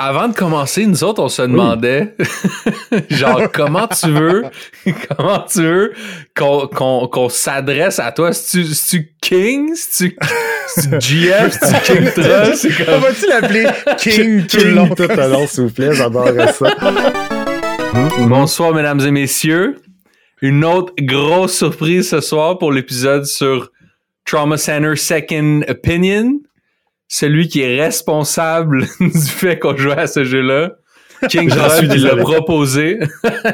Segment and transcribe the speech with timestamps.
[0.00, 2.14] avant de commencer, nous autres, on se demandait,
[3.10, 4.44] genre, comment tu veux,
[5.08, 5.92] comment tu veux
[6.36, 8.32] qu'on s'adresse à toi?
[8.32, 9.74] Si tu King?
[9.74, 11.52] Si tu GF?
[11.52, 12.66] Si tu King Trust?
[12.88, 13.66] On va-tu l'appeler
[13.98, 15.92] King King tout à l'heure, s'il vous plaît?
[15.92, 16.68] J'adorerais ça.
[18.20, 19.78] Bonsoir, mesdames et messieurs.
[20.40, 23.72] Une autre grosse surprise ce soir pour l'épisode sur
[24.24, 26.38] Trauma Center Second Opinion
[27.08, 30.76] celui qui est responsable du fait qu'on jouait à ce jeu-là.
[31.28, 33.00] King Rod l'a proposé.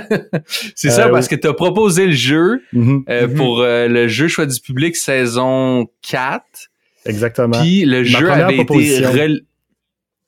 [0.74, 3.05] c'est ça, euh, parce que tu as proposé le jeu mm-hmm.
[3.09, 3.37] Euh, mm-hmm.
[3.37, 6.45] pour euh, le jeu Choix du public saison 4.
[7.06, 7.59] Exactement.
[7.59, 9.41] Puis le jeu avait été...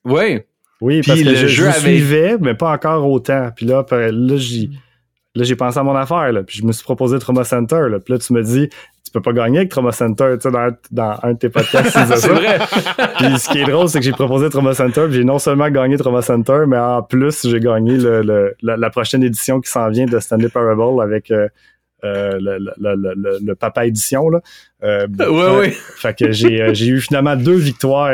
[0.07, 0.41] Oui.
[0.81, 3.51] Oui, parce que le je, jeu suivais, mais pas encore autant.
[3.55, 4.71] Puis là, là j'ai
[5.37, 7.89] Là, j'ai pensé à mon affaire, là, puis je me suis proposé Trauma Center.
[7.91, 8.71] Là, puis là, tu me dis,
[9.19, 11.91] peux pas gagner avec Trauma Center, tu sais, dans, dans, un de tes podcasts.
[12.17, 12.59] c'est vrai.
[13.19, 15.71] puis ce qui est drôle, c'est que j'ai proposé Trauma Center, puis j'ai non seulement
[15.71, 19.89] gagné Trauma Center, mais en plus, j'ai gagné le, le, la, prochaine édition qui s'en
[19.89, 21.49] vient de Stanley Parable avec euh,
[22.05, 24.41] euh, le, le, le, papa édition là.
[24.85, 25.71] Euh, ouais, ouais.
[25.71, 28.13] Fait que j'ai, euh, j'ai eu finalement deux victoires,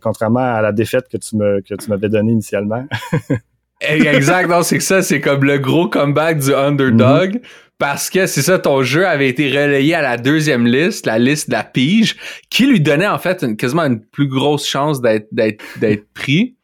[0.00, 2.84] contrairement à la défaite que tu me que tu m'avais donnée initialement.
[3.88, 7.34] exact, non, c'est que ça, c'est comme le gros comeback du underdog.
[7.34, 7.40] Mhm.
[7.78, 11.50] Parce que c'est ça, ton jeu avait été relayé à la deuxième liste, la liste
[11.50, 12.14] de la pige,
[12.48, 16.54] qui lui donnait en fait une, quasiment une plus grosse chance d'être d'être d'être pris.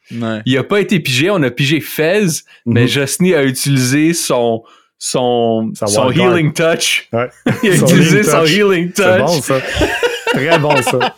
[0.46, 2.88] Il a pas été pigé, on a pigé Fez, mais mhm.
[2.88, 4.62] Josny a utilisé son
[4.98, 7.08] son, son healing touch.
[7.12, 7.28] Ouais.
[7.62, 9.04] Il a utilisé son healing touch.
[9.04, 9.60] C'est bon ça.
[10.26, 11.14] Très bon ça.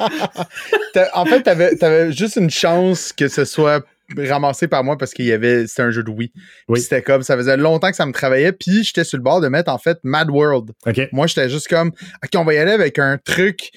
[1.15, 3.85] en fait, t'avais avais juste une chance que ce soit
[4.19, 6.33] ramassé par moi parce qu'il y avait c'était un jeu de Wii.
[6.69, 6.81] Oui.
[6.81, 9.49] C'était comme ça faisait longtemps que ça me travaillait puis j'étais sur le bord de
[9.49, 10.71] mettre en fait Mad World.
[11.13, 13.71] Moi j'étais juste comme OK, on va y aller avec un truc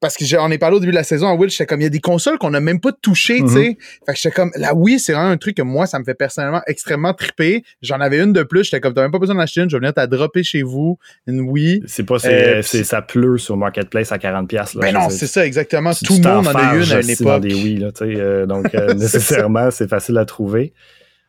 [0.00, 1.84] parce que j'en ai parlé au début de la saison en Will, j'étais comme il
[1.84, 3.58] y a des consoles qu'on n'a même pas touchées, tu sais.
[3.58, 4.06] Mm-hmm.
[4.06, 6.14] Fait que j'étais comme la Wii, c'est vraiment un truc que moi ça me fait
[6.14, 7.62] personnellement extrêmement triper.
[7.82, 9.80] J'en avais une de plus, j'étais comme t'as même pas besoin d'acheter une, je vais
[9.80, 11.82] venir t'as dropper chez vous une Wii.
[11.86, 14.80] C'est pas c'est, euh, ça pleut sur Marketplace à 40 pièces là.
[14.80, 17.26] Ben non, c'est ça exactement, tout le monde en a eu une à une époque.
[17.26, 20.72] Dans des Wii là, tu sais, euh, donc euh, nécessairement c'est facile à trouver.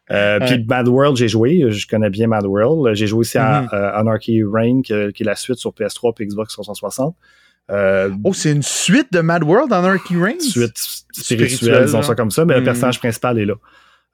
[0.07, 2.95] Puis Mad World, j'ai joué, je connais bien Mad World.
[2.95, 3.93] J'ai joué aussi à mm-hmm.
[3.95, 7.15] Anarchy Reign, qui, est la suite sur PS3 et Xbox 360.
[7.69, 10.41] Euh, oh, c'est une suite de Mad World en Anarchy Reigns?
[10.41, 10.77] Suite
[11.13, 12.65] spirituelle, disons ça comme ça, mais le hmm.
[12.65, 13.55] personnage principal est là.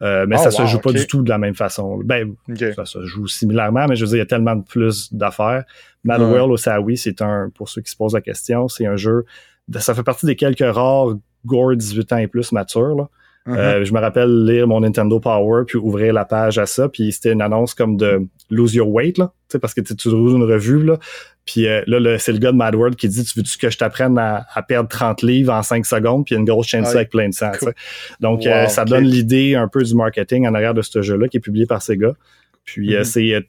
[0.03, 1.99] Euh, mais oh, ça se joue pas du tout de la même façon.
[2.03, 2.35] Ben,
[2.75, 5.63] ça se joue similairement, mais je veux dire, il y a tellement de plus d'affaires.
[6.03, 8.95] Mad World au Sawi, c'est un, pour ceux qui se posent la question, c'est un
[8.95, 9.25] jeu,
[9.79, 11.15] ça fait partie des quelques rares
[11.45, 13.09] gore 18 ans et plus matures, là.
[13.47, 13.57] Uh-huh.
[13.57, 17.13] Euh, je me rappelle lire mon Nintendo Power puis ouvrir la page à ça puis
[17.13, 20.35] c'était une annonce comme de lose your weight là, tu sais parce que tu trouves
[20.35, 20.99] une revue là.
[21.47, 23.77] Puis euh, là, c'est le gars de Mad World qui dit Tu veux-tu que je
[23.77, 26.83] t'apprenne à, perdre 30 livres en 5 secondes, puis il y a une grosse chaîne
[26.83, 27.51] de avec plein de sang.
[28.19, 31.37] Donc, euh, ça donne l'idée un peu du marketing en arrière de ce jeu-là qui
[31.37, 32.13] est publié par Sega.
[32.65, 33.03] Puis mm-hmm.
[33.05, 33.47] c'est,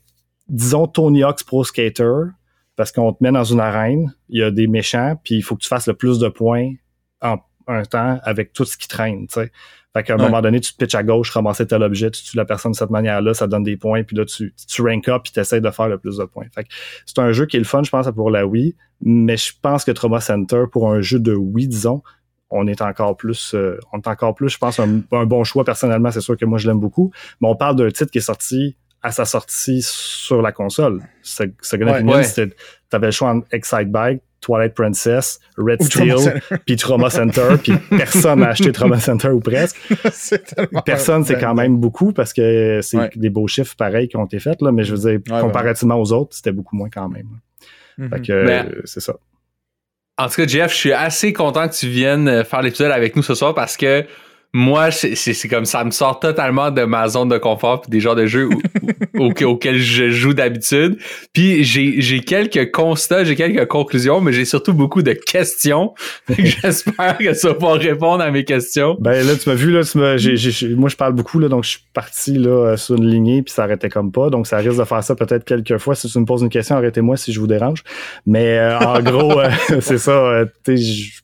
[0.48, 2.30] disons, Tony Hawk's Pro Skater,
[2.76, 5.56] parce qu'on te met dans une arène, il y a des méchants, puis il faut
[5.56, 6.70] que tu fasses le plus de points
[7.20, 7.38] en
[7.68, 9.26] un temps avec tout ce qui traîne.
[9.28, 9.52] sais.
[9.94, 12.36] Fait qu'à un moment donné, tu te pitches à gauche, ramasser tel objet, tu tues
[12.36, 15.22] la personne de cette manière-là, ça donne des points, puis là, tu, tu rank up,
[15.24, 16.46] puis tu essaies de faire le plus de points.
[16.54, 16.68] Fait que
[17.06, 19.84] c'est un jeu qui est le fun, je pense, pour la Wii, mais je pense
[19.84, 22.02] que Trauma Center, pour un jeu de Wii, disons,
[22.50, 26.10] on est encore plus, euh, on est encore plus, je pense, un, bon choix personnellement.
[26.10, 28.76] C'est sûr que moi, je l'aime beaucoup, mais on parle d'un titre qui est sorti
[29.02, 31.02] à sa sortie sur la console.
[31.40, 32.50] Ouais, ouais.
[32.90, 38.40] t'avais le choix entre Excite Bike, Twilight Princess, Red Steel, puis Trauma Center, puis personne
[38.40, 39.76] n'a acheté Trauma Center ou presque.
[40.84, 44.38] personne, c'est quand même beaucoup parce que c'est des beaux chiffres pareils qui ont été
[44.38, 47.28] faits, là, mais je veux dire, comparativement aux autres, c'était beaucoup moins quand même.
[47.98, 48.10] Mm-hmm.
[48.10, 49.14] Fait que c'est ça.
[50.16, 53.22] En tout cas, Jeff, je suis assez content que tu viennes faire l'épisode avec nous
[53.22, 54.04] ce soir parce que
[54.54, 58.16] moi, c'est comme ça me sort totalement de ma zone de confort puis des genres
[58.16, 58.48] de jeux
[59.18, 60.98] auxquels je joue d'habitude.
[61.34, 65.92] Puis j'ai quelques constats, j'ai quelques conclusions, mais j'ai surtout beaucoup de questions.
[66.38, 68.96] J'espère que ça va répondre à mes questions.
[69.00, 69.98] Ben là, tu m'as vu, là, tu
[70.76, 73.64] moi je parle beaucoup, là, donc je suis parti là, sur une lignée puis ça
[73.64, 74.30] arrêtait comme pas.
[74.30, 75.94] Donc ça risque de faire ça peut-être quelques fois.
[75.94, 77.82] Si tu me poses une question, arrêtez-moi si je vous dérange.
[78.26, 80.12] Mais euh, en gros, euh, c'est ça.
[80.12, 80.46] Euh,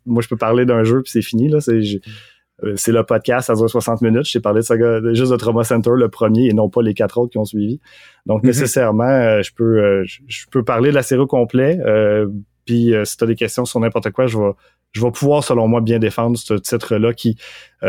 [0.06, 1.48] moi, je peux parler d'un jeu puis c'est fini.
[1.48, 1.60] là.
[1.60, 1.98] C'est euh,
[2.76, 4.24] c'est le podcast, ça dure 60 minutes.
[4.24, 4.74] J'ai parlé de ça
[5.12, 7.80] juste de Trauma Center, le premier, et non pas les quatre autres qui ont suivi.
[8.26, 8.48] Donc, mhm.
[8.48, 11.78] nécessairement, euh, je peux euh, je peux parler de la série au complet.
[12.64, 14.52] puis si tu as des questions sur n'importe quoi, je vais
[14.92, 17.36] je vais pouvoir, selon moi, bien défendre ce titre-là qui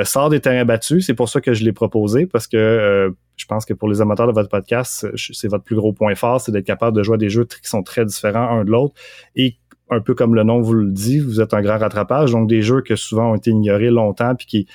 [0.03, 1.05] sort des terrains battus.
[1.05, 4.27] C'est pour ça que je l'ai proposé, parce que je pense que pour les amateurs
[4.27, 7.17] de votre podcast, c'est votre plus gros point fort, c'est d'être capable de jouer à
[7.17, 8.95] des jeux qui sont très différents un de l'autre
[9.35, 9.57] et
[9.89, 12.61] un peu comme le nom vous le dit, vous êtes un grand rattrapage, donc des
[12.61, 14.67] jeux que souvent ont été ignorés longtemps, puis qui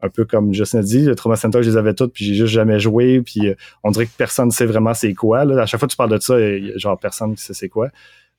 [0.00, 2.34] un peu comme Justin a dit, le Trauma Center, je les avais toutes, puis j'ai
[2.34, 5.46] juste jamais joué, puis euh, on dirait que personne ne sait vraiment c'est quoi.
[5.46, 5.62] Là.
[5.62, 7.54] À chaque fois que tu parles de ça, il y a genre personne qui sait
[7.54, 7.88] c'est quoi.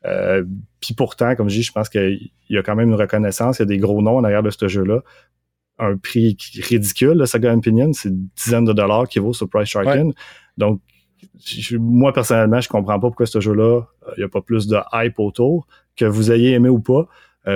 [0.06, 0.44] Euh,
[0.80, 3.63] puis pourtant, comme je dis, je pense qu'il y a quand même une reconnaissance, il
[3.63, 5.01] y a des gros noms en arrière de ce jeu-là.
[5.80, 6.38] Un prix
[6.69, 10.12] ridicule, le Saga Opinion, c'est dizaines de dollars qui vaut sur Price Sharkin.
[10.57, 10.81] Donc,
[11.80, 14.78] moi, personnellement, je comprends pas pourquoi ce jeu-là, euh, il n'y a pas plus de
[14.94, 17.07] hype autour, que vous ayez aimé ou pas,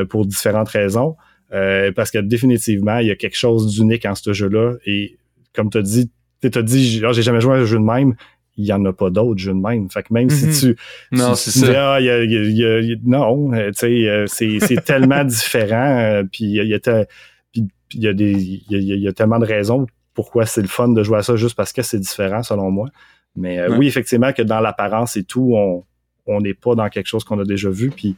[0.10, 1.16] pour différentes raisons.
[1.52, 4.74] Euh, parce que définitivement, il y a quelque chose d'unique en ce jeu-là.
[4.86, 5.18] Et
[5.54, 7.84] comme tu as dit, tu as dit, oh, j'ai jamais joué à un jeu de
[7.84, 8.16] même.
[8.58, 9.90] Il n'y en a pas d'autres jeux de même.
[9.90, 10.76] Fait que même si tu.
[11.12, 11.94] Non, c'est ça.
[11.94, 15.98] Ah, y a, y a, non, tu sais, euh, c'est tellement différent.
[16.00, 17.06] Euh, puis il y a,
[17.52, 18.34] puis, il y a des.
[18.70, 21.56] Il y a, tellement de raisons pourquoi c'est le fun de jouer à ça juste
[21.56, 22.90] parce que c'est différent, selon moi.
[23.38, 25.86] Mais oui, effectivement, que dans l'apparence et tout, on
[26.42, 27.90] n'est pas dans quelque chose qu'on a déjà vu.
[27.90, 28.16] Puis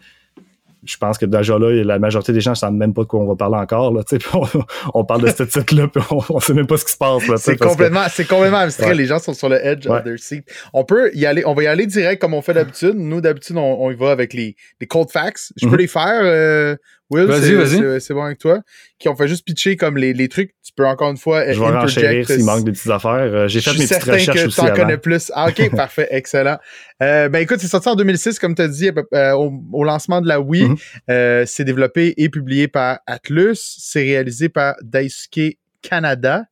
[0.84, 3.20] je pense que déjà là, la majorité des gens ne savent même pas de quoi
[3.20, 3.94] on va parler encore.
[3.94, 4.04] Là,
[4.34, 4.48] on,
[4.94, 7.24] on parle de ce titre-là, puis on, ne sait même pas ce qui se passe.
[7.38, 8.96] C'est complètement, c'est complètement abstrait.
[8.96, 10.44] Les gens sont sur le edge of their seat.
[10.74, 12.96] On peut y aller, on va y aller direct comme on fait d'habitude.
[12.96, 15.54] Nous, d'habitude, on, y va avec les, les cold facts.
[15.56, 15.80] Je peux mm-hmm.
[15.80, 16.22] les faire.
[16.24, 16.76] Euh,
[17.12, 18.02] Will, vas-y, vas-y.
[18.02, 18.62] C'est bon avec toi.
[18.98, 20.54] Qui ont fait juste pitcher comme les, les trucs.
[20.64, 21.52] Tu peux encore une fois.
[21.52, 23.12] Je vais renchérir s'il manque des petites affaires.
[23.12, 24.56] Euh, j'ai fait mes petites recherches aussi.
[24.56, 25.32] Je que tu en connais plus.
[25.36, 26.58] Ah, ok, parfait, excellent.
[27.04, 30.28] Euh, ben écoute, c'est sorti en 2006, comme tu as dit, euh, au, lancement de
[30.28, 30.70] la Wii.
[31.10, 33.58] Euh, c'est développé et publié par Atlus.
[33.58, 36.46] C'est réalisé par Daisuke Canada.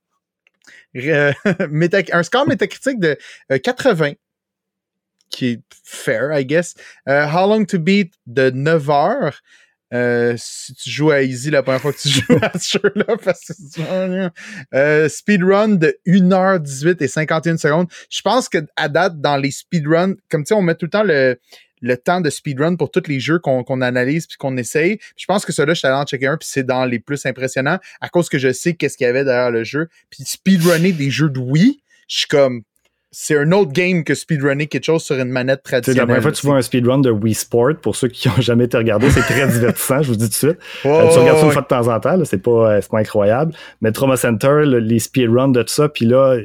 [0.97, 1.31] Euh,
[2.11, 3.17] un score métacritique de
[3.49, 4.13] 80
[5.29, 6.73] qui est fair, I guess.
[7.07, 9.39] How Long to Beat de 9 heures.
[9.93, 13.17] Euh, si tu joues à Easy la première fois que tu joues à ce jeu-là,
[13.23, 14.29] parce que
[14.75, 17.87] euh, speedrun de 1h18 et 51 secondes.
[18.09, 20.91] Je pense que à date, dans les speedruns, comme tu sais, on met tout le
[20.91, 21.39] temps le,
[21.81, 24.99] le temps de speedrun pour tous les jeux qu'on analyse puis qu'on essaye.
[25.15, 27.25] je pense que celui-là, je suis allé en checker un puis c'est dans les plus
[27.25, 29.87] impressionnants à cause que je sais qu'est-ce qu'il y avait derrière le jeu.
[30.09, 32.63] Puis speedrunner des jeux de Wii, je suis comme
[33.11, 36.01] c'est un autre game que speedrunner quelque chose sur une manette traditionnelle.
[36.01, 38.39] la première fois que tu vois un speedrun de Wii Sport, pour ceux qui n'ont
[38.41, 40.57] jamais été regardés, c'est très divertissant, je vous dis tout de suite.
[40.85, 43.53] Euh, tu regardes ça une fois de temps en temps, c'est pas, euh, pas incroyable.
[43.81, 46.37] Mais Trauma Center, les speedruns de tout ça, puis là,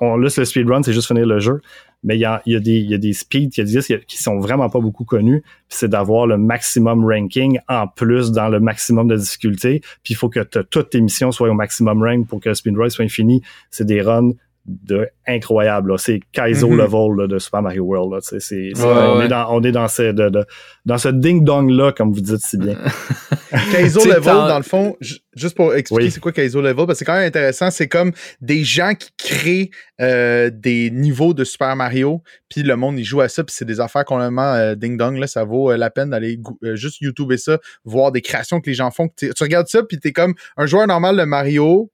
[0.00, 1.60] on laisse le speedrun, c'est juste finir le jeu.
[2.04, 3.72] Mais il y a, y, a des, y a des speeds, il y a des
[3.72, 5.42] disques qui sont vraiment pas beaucoup connus.
[5.68, 9.80] c'est d'avoir le maximum ranking en plus dans le maximum de difficulté.
[10.04, 12.88] Puis il faut que toutes tes missions soient au maximum rank pour que le speedrun
[12.88, 13.42] soit infini.
[13.70, 14.30] C'est des runs
[14.68, 15.98] de incroyable.
[15.98, 17.16] C'est Kaizo mm-hmm.
[17.16, 18.22] level de Super Mario World.
[18.22, 20.44] C'est, on, Est dans, on est dans ce, de,
[20.84, 22.76] dans ce ding-dong-là, comme vous dites si bien.
[23.72, 27.04] Kaizo level, dans le fond, juste pour expliquer c'est quoi Kaizo level, parce que c'est
[27.04, 27.70] quand même intéressant.
[27.70, 29.70] C'est comme des gens qui créent
[30.00, 33.64] euh, des niveaux de Super Mario, puis le monde, il joue à ça, puis c'est
[33.64, 35.16] des affaires complètement euh, ding-dong.
[35.16, 36.38] Là, ça vaut euh, la peine d'aller
[36.74, 39.08] juste YouTuber ça, voir des créations que les gens font.
[39.16, 41.90] Tu regardes ça, puis t'es comme un joueur normal de Mario,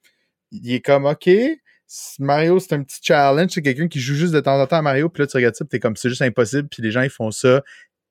[0.50, 1.28] il est comme, OK,
[2.18, 3.50] Mario, c'est un petit challenge.
[3.52, 5.08] C'est quelqu'un qui joue juste de temps en temps à Mario.
[5.08, 6.68] Puis là, tu regardes ça, puis t'es comme, c'est juste impossible.
[6.68, 7.62] Puis les gens, ils font ça.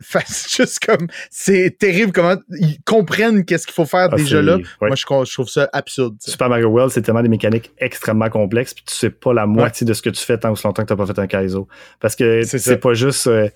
[0.49, 4.57] juste comme, c'est terrible comment ils comprennent qu'est-ce qu'il faut faire ah, déjà là.
[4.81, 6.15] Moi, je, trouve ça absurde.
[6.19, 9.85] Super Mario World, c'est tellement des mécaniques extrêmement complexes, puis tu sais pas la moitié
[9.85, 11.67] de ce que tu fais tant ou longtemps que t'as pas fait un Kaizo.
[11.99, 13.49] Parce que c'est pas juste, euh,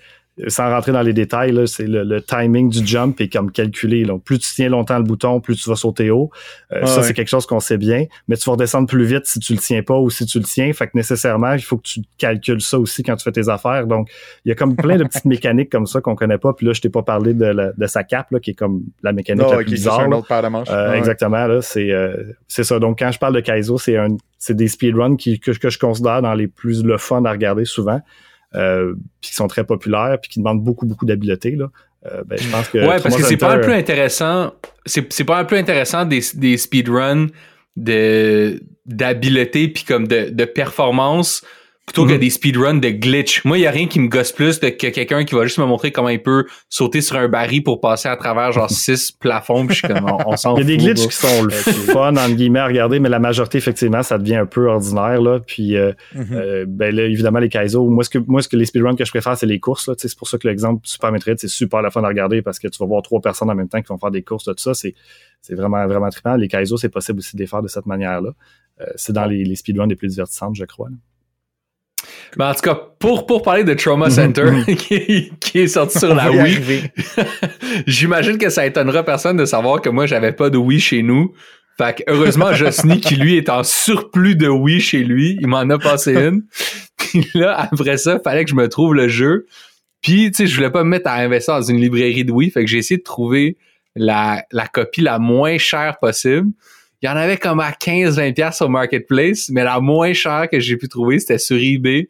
[0.48, 4.06] sans rentrer dans les détails, c'est le, timing du jump est comme calculé.
[4.06, 4.18] Là.
[4.24, 6.30] Plus tu tiens longtemps le bouton, plus tu vas sauter haut.
[6.72, 8.06] Euh, ça, c'est quelque chose qu'on sait bien.
[8.28, 10.46] Mais tu vas redescendre plus vite si tu le tiens pas ou si tu le
[10.46, 10.72] tiens.
[10.74, 13.88] Fait que nécessairement, il faut que tu calcules ça aussi quand tu fais tes affaires.
[13.88, 14.10] Donc,
[14.46, 16.54] il y a comme plein de petites mécaniques comme ça qu'on connaît pas.
[16.54, 19.14] Puis là, je t'ai pas parlé de, de sa cape, là, qui est comme la
[19.14, 20.02] mécanique la plus bizarre.
[20.02, 20.32] Un autre
[20.70, 21.48] euh, Exactement.
[21.48, 22.16] Là, c'est, euh,
[22.48, 22.80] c'est ça.
[22.80, 25.80] Donc, quand je parle de Kaizo, c'est un c'est des speedruns qui, que, que je
[25.80, 28.02] considère dans les plus le fun à regarder souvent.
[28.56, 31.52] Euh, puis qui sont très populaires, puis qui demandent beaucoup, beaucoup d'habileté.
[31.52, 31.70] Là.
[32.06, 34.54] Euh, ben, je pense que ouais, parce que c'est pas un peu intéressant.
[34.86, 37.28] C'est pas un peu intéressant des, des speedruns
[37.76, 41.44] de d'habileté puis comme de, de performance
[41.88, 42.20] plutôt que mhm.
[42.20, 43.46] des speedruns de glitch.
[43.46, 45.66] Moi, il y a rien qui me gosse plus que quelqu'un qui va juste me
[45.66, 49.66] montrer comment il peut sauter sur un baril pour passer à travers genre six plafonds.
[49.66, 52.36] Puis je comme, on, s'en Il y a des glitches qui sont le fun entre
[52.36, 55.40] guillemets à regarder, mais la majorité effectivement, ça devient un peu ordinaire là.
[55.40, 56.28] Puis euh, mhm.
[56.34, 57.88] euh, ben là, évidemment les Kaizo.
[57.88, 59.94] Moi, ce que moi, ce que les speedruns que je préfère, c'est les courses là.
[59.98, 62.68] C'est pour ça que l'exemple Super Metroid, c'est super la fun à regarder parce que
[62.68, 64.74] tu vas voir trois personnes en même temps qui vont faire des courses, tout ça.
[64.74, 64.94] C'est
[65.42, 66.36] c'est vraiment vraiment trippant.
[66.36, 68.32] Les Kaizo, c'est possible aussi de les faire de cette manière là.
[68.82, 70.90] Euh, c'est dans les, les speedruns les plus divertissantes, je crois.
[72.36, 74.12] Ben, en tout cas, pour, pour parler de Trauma mhm.
[74.12, 74.66] Center, mhm.
[74.76, 76.84] qui, est sorti sur la Wii,
[77.88, 81.34] j'imagine que ça étonnera personne de savoir que moi, j'avais pas de Wii chez nous.
[81.78, 85.70] Fait que heureusement, Josny, qui lui est en surplus de Wii chez lui, il m'en
[85.70, 86.44] a passé une.
[86.98, 89.46] Puis là, après ça, fallait que je me trouve le jeu.
[90.02, 92.50] Puis, tu sais, je voulais pas me mettre à investir dans une librairie de Wii.
[92.50, 93.58] Fait que j'ai essayé de trouver
[93.96, 96.50] la, la copie la moins chère possible.
[97.02, 100.78] Il y en avait comme à 15-20$ sur Marketplace, mais la moins chère que j'ai
[100.78, 102.10] pu trouver, c'était sur eBay.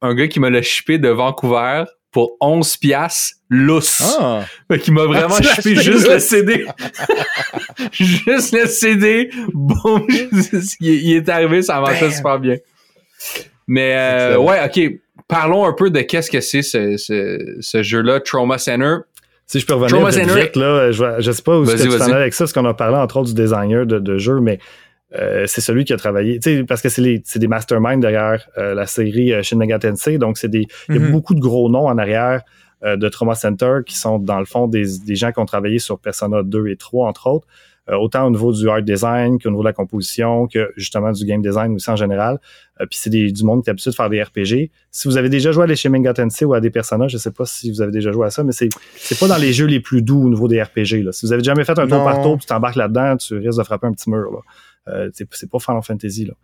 [0.00, 4.16] Un gars qui me l'a shippé de Vancouver pour 11 piastres lousse.
[4.20, 4.44] Ah.
[4.80, 6.66] Qui m'a vraiment ah, juste le CD.
[7.92, 9.30] juste le CD.
[9.52, 10.06] Bon,
[10.80, 12.56] il, est arrivé, ça marchait super bien.
[13.66, 15.00] Mais euh, ouais, ok.
[15.28, 18.98] Parlons un peu de qu'est-ce que c'est ce, ce, ce jeu-là, Trauma Center.
[19.52, 22.10] Si je peux revenir vite, là, je, je sais pas où est-ce que tu t'en
[22.10, 24.58] avec ça, parce qu'on a parlé entre autres du designer de, de jeu, mais
[25.14, 29.30] euh, c'est celui qui a travaillé, parce que c'est des masterminds derrière euh, la série
[29.30, 31.12] euh, Shin Megami Tensei, donc c'est des, il y a mhm.
[31.12, 32.40] beaucoup de gros noms en arrière
[32.82, 36.00] de Trauma Center qui sont dans le fond des, des, gens qui ont travaillé sur
[36.00, 37.46] Persona 2 et 3 entre autres,
[37.98, 41.42] autant au niveau du art design qu'au niveau de la composition, que justement du game
[41.42, 42.38] design aussi en général.
[42.78, 44.70] Puis c'est du monde qui est habitué de faire des RPG.
[44.90, 47.18] Si vous avez déjà joué à les Shin Megami Tensei ou à des personnages, je
[47.18, 49.52] sais pas si vous avez déjà joué à ça, mais c'est c'est pas dans les
[49.52, 51.04] jeux les plus doux au niveau des RPG.
[51.04, 51.12] Là.
[51.12, 53.64] Si vous avez jamais fait un tour par tour, tu t'embarques là-dedans, tu risques de
[53.64, 54.30] frapper un petit mur.
[54.32, 54.38] Là.
[54.88, 56.34] Euh, c'est pas Final Fantasy là.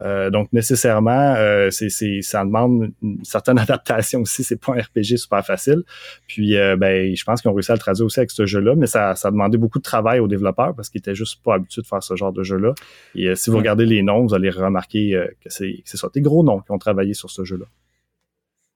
[0.00, 1.90] Euh, donc nécessairement, euh, c'est,
[2.22, 4.44] ça demande une certaine adaptation aussi.
[4.44, 5.82] C'est pas un RPG super facile.
[6.26, 8.74] Puis euh, ben, je pense qu'ils ont réussi à le traduire aussi avec ce jeu-là,
[8.76, 11.54] mais ça, ça a demandé beaucoup de travail aux développeurs parce qu'ils étaient juste pas
[11.54, 12.74] habitués de faire ce genre de jeu-là.
[13.14, 16.44] Et si vous regardez les noms, vous allez remarquer que c'est, c'est ça, des gros
[16.44, 17.66] noms qui ont travaillé sur ce jeu-là.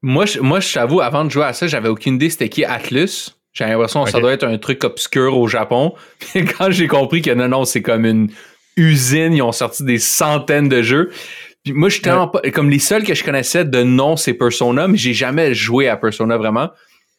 [0.03, 2.65] Moi, je, moi, je t'avoue, avant de jouer à ça, j'avais aucune idée c'était qui
[2.65, 3.37] Atlus.
[3.53, 5.93] J'ai l'impression que ça doit être un truc obscur au Japon.
[6.35, 8.31] Quand j'ai compris que non, non, c'est comme une
[8.77, 11.11] usine, ils ont sorti des centaines de jeux.
[11.65, 14.35] Puis moi, je suis tellement pas, comme les seuls que je connaissais de nom, c'est
[14.35, 16.71] Persona, mais j'ai jamais joué à Persona vraiment.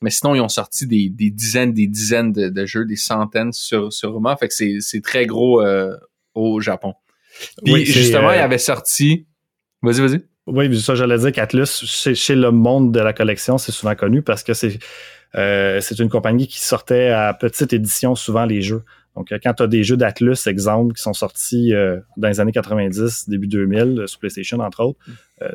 [0.02, 4.12] Mais sinon, ils ont sorti des, dizaines, des dizaines de, jeux, des centaines sur, sur
[4.12, 4.36] Roma.
[4.36, 5.96] Fait que c'est très gros euh,
[6.34, 6.94] au Japon.
[7.64, 9.26] Puis justement, il euh, avait sorti.
[9.82, 10.22] Vas-y, vas-y.
[10.46, 14.22] Oui, ça, j'allais dire qu'Atlus, chez, chez, le monde de la collection, c'est souvent connu
[14.22, 14.78] parce que c'est
[15.36, 18.84] euh, c'est une compagnie qui sortait à petite édition souvent les jeux.
[19.16, 22.40] Donc, euh, quand tu as des jeux d'Atlus, exemple, qui sont sortis euh, dans les
[22.40, 25.00] années 90, début 2000, euh, sur PlayStation, entre autres,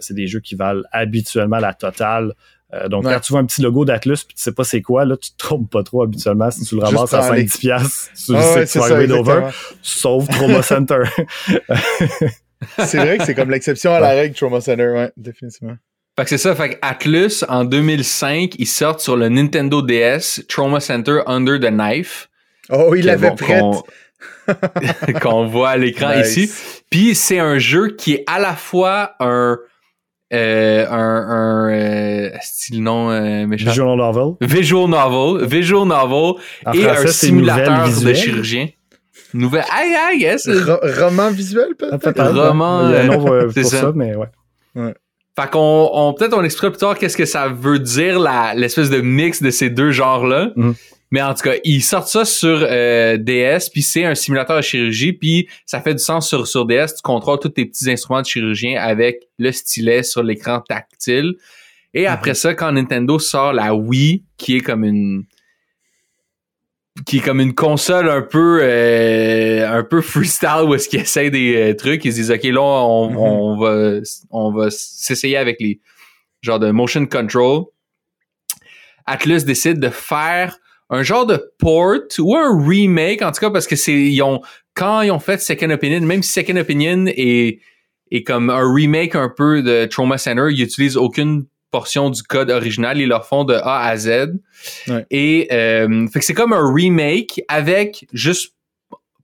[0.01, 2.35] c'est des jeux qui valent habituellement la totale.
[2.91, 5.17] donc, quand tu vois un petit logo d'Atlus puis tu sais pas c'est quoi, là,
[5.17, 6.51] tu te trompes pas trop habituellement.
[6.51, 9.49] Si tu le ramasses à 5 piastres, tu ah sais que tu vas arriver d'over,
[9.81, 11.05] sauf Trauma Center.
[12.85, 15.79] c'est vrai que c'est comme l'exception à la règle Trauma Center, ouais, définitivement.
[16.19, 20.45] Fait que c'est ça, fait que Atlus, en 2005, ils sortent sur le Nintendo DS
[20.49, 22.28] Trauma Center Under the Knife.
[22.71, 23.65] Oh, il l'avait prête.
[25.23, 26.51] Qu'on voit à l'écran ici.
[26.91, 29.59] Puis c'est un jeu qui est à la fois un
[30.35, 33.71] euh, un, un euh, style nom euh, méchant.
[33.71, 34.35] Visual novel.
[34.43, 36.35] Visual novel, visual novel
[36.75, 38.69] et un simulateur de chirurgien.
[39.33, 39.65] Nouvelle.
[39.71, 40.49] Aïe, aïe, yes.
[40.99, 42.23] roman visuel peut-être?
[42.23, 42.81] roman.
[42.81, 43.65] A un nom pour ça.
[43.65, 44.27] ça, mais ouais.
[44.75, 44.95] ouais.
[45.39, 48.91] Fait qu'on on, peut-être on expliquera plus tard qu'est-ce que ça veut dire la l'espèce
[48.91, 50.51] de mix de ces deux genres là.
[50.57, 50.75] Mm-hmm.
[51.11, 54.63] Mais en tout cas, ils sortent ça sur euh, DS, puis c'est un simulateur de
[54.63, 56.97] chirurgie, puis ça fait du sens sur, sur DS.
[56.97, 61.35] Tu contrôles tous tes petits instruments de chirurgien avec le stylet sur l'écran tactile.
[61.95, 62.09] Et mhm.
[62.09, 65.25] après ça, quand Nintendo sort la Wii, qui est comme une
[67.07, 71.31] qui est comme une console un peu euh, un peu freestyle où est-ce qu'ils essayent
[71.31, 73.17] des euh, trucs, ils se disent ok là on, mhm.
[73.17, 74.01] on va
[74.31, 75.81] on va s'essayer avec les
[76.43, 77.67] genres de motion control.
[79.07, 80.59] Atlus décide de faire
[80.91, 84.41] un genre de port ou un remake, en tout cas, parce que c'est, ils ont,
[84.75, 87.61] quand ils ont fait Second Opinion, même si Second Opinion est,
[88.11, 92.51] est comme un remake un peu de Trauma Center, ils utilisent aucune portion du code
[92.51, 94.39] original, ils leur font de A à Z.
[95.11, 98.55] Et, euh, fait que c'est comme un remake avec juste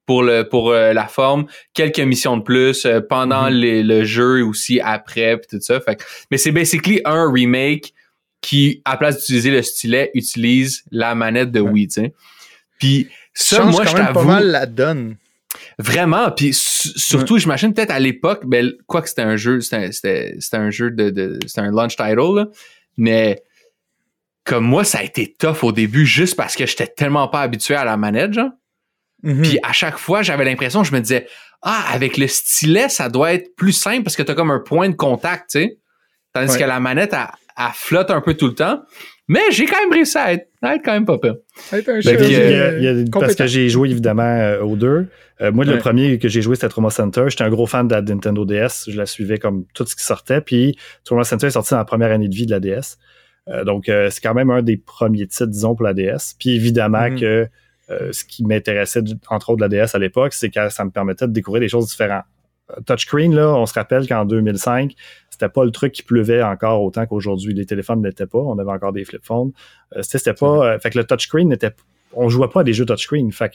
[0.07, 3.83] pour le pour euh, la forme quelques missions de plus euh, pendant mm-hmm.
[3.87, 5.99] le jeu aussi après puis tout ça fait
[6.31, 7.95] mais c'est basically un remake
[8.45, 12.15] qui, à place d'utiliser le stylet, utilise la manette de Wii, tu sais.
[12.79, 14.13] Puis ça, moi, je t'avoue...
[14.13, 15.17] pas mal la donne.
[15.79, 20.71] Vraiment, puis surtout, j'imagine peut-être à l'époque, ben, quoi que c'était un jeu, c'était un
[20.71, 22.47] jeu de, de c'était un launch title, là,
[22.97, 23.43] mais
[24.45, 27.75] comme moi, ça a été tough au début juste parce que j'étais tellement pas habitué
[27.75, 28.51] à la manette, genre.
[29.23, 29.43] Mm-hmm.
[29.43, 31.27] Puis à chaque fois, j'avais l'impression, je me disais,
[31.63, 34.91] ah, avec le stylet, ça doit être plus simple parce que t'as comme un point
[34.91, 35.79] de contact, tu sais.
[36.35, 38.83] Tandis que la manette, elle, elle flotte un peu tout le temps.
[39.27, 41.37] Mais j'ai quand même réussi à être, quand même pas peur.
[41.71, 45.09] parce que j'ai joué évidemment euh, aux deux.
[45.41, 47.25] Euh, moi, le premier que j'ai joué, c'était Trauma Center.
[47.29, 48.85] J'étais un gros fan de la Nintendo DS.
[48.89, 50.43] Je la suivais comme tout ce qui sortait.
[50.43, 52.99] Puis Trauma Center est sorti dans la première année de vie de la DS.
[53.49, 56.35] Euh, donc, c'est quand même un des premiers titres, disons, pour la DS.
[56.39, 57.21] Puis évidemment mm-hmm.
[57.21, 57.49] que
[58.13, 61.27] ce qui m'intéressait, entre autres, de la DS à l'époque, c'est que ça me permettait
[61.27, 62.25] de découvrir des choses différentes.
[62.87, 64.95] Touchscreen, là, on se rappelle qu'en 2005,
[65.35, 67.55] c'était pas le truc qui pleuvait encore autant qu'aujourd'hui.
[67.55, 68.39] Les téléphones n'étaient pas.
[68.39, 69.53] On avait encore des flip phones.
[69.97, 70.75] Euh, c'était pas.
[70.75, 71.73] Euh, fait que le touchscreen n'était.
[72.13, 73.33] On jouait pas à des jeux touchscreen.
[73.33, 73.55] Fait que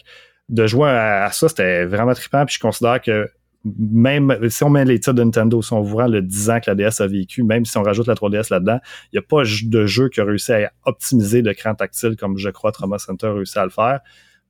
[0.49, 2.45] de jouer à, ça, c'était vraiment trippant.
[2.45, 3.29] Puis je considère que
[3.65, 6.59] même si on met les titres de Nintendo, si on vous rend le 10 ans
[6.59, 8.79] que la DS a vécu, même si on rajoute la 3DS là-dedans,
[9.11, 12.49] il n'y a pas de jeu qui a réussi à optimiser l'écran tactile comme je
[12.49, 13.99] crois Trauma Center a réussi à le faire.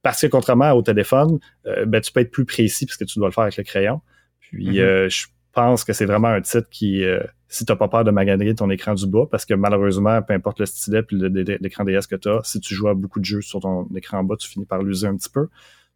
[0.01, 3.19] Parce que contrairement au téléphone, euh, ben, tu peux être plus précis parce que tu
[3.19, 4.01] dois le faire avec le crayon.
[4.39, 4.81] Puis mm-hmm.
[4.81, 8.03] euh, je pense que c'est vraiment un titre qui, euh, si tu n'as pas peur
[8.03, 11.83] de maganer ton écran du bas, parce que malheureusement, peu importe le stylet et l'écran
[11.83, 14.35] DS que tu as, si tu joues à beaucoup de jeux sur ton écran bas,
[14.37, 15.47] tu finis par l'user un petit peu.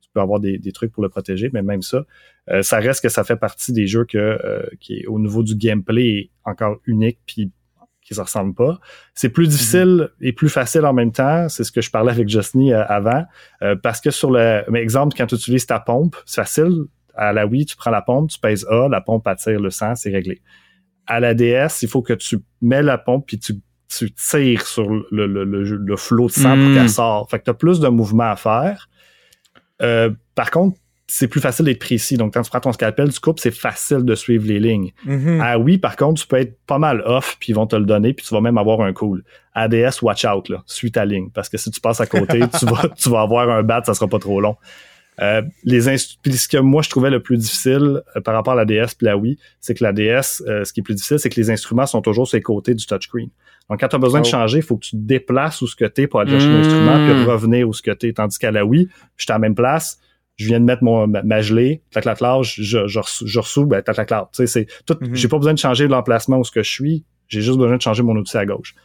[0.02, 2.06] Tu peux avoir des, trucs pour le protéger, mais même ça,
[2.62, 6.30] ça reste que ça fait partie des jeux que, qui, au niveau du gameplay, est
[6.46, 7.52] encore unique puis
[8.04, 8.80] qui se ressemblent pas.
[9.14, 11.48] C'est plus difficile et plus facile en même temps.
[11.50, 13.24] C'est ce que je parlais avec Justine euh, avant.
[13.62, 16.86] Euh, parce que sur le, mais exemple, quand tu utilises ta pompe, c'est facile.
[17.16, 19.96] À la Wii, tu prends la pompe, tu pèses A, la pompe attire le sang,
[19.96, 20.42] c'est réglé.
[21.06, 23.56] À la DS, il faut que tu mets la pompe puis tu,
[23.88, 26.88] tu tires sur le, le, le, flot de sang pour qu'elle hmm.
[26.88, 27.32] sorte.
[27.32, 28.90] Fait que tu as plus de mouvements à faire.
[29.82, 30.78] Euh, par contre,
[31.08, 32.18] c'est plus facile d'être précis.
[32.18, 34.92] Donc, quand tu prends ton scalpel, du coupes, c'est facile de suivre les lignes.
[35.06, 35.40] Mm-hmm.
[35.42, 37.86] Ah oui, par contre, tu peux être pas mal off, puis ils vont te le
[37.86, 39.24] donner, puis tu vas même avoir un cool.
[39.54, 42.66] ADS, watch out, là, suis ta ligne, parce que si tu passes à côté, tu,
[42.66, 44.56] vas, tu vas avoir un bat, ça sera pas trop long.
[45.22, 48.66] Euh, les ce que moi je trouvais le plus difficile euh, par rapport à la
[48.66, 51.30] DS puis la Wii, c'est que la DS, euh, ce qui est plus difficile, c'est
[51.30, 53.30] que les instruments sont toujours sur les côtés du touchscreen.
[53.70, 54.30] Donc, quand tu as besoin de oh.
[54.30, 57.06] changer, il faut que tu te déplaces où ce que t'es pour aller chercher l'instrument,
[57.06, 58.12] puis revenir où ce que t'es.
[58.12, 60.00] Tandis qu'à la Wii, je suis à la même place,
[60.36, 63.82] je viens de mettre mon, ma, gelée, tac la je, je, je, je ressous, ben,
[63.82, 65.16] tac Tu sais, c'est tout, mm-hmm.
[65.16, 67.82] j'ai pas besoin de changer l'emplacement où ce que je suis, j'ai juste besoin de
[67.82, 68.76] changer mon outil à gauche.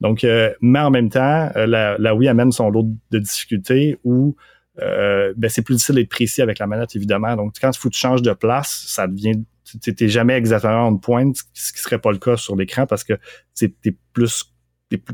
[0.00, 4.36] Donc, euh, mais en même temps, la, la Wii amène son lot de difficultés où
[4.80, 7.34] euh, ben, c'est plus difficile d'être précis avec la manette, évidemment.
[7.36, 9.42] Donc, quand il faut que tu changes de place, ça devient
[9.82, 13.04] tu n'es jamais exactement en pointe, ce qui serait pas le cas sur l'écran parce
[13.04, 13.14] que
[13.54, 14.44] tu es plus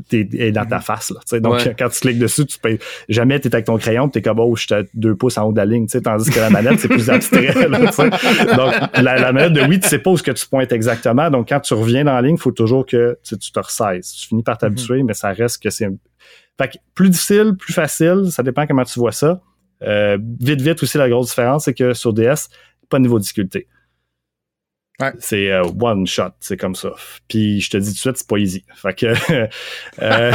[0.07, 0.81] t'es dans ta mhm.
[0.81, 2.77] face là, donc quand tu cliques dessus tu peux
[3.09, 5.57] jamais t'es avec ton crayon t'es comme oh je suis deux pouces en haut de
[5.57, 9.89] la ligne tandis que la manette c'est plus abstrait donc la, manette de oui tu
[9.89, 11.29] sais pas où ce que tu pointes exactement.
[11.29, 14.11] Donc quand tu reviens dans la ligne il faut toujours que tu te ressaises.
[14.11, 15.07] Tu finis par t'habituer mhm.
[15.07, 15.89] mais ça reste que c'est
[16.57, 19.41] fait que plus difficile plus facile ça dépend comment tu vois ça
[20.39, 22.49] vite vite aussi la grosse différence c'est que sur DS
[22.89, 23.67] pas de niveau de difficulté
[25.19, 26.93] c'est euh, one shot, c'est comme ça.
[27.27, 28.63] Puis je te dis tout de suite, c'est pas easy.
[28.75, 29.07] Fait que.
[30.01, 30.31] euh,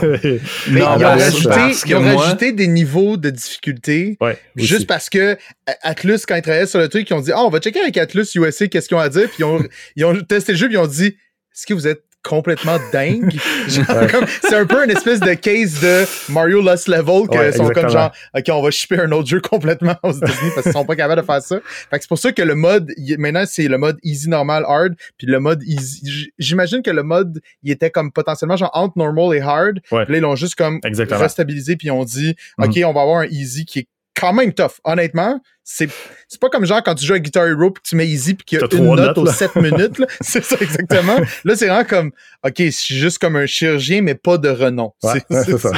[0.70, 4.18] Mais non, ils ont, rajouté, ils ont rajouté, des niveaux de difficulté.
[4.56, 5.36] juste parce que
[5.82, 7.96] Atlus, quand ils travaillaient sur le truc, ils ont dit Ah, on va checker avec
[7.96, 9.28] Atlus USA qu'est-ce qu'ils ont à dire?
[9.28, 9.62] Puis ils ont,
[9.96, 13.36] ils ont testé le jeu, puis ils ont dit Est-ce que vous êtes complètement dingue.
[13.68, 18.12] c'est un peu une espèce de case de Mario Lost Level que sont comme genre
[18.36, 21.20] OK, on va shipper un autre jeu complètement aux États-Unis parce qu'ils sont pas capables
[21.22, 21.58] de faire ça.
[21.90, 24.94] Fait que c'est pour ça que le mode maintenant c'est le mode easy normal hard
[25.16, 29.34] puis le mode easy j'imagine que le mode il était comme potentiellement genre entre normal
[29.34, 29.80] et hard.
[29.82, 32.84] Puis là ils l'ont juste comme restabilisé puis ils ont dit OK, mm.
[32.84, 33.88] on va avoir un easy qui est
[34.18, 34.80] quand même tough.
[34.84, 35.88] Honnêtement, c'est
[36.28, 38.44] c'est pas comme genre quand tu joues à Guitar Hero puis tu mets easy puis
[38.44, 40.02] qu'il y a une note aux 7 minutes.
[40.20, 41.16] C'est ça exactement.
[41.44, 42.10] là, c'est vraiment comme
[42.44, 44.92] OK, je suis juste comme un chirurgien, mais pas de renom.
[45.02, 45.70] c'est ça.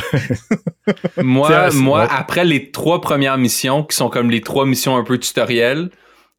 [1.22, 5.18] moi, moi après les trois premières missions, qui sont comme les trois missions un peu
[5.18, 5.90] tutoriels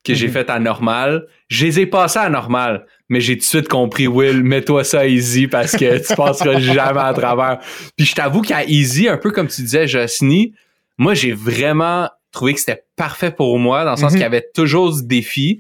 [0.04, 0.34] que j'ai mhm.
[0.34, 2.86] faites à normal, je les ai passées à normal.
[3.10, 7.02] Mais j'ai tout de suite compris, Will, mets-toi ça easy parce que tu passeras jamais
[7.02, 7.60] à travers.
[7.98, 10.54] Puis je t'avoue qu'à easy, un peu comme tu disais, Jocely,
[11.02, 14.18] moi, j'ai vraiment trouvé que c'était parfait pour moi, dans le sens mhm.
[14.18, 15.60] qu'il y avait toujours du défi.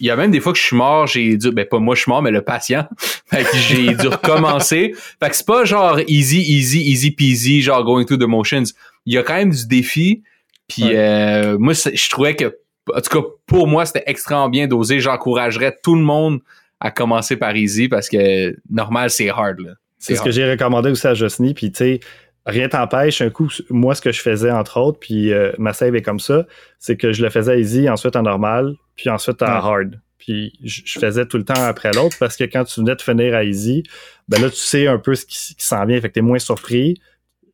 [0.00, 1.94] Il y a même des fois que je suis mort, j'ai dû, ben pas moi
[1.94, 2.86] je suis mort, mais le patient.
[3.26, 4.94] fait que j'ai dû recommencer.
[5.18, 8.64] Fait que c'est pas genre easy, easy, easy peasy, genre going through the motions.
[9.06, 10.22] Il y a quand même du défi.
[10.68, 12.58] Puis euh, moi, je trouvais que,
[12.94, 15.00] en tout cas, pour moi, c'était extrêmement bien dosé.
[15.00, 16.40] J'encouragerais tout le monde
[16.80, 19.76] à commencer par easy parce que normal, c'est hard.
[19.98, 21.54] C'est ce que j'ai recommandé aussi à Jocely.
[21.54, 22.00] Puis tu sais,
[22.46, 23.20] rien t'empêche.
[23.20, 26.20] Un coup, moi, ce que je faisais, entre autres, puis euh, ma save est comme
[26.20, 26.46] ça,
[26.78, 30.00] c'est que je le faisais easy, ensuite en normal, puis ensuite en hard.
[30.18, 33.34] Puis je faisais tout le temps après l'autre parce que quand tu venais de finir
[33.34, 33.82] à easy,
[34.28, 37.00] ben là, tu sais un peu ce qui, s'en vient, fait que t'es moins surpris.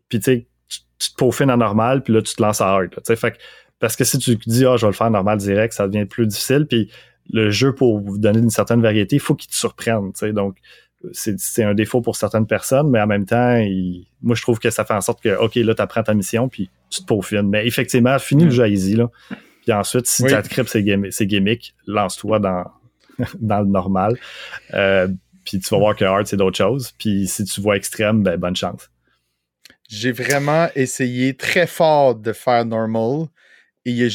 [0.09, 2.91] Puis tu sais, tu te peaufines en normal, puis là, tu te lances à hard.
[3.05, 3.39] fait
[3.79, 6.27] parce que si tu dis, ah, je vais le faire normal direct, ça devient plus
[6.27, 6.67] difficile.
[6.69, 6.89] Puis
[7.31, 10.13] le jeu, pour vous donner une certaine variété, il faut qu'il te surprenne.
[10.33, 10.57] Donc,
[11.13, 13.59] c'est un défaut pour certaines personnes, mais en même temps,
[14.23, 16.49] moi, je trouve que ça fait en sorte que, OK, là, tu apprends ta mission,
[16.49, 17.49] puis tu te peaufines.
[17.49, 19.11] Mais effectivement, finis le jeu easy, là.
[19.63, 20.83] Puis ensuite, si tu attrapes ces,
[21.27, 22.65] gimmicks, lance-toi dans,
[23.41, 24.19] dans le normal.
[24.75, 25.09] Euh,
[25.45, 26.93] puis tu vas voir que hard, c'est d'autres choses.
[26.99, 28.91] Puis si tu vois extrême, ben, bonne chance.
[29.89, 33.27] J'ai vraiment essayé très fort de faire normal.
[33.85, 34.09] Et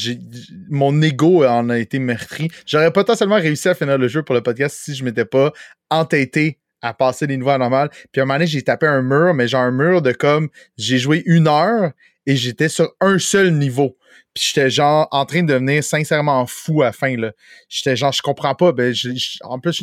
[0.70, 2.50] mon ego en a été meurtri.
[2.66, 5.52] J'aurais potentiellement réussi à finir le jeu pour le podcast si je m'étais pas
[5.90, 7.90] entêté à passer les niveaux à normal.
[8.12, 10.48] Puis à un moment donné, j'ai tapé un mur, mais genre un mur de comme
[10.76, 11.92] j'ai joué une heure
[12.26, 13.96] et j'étais sur un seul niveau.
[14.38, 17.16] J'étais genre en train de devenir sincèrement fou à la fin.
[17.16, 17.32] Là.
[17.68, 18.72] J'étais genre, je comprends pas.
[18.72, 18.94] Ben,
[19.42, 19.82] en plus,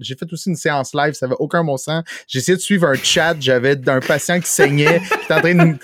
[0.00, 2.02] j'ai fait aussi une séance live, ça avait aucun bon sens.
[2.28, 5.76] J'ai essayé de suivre un chat, j'avais un patient qui saignait, qui était en train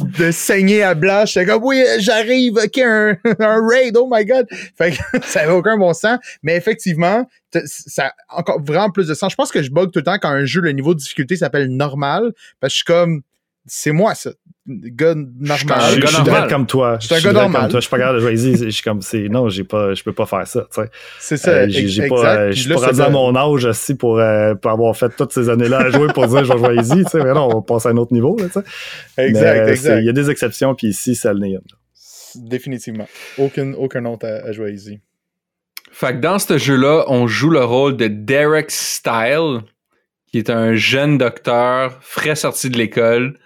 [0.00, 1.24] de, saigner à blanc.
[1.26, 4.46] J'étais comme, oui, j'arrive, ok, un, un, raid, oh my god.
[4.76, 6.18] Fait que ça avait aucun bon sens.
[6.42, 7.26] Mais effectivement,
[7.66, 9.32] ça encore vraiment plus de sens.
[9.32, 11.36] Je pense que je bug tout le temps quand un jeu, le niveau de difficulté
[11.36, 13.22] s'appelle normal, parce que je suis comme,
[13.66, 14.30] c'est moi ça.
[14.66, 15.56] Gars normal.
[16.00, 16.98] Je, suis normal comme toi.
[17.00, 17.62] Je suis un gars normal.
[17.62, 17.80] Comme toi.
[17.80, 20.12] Je suis pas capable de jouer Je suis comme, c'est, non, j'ai pas, je peux
[20.12, 20.66] pas faire ça,
[21.18, 21.50] C'est ça.
[21.50, 24.96] Euh, j'ai pas, je suis pas rendu à mon âge aussi pour, euh, pour avoir
[24.96, 27.24] fait toutes ces années-là à jouer pour dire, je vais jouer easy, tu sais.
[27.24, 28.62] Mais non, on va passer à un autre niveau, là, tu sais.
[29.18, 29.98] Exact, exact.
[30.00, 31.42] Il y a des exceptions, puis ici, ça le
[32.34, 33.06] Définitivement.
[33.36, 35.00] Aucun, aucun autre à, à jouer easy.
[35.90, 39.60] Fait que dans ce jeu-là, on joue le rôle de Derek Style,
[40.26, 43.38] qui est un jeune docteur frais sorti de l'école,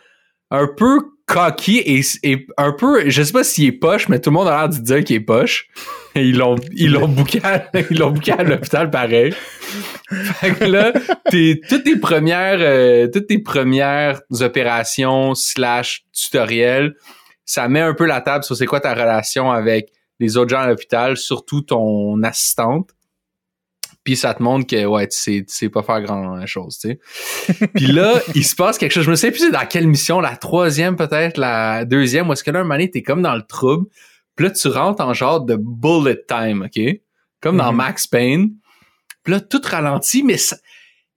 [0.51, 4.35] un peu cocky et, un peu, je sais pas s'il est poche, mais tout le
[4.35, 5.69] monde a l'air de dire qu'il est poche.
[6.15, 9.35] Et ils l'ont, ils l'ont bouqué à, ils l'ont à l'hôpital pareil.
[10.09, 10.93] Fait que là,
[11.69, 16.95] toutes tes premières, euh, toutes tes premières opérations slash tutoriels,
[17.45, 20.61] ça met un peu la table sur c'est quoi ta relation avec les autres gens
[20.61, 22.91] à l'hôpital, surtout ton assistante.
[24.07, 26.91] Puis ça te montre que ouais, tu sais, tu sais pas faire grand chose, tu
[26.91, 27.67] sais.
[27.75, 29.03] puis là, il se passe quelque chose.
[29.03, 32.53] Je me sais plus dans quelle mission, la troisième peut-être, la deuxième, où est-ce que
[32.53, 33.89] là, un moment t'es comme dans le trouble.
[34.37, 36.81] Puis là, tu rentres en genre de bullet time, OK?
[37.41, 37.77] Comme dans mm-hmm.
[37.77, 38.51] Max Payne.
[39.25, 40.57] Puis là, tout ralentit, mais ça,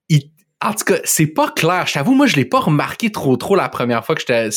[0.08, 1.86] il, en tout cas, c'est pas clair.
[1.86, 4.49] Je t'avoue, moi, je l'ai pas remarqué trop trop la première fois que j'étais...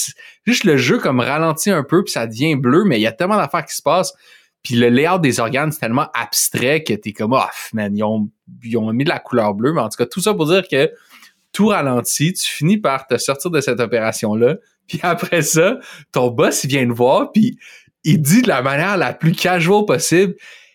[0.46, 3.12] Juste le jeu comme ralentit un peu, puis ça devient bleu, mais il y a
[3.12, 4.14] tellement d'affaires qui se passent
[4.62, 8.28] puis le layout des organes, c'est tellement abstrait que t'es comme, oh, man, ils ont,
[8.62, 9.72] ils ont mis de la couleur bleue.
[9.72, 10.90] Mais en tout cas, tout ça pour dire que
[11.52, 14.56] tout ralentit, tu finis par te sortir de cette opération-là.
[14.88, 15.78] Puis après ça,
[16.12, 17.56] ton boss, vient te voir, puis
[18.04, 20.34] il dit de la manière la plus casual possible,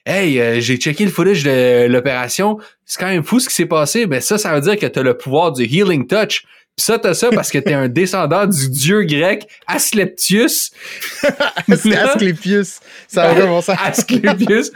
[0.09, 2.57] Hey, euh, j'ai checké le footage de l'opération.
[2.85, 4.07] C'est quand même fou ce qui s'est passé.
[4.07, 6.45] Mais ça, ça veut dire que t'as le pouvoir du healing touch.
[6.77, 10.71] Pis ça, t'as ça parce que t'es un descendant du dieu grec Asclepius.
[11.67, 12.79] Asclepius.
[13.07, 13.75] Ça va vraiment ça.
[13.83, 14.71] Asclepius.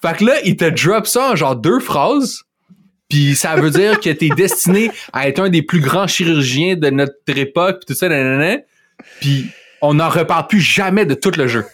[0.00, 2.44] Fait que là, il te drop ça en genre deux phrases.
[3.10, 6.88] Puis ça veut dire que t'es destiné à être un des plus grands chirurgiens de
[6.88, 8.62] notre époque, pis tout ça, nanana.
[9.20, 9.50] Puis
[9.82, 11.66] on n'en reparle plus jamais de tout le jeu.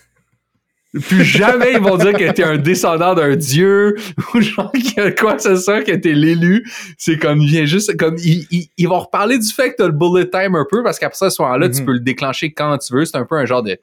[0.95, 3.95] Plus jamais ils vont dire que t'es un descendant d'un dieu
[4.35, 4.73] ou genre
[5.19, 6.67] quoi que ce soit, que t'es l'élu.
[6.97, 10.31] C'est comme, il vient juste, comme, ils, vont reparler du fait que t'as le bullet
[10.31, 11.87] time un peu parce qu'après ça, ce moment-là, tu mhm.
[11.87, 13.05] peux le déclencher quand tu veux.
[13.05, 13.79] C'est un peu un genre de,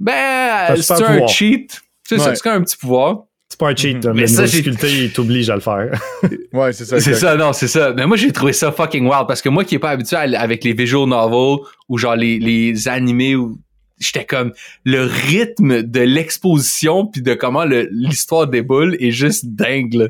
[0.00, 1.80] ben, c'est un cheat.
[2.04, 3.24] C'est ça, c'est un petit pouvoir.
[3.50, 4.14] C'est pas un cheat, mhm.
[4.14, 5.90] mais ça, difficulté, t'oblige à le faire.
[6.54, 7.00] ouais, c'est ça.
[7.00, 7.92] C'est ça, non, c'est ça.
[7.94, 10.64] Mais moi, j'ai trouvé ça fucking wild parce que moi qui est pas habitué avec
[10.64, 13.58] les visual novels ou genre les, les animés ou
[13.98, 14.52] j'étais comme
[14.84, 20.06] le rythme de l'exposition puis de comment l'histoire déboule est juste dingue là.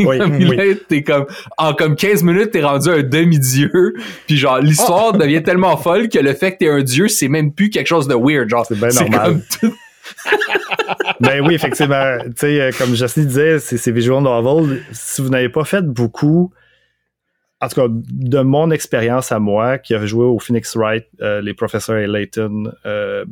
[0.00, 0.38] Oui, comme,
[0.88, 1.26] t'es comme
[1.58, 3.94] en comme 15 minutes t'es rendu un demi-dieu
[4.26, 5.18] puis genre l'histoire ah!
[5.18, 8.08] devient tellement folle que le fait que t'es un dieu c'est même plus quelque chose
[8.08, 8.66] de weird genre.
[8.66, 9.42] C'est bien normal.
[11.20, 12.18] ben oui effectivement.
[12.24, 16.52] Tu sais euh, comme Jesse disait c'est visual novel si vous n'avez pas fait beaucoup
[17.66, 21.40] en tout cas, de mon expérience à moi, qui a joué au Phoenix Wright, euh,
[21.40, 23.24] les professeurs et Layton, euh,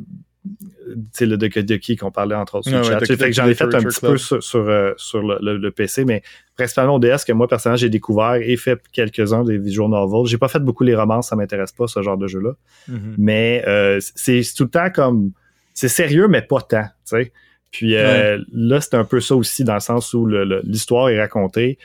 [0.43, 2.99] tu sais, le de qui qu'on parlait entre autres sur le chat.
[2.99, 4.93] fait que j'en ai fait un petit peu sur, sur, euh,
[5.41, 6.21] le, PC, mais
[6.55, 10.27] principalement au DS, que moi, personnellement, j'ai découvert et fait quelques-uns des visual novels.
[10.27, 12.51] J'ai pas fait beaucoup les romances, ça m'intéresse pas, ce genre de jeu-là.
[12.89, 13.15] Mm-hmm.
[13.17, 15.31] Mais euh, c'est tout le temps comme...
[15.73, 17.31] C'est sérieux, mais pas tant, tu sais.
[17.71, 21.77] Puis là, c'est un peu ça aussi, dans le sens où l'histoire est racontée,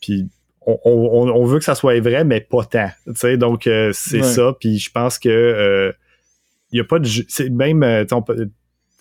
[0.00, 0.26] puis
[0.66, 2.90] on, veut que ça soit vrai, mais pas tant.
[3.14, 4.54] sais donc, euh, c'est ça.
[4.58, 5.92] Puis je pense que il euh,
[6.72, 7.08] y a pas de...
[7.28, 7.82] C'est même...
[7.82, 8.04] Euh,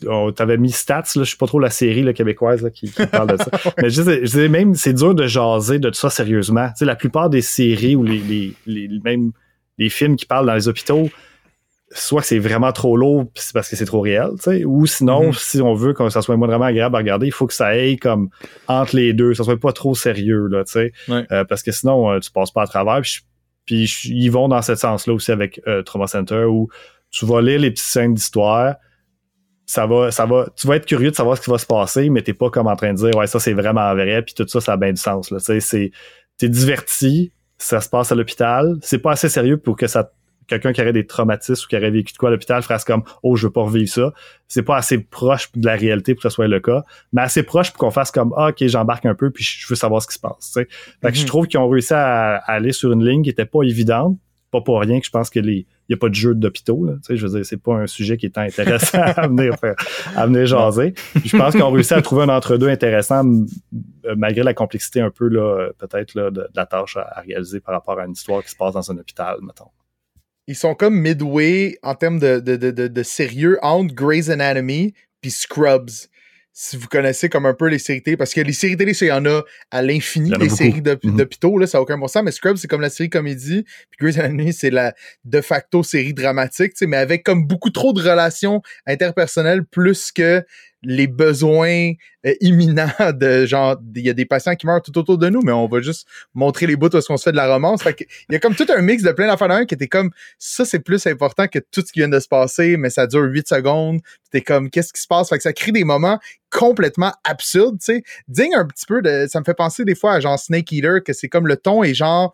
[0.07, 2.91] on t'avais mis Stats, là, je suis pas trop la série là, québécoise là, qui,
[3.11, 3.49] parle de ça.
[3.81, 6.69] Mais je disais, même, c'est dur de jaser de tout ça sérieusement.
[6.75, 9.31] sais la plupart des séries ou les, les, les, même
[9.77, 11.09] les films qui parlent dans les hôpitaux,
[11.91, 14.85] soit que c'est vraiment trop lourd c'est parce que c'est trop réel, tu sais, ou
[14.85, 15.39] sinon, mm-hmm.
[15.39, 17.97] si on veut que ça soit vraiment agréable à regarder, il faut que ça aille
[17.97, 18.29] comme
[18.67, 22.11] entre les deux, ça soit pas trop sérieux, là, tu sais, euh, parce que sinon,
[22.11, 23.01] euh, tu passes pas à travers,
[23.65, 26.69] puis, ils vont dans ce sens-là aussi avec euh, Trauma Center, où
[27.09, 28.75] tu vas lire les petites scènes d'histoire,
[29.65, 32.09] ça va, ça va, tu vas être curieux de savoir ce qui va se passer,
[32.09, 34.47] mais t'es pas comme en train de dire, ouais, ça c'est vraiment vrai, puis tout
[34.47, 35.91] ça, ça a bien du sens, là, tu sais, c'est,
[36.37, 40.11] t'es diverti, ça se passe à l'hôpital, c'est pas assez sérieux pour que ça
[40.47, 43.03] quelqu'un qui aurait des traumatismes ou qui aurait vécu de quoi à l'hôpital ferait comme
[43.23, 44.13] oh je veux pas revivre ça
[44.47, 47.43] c'est pas assez proche de la réalité pour que ce soit le cas mais assez
[47.43, 50.07] proche pour qu'on fasse comme ah, ok j'embarque un peu puis je veux savoir ce
[50.07, 50.65] qui se passe fait
[51.01, 51.27] que je mhm.
[51.27, 54.17] trouve qu'ils ont réussi à, aller sur une ligne qui était pas évidente
[54.51, 56.87] pas pour rien que je pense que les il n'y a pas de jeu d'hôpitaux.
[56.87, 59.53] Tu sais, je veux dire, c'est pas un sujet qui est intéressant à venir
[60.15, 60.95] à venir jaser.
[61.23, 63.23] je pense qu'on réussit à trouver un entre-deux intéressant
[64.17, 67.99] malgré la complexité un peu là, peut-être là, de, la tâche à, réaliser par rapport
[67.99, 69.69] à une histoire qui se passe dans un hôpital, mettons.
[70.47, 75.31] Ils sont comme midway en termes de, de, de, de sérieux entre Grey's Anatomy puis
[75.31, 75.89] Scrubs.
[76.57, 79.07] Si vous connaissez comme un peu les séries télé, parce que les séries télé, il
[79.07, 82.31] y en a à l'infini, des séries d'hôpitaux, là, ça n'a aucun bon sens, mais
[82.31, 84.93] Scrubs, c'est comme la série comédie, puis Grey's Anatomy, c'est la
[85.25, 90.45] de facto série dramatique, mais avec comme beaucoup trop de relations interpersonnelles plus que
[90.85, 91.91] les besoins
[92.25, 95.41] euh, imminents de genre il y a des patients qui meurent tout autour de nous
[95.41, 97.83] mais on va juste montrer les bouts où qu'on se fait de la romance.
[97.83, 100.11] Fait il y a comme tout un mix de plein d'affaires d'un qui était comme
[100.37, 103.23] ça c'est plus important que tout ce qui vient de se passer mais ça dure
[103.23, 103.99] 8 secondes.
[104.31, 105.29] T'es comme qu'est-ce qui se passe?
[105.29, 106.19] Fait que ça crée des moments
[106.51, 108.03] complètement absurdes tu sais.
[108.27, 111.03] Digne un petit peu de ça me fait penser des fois à genre Snake Eater
[111.03, 112.33] que c'est comme le ton est genre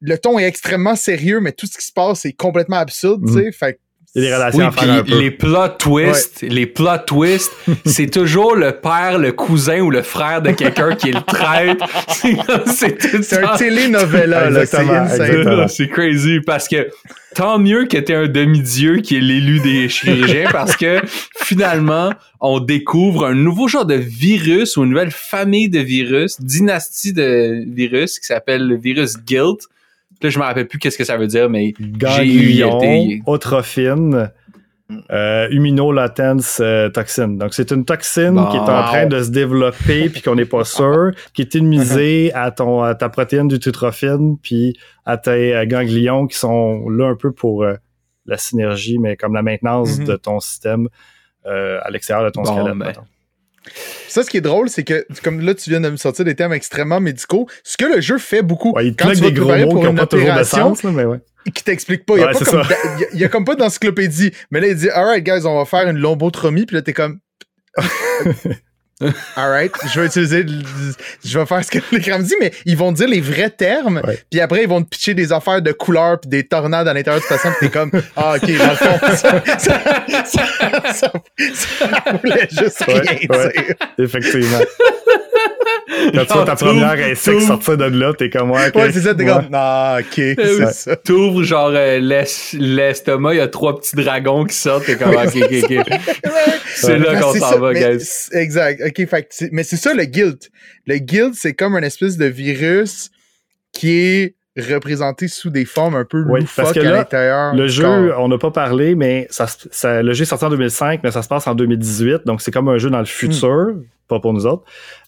[0.00, 3.32] le ton est extrêmement sérieux, mais tout ce qui se passe est complètement absurde, tu
[3.32, 3.52] sais.
[4.16, 4.70] Fait des relations
[5.06, 7.52] Les plot twists, les plot twists,
[7.84, 11.86] c'est toujours le père, le cousin ou le frère de quelqu'un qui est le traître.
[12.66, 14.64] C'est un télénovela, là.
[15.68, 16.88] C'est crazy parce que
[17.34, 21.00] tant mieux que t'es un demi-dieu qui est l'élu des chirurgiens parce que
[21.36, 27.12] finalement, on découvre un nouveau genre de virus ou une nouvelle famille de virus, dynastie
[27.12, 29.68] de virus qui s'appelle le virus Guilt
[30.22, 32.80] Là, je me rappelle plus qu'est-ce que ça veut dire, mais ganglion,
[33.28, 34.30] eutrophine,
[35.10, 37.38] euh, immunolatence euh, toxine.
[37.38, 40.64] Donc, c'est une toxine qui est en train de se développer puis qu'on n'est pas
[40.64, 46.26] sûr, qui est immunisée à ton à ta protéine du tutrophine puis à tes ganglions
[46.26, 47.74] qui sont là un peu pour euh,
[48.26, 50.06] la synergie, mais comme la maintenance mm-hmm.
[50.06, 50.88] de ton système
[51.46, 52.76] euh, à l'extérieur de ton squelette.
[52.76, 52.92] Ben,
[54.08, 56.34] ça, ce qui est drôle, c'est que, comme là, tu viens de me sortir des
[56.34, 59.32] termes extrêmement médicaux, ce que le jeu fait beaucoup ouais, il quand tu vas des
[59.32, 61.18] gros mots pour qui une opération, sens, mais ouais.
[61.54, 62.16] qui t'explique pas.
[62.16, 62.62] Il y, a pas comme,
[63.12, 64.32] il y a comme pas d'encyclopédie.
[64.50, 66.66] Mais là, il dit, alright, guys, on va faire une lobotomie.
[66.66, 67.20] Puis là, t'es comme,
[69.36, 70.46] Alright, je vais utiliser,
[71.22, 74.00] je vais faire ce que l'écran me dit, mais ils vont dire les vrais termes,
[74.30, 77.20] puis après ils vont te pitcher des affaires de couleurs puis des tornades à l'intérieur
[77.20, 81.12] du patient, puis t'es comme ah ok dans le fond ça, ça, ça,
[81.54, 83.74] ça voulait juste rien dire.
[83.98, 84.60] Effectivement.
[86.14, 89.14] Quand tu vois ta première insecte sortir de là, t'es comme ouais, ouais c'est ça,
[89.14, 90.96] t'es comme ah ok c'est ça.
[90.96, 95.36] T'ouvres genre euh, l'estomac, il y a trois petits dragons qui sortent, t'es comme ok
[95.36, 96.00] ok ok.
[96.74, 98.28] c'est là qu'on s'en va, guys.
[98.32, 98.82] Exact.
[98.86, 100.50] OK, fait, mais c'est ça le guilt.
[100.86, 103.10] Le guilt, c'est comme un espèce de virus
[103.72, 107.54] qui est représenté sous des formes un peu oui, parce que à l'intérieur.
[107.54, 107.86] Le jeu,
[108.18, 109.46] on n'a pas parlé, mais ça,
[110.02, 112.68] le jeu est sorti en 2005, mais ça se passe en 2018, donc c'est comme
[112.68, 113.84] un jeu dans le futur, hmm.
[114.08, 114.64] Pas pour nous autres.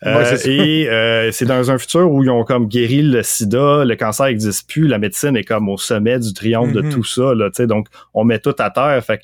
[0.07, 3.97] Euh, et euh, c'est dans un futur où ils ont comme guéri le sida, le
[3.97, 6.91] cancer n'existe plus, la médecine est comme au sommet du triomphe de hmm.
[6.91, 9.03] tout ça, là, donc on met tout à terre.
[9.05, 9.21] Fait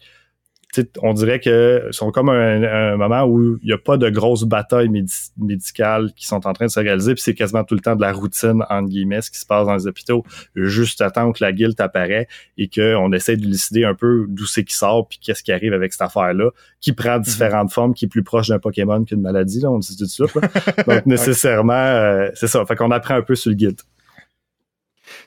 [1.02, 4.90] on dirait que sont comme un, moment où il n'y a pas de grosses batailles
[5.38, 8.00] médicales qui sont en train de se réaliser, puis c'est quasiment tout le temps de
[8.00, 11.52] la routine, entre guillemets, ce qui se passe dans les hôpitaux, juste attendre que la
[11.52, 15.42] guilde apparaît et qu'on essaie de décider un peu d'où c'est qui sort, puis qu'est-ce
[15.42, 17.22] qui arrive avec cette affaire-là, qui prend mhm.
[17.22, 20.08] différentes formes, qui est plus proche d'un Pokémon qu'une maladie, là, on dit tout de
[20.08, 20.34] suite.
[20.86, 22.64] Donc, nécessairement, euh, c'est ça.
[22.66, 23.80] Fait qu'on apprend un peu sur le guild.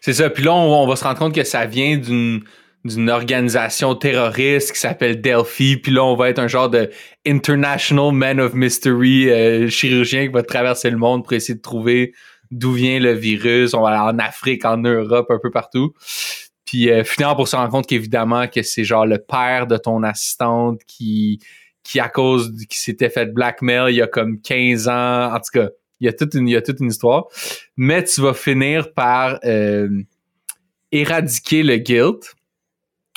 [0.02, 0.30] C'est ça.
[0.30, 2.42] Puis là, on va se rendre compte que ça vient d'une
[2.86, 5.78] d'une organisation terroriste qui s'appelle Delphi.
[5.78, 6.90] Puis là, on va être un genre de
[7.26, 12.14] International Man of Mystery euh, chirurgien qui va traverser le monde pour essayer de trouver
[12.52, 13.74] d'où vient le virus.
[13.74, 15.94] On va aller en Afrique, en Europe, un peu partout.
[16.66, 20.04] Puis euh, finalement, pour se rendre compte qu'évidemment que c'est genre le père de ton
[20.04, 21.40] assistante qui,
[21.84, 25.34] qui à cause qui s'était fait blackmail il y a comme 15 ans.
[25.34, 27.26] En tout cas, il y a toute une, il y a toute une histoire.
[27.78, 29.90] Mais tu vas finir par euh,
[30.92, 32.36] éradiquer le guilt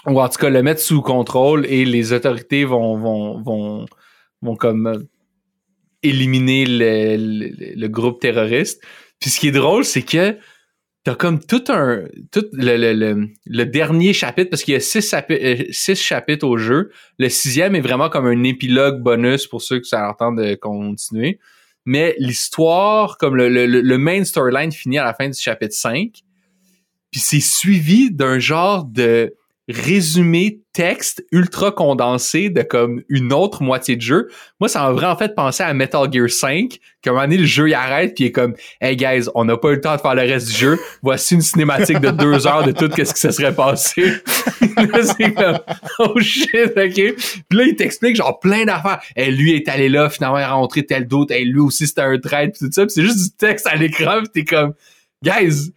[0.06, 3.86] ou en tout cas le mettre sous contrôle et les autorités vont vont vont,
[4.42, 4.98] vont comme euh,
[6.02, 8.82] éliminer le, le, groupe terroriste.
[9.20, 10.38] Puis ce qui est drôle, c'est que
[11.04, 15.14] t'as comme tout un tout le, le, le dernier chapitre parce qu'il y a six,
[15.30, 16.90] euh, six chapitres au jeu.
[17.18, 20.54] Le sixième est vraiment comme un épilogue bonus pour ceux que ça leur tente de
[20.54, 21.38] continuer.
[21.84, 26.12] Mais l'histoire, comme le, le, le main storyline finit à la fin du chapitre 5.
[27.10, 29.34] Puis c'est suivi d'un genre de
[29.70, 34.28] résumé texte ultra condensé de comme une autre moitié de jeu.
[34.60, 37.46] Moi, ça m'a vraiment fait penser à Metal Gear 5, qu'à un moment donné, le
[37.46, 39.96] jeu il arrête puis il est comme Hey guys, on n'a pas eu le temps
[39.96, 40.78] de faire le reste du jeu.
[41.02, 44.02] Voici une cinématique de deux heures de tout qu'est-ce qui se serait passé.
[44.76, 45.58] là, c'est comme
[45.98, 46.94] Oh shit, ok.
[46.94, 49.00] Puis là, il t'explique genre plein d'affaires.
[49.16, 52.02] Hey, lui est allé là, finalement il a rencontré tel d'autre, hey, lui aussi c'était
[52.02, 52.86] un traître, tout ça.
[52.86, 54.74] Puis c'est juste du texte à l'écran, puis t'es comme
[55.22, 55.72] Guys,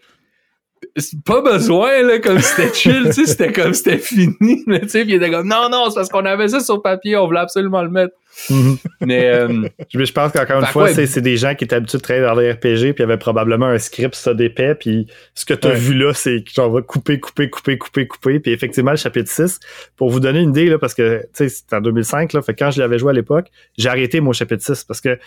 [1.26, 5.14] pas besoin, là, comme c'était chill, tu sais, c'était comme c'était fini, tu sais, puis
[5.14, 7.82] il était comme, non, non, c'est parce qu'on avait ça sur papier, on voulait absolument
[7.82, 8.14] le mettre.
[8.50, 8.78] Mhm.
[9.02, 12.26] Mais euh, je pense qu'encore une fois, c'est des gens qui étaient habitués de travailler
[12.26, 15.54] dans les RPG, puis il y avait probablement un script ça d'épais, puis ce que
[15.54, 18.98] tu as vu là, c'est genre va couper, couper, couper, couper, couper, puis effectivement le
[18.98, 19.60] chapitre 6,
[19.96, 22.54] pour vous donner une idée là, parce que tu sais, c'était en 2005 là, fait
[22.54, 25.18] quand je l'avais joué à l'époque, j'ai arrêté mon chapitre 6 parce que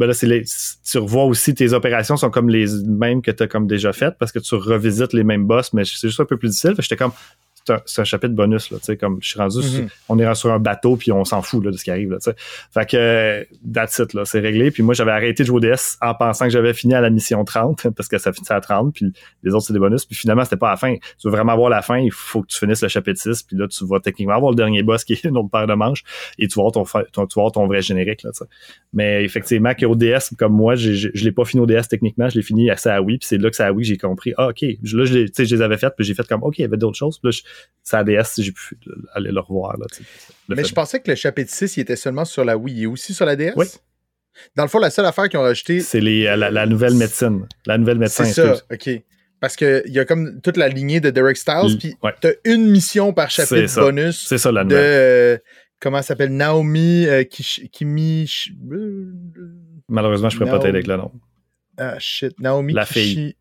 [0.00, 0.44] ben là, les,
[0.82, 4.16] tu revois aussi tes opérations sont comme les mêmes que tu as comme déjà faites
[4.18, 6.74] parce que tu revisites les mêmes boss, mais c'est juste un peu plus difficile.
[6.78, 7.12] J'étais comme
[7.64, 9.88] c'est un, chapitre bonus, là, tu sais, comme je suis rendu, mm-hmm.
[10.08, 12.18] on est sur un bateau puis on s'en fout, là, de ce qui arrive, là,
[12.18, 12.36] tu sais.
[12.72, 14.70] Fait que, that's it, là, c'est réglé.
[14.70, 17.10] Puis moi, j'avais arrêté de jouer au DS en pensant que j'avais fini à la
[17.10, 20.04] mission 30 parce que ça finissait à 30 puis les autres, c'est des bonus.
[20.04, 20.94] Puis finalement, c'était pas à la fin.
[20.96, 23.56] Tu veux vraiment voir la fin, il faut que tu finisses le chapitre 6 puis
[23.56, 26.02] là, tu vas techniquement avoir le dernier boss qui est une autre paire de manches
[26.38, 28.44] et tu vas voir ton, ton tu vas ton vrai générique, là, tu sais.
[28.92, 32.42] Mais effectivement, qu'au DS, comme moi, je, l'ai pas fini au DS techniquement, je l'ai
[32.42, 34.62] fini à ça Wii puis c'est là que ça a Wii j'ai compris, ah, ok,
[34.62, 36.96] là, je, je les avais faites puis j'ai fait comme, ok, il y avait d'autres
[36.96, 37.18] choses.
[37.18, 37.38] Puis là,
[37.82, 38.78] ça a DS si j'ai pu
[39.14, 39.76] aller le revoir.
[39.78, 39.86] Là,
[40.48, 42.76] Mais je pensais que le chapitre 6, il était seulement sur la Wii.
[42.76, 43.52] Il est aussi sur la DS?
[43.56, 43.66] Oui.
[44.56, 45.80] Dans le fond, la seule affaire qu'ils ont rajouté.
[45.80, 47.46] C'est la, nouvelle médecine.
[47.66, 48.26] La nouvelle médecine.
[48.26, 48.90] C'est ça, OK.
[49.40, 53.12] Parce qu'il y a comme toute la lignée de Derek Styles, puis t'as une mission
[53.12, 54.26] par chapitre bonus.
[54.28, 55.38] C'est ça, la nouvelle.
[55.38, 55.42] De,
[55.80, 56.30] comment elle s'appelle?
[56.30, 58.30] Naomi euh, Kimi.
[59.88, 61.10] Malheureusement, je ne pourrais pas t'aider avec le nom.
[61.82, 63.34] Ah shit, Naomi La fille.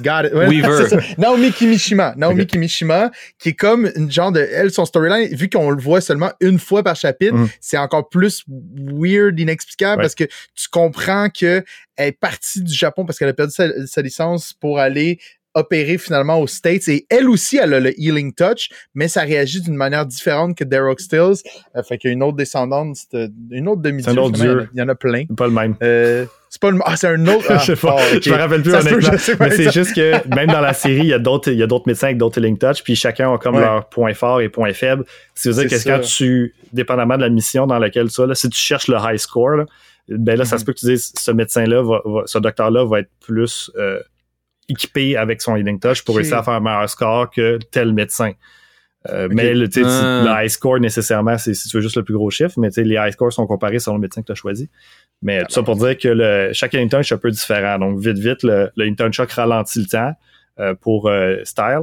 [0.00, 0.32] Got it.
[0.32, 0.88] Weaver.
[1.18, 2.14] Naomi Kimishima.
[2.16, 4.40] Naomi Kimishima, qui est comme une genre de.
[4.40, 7.48] Elle, son storyline, vu qu'on le voit seulement une fois par chapitre, mm.
[7.60, 11.64] c'est encore plus weird, inexplicable, parce que tu comprends qu'elle
[11.98, 15.18] est partie du Japon parce qu'elle a perdu sa, licence pour aller
[15.54, 16.88] opérer finalement aux States.
[16.88, 20.64] Et elle aussi elle a le healing touch mais ça réagit d'une manière différente que
[20.64, 21.42] Derek Stills.
[21.76, 22.96] Euh, fait qu'il y a une autre descendante
[23.50, 25.24] une autre demi-dieu il y en a plein.
[25.36, 25.76] Pas le même.
[25.82, 27.96] Euh, c'est pas le ah c'est un autre je sais pas.
[27.98, 29.10] ah, je me rappelle plus honnêtement.
[29.40, 31.66] mais c'est juste que même dans la série il y a d'autres il y a
[31.66, 34.72] d'autres médecins avec d'autres healing touch puis chacun a comme leurs points forts et points
[34.72, 35.04] faibles.
[35.34, 38.48] C'est à dire que quand tu dépendamment de la mission dans laquelle tu là si
[38.48, 39.66] tu cherches le high score là,
[40.08, 40.60] ben là ça mhm.
[40.60, 43.70] se peut que tu dises ce médecin là va, ce docteur là va être plus
[43.76, 44.00] euh,
[44.68, 48.32] équipé avec son Healing Touch pour réussir à faire un meilleur score que tel médecin.
[49.10, 50.22] Euh, mais le, ah.
[50.24, 52.94] le high score, nécessairement, c'est si tu veux juste le plus gros chiffre, mais les
[52.94, 54.70] high scores sont comparés selon le médecin que tu as choisi.
[55.20, 57.78] Mais tout ça pour dire que le, chaque Healing Touch est un peu différent.
[57.78, 60.12] Donc, vite, vite, le, le Healing Touch ralentit le temps
[60.58, 61.82] euh, pour euh, Style.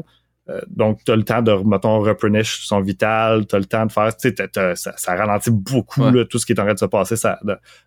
[0.68, 3.92] donc, tu as le temps de, mettons, replenish son vital, tu as le temps de
[3.92, 6.86] faire, tu sais, ça, ça, ralentit beaucoup tout ce qui est en train de se
[6.86, 7.16] passer.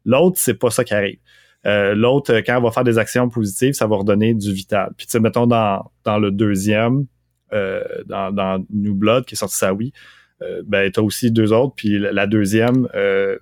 [0.04, 1.18] L'autre, c'est pas ça qui arrive.
[1.66, 4.90] Euh, l'autre, euh, quand elle va faire des actions positives, ça va redonner du vital.
[4.96, 7.06] Puis tu sais, mettons dans, dans le deuxième,
[7.52, 9.92] euh, dans, dans New Blood, qui est sorti ça oui,
[10.42, 11.74] euh, ben t'as aussi deux autres.
[11.76, 13.38] Puis la, deuxième, euh,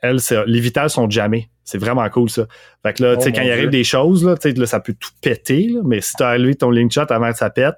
[0.00, 1.48] elle, les vitales sont jamais.
[1.64, 2.46] C'est vraiment cool ça.
[2.82, 4.94] Fait que là, tu sais, oh quand il arrive des choses, là, là, ça peut
[4.98, 7.76] tout péter, là, mais si t'as arrivé ton link shot avant que ça pète,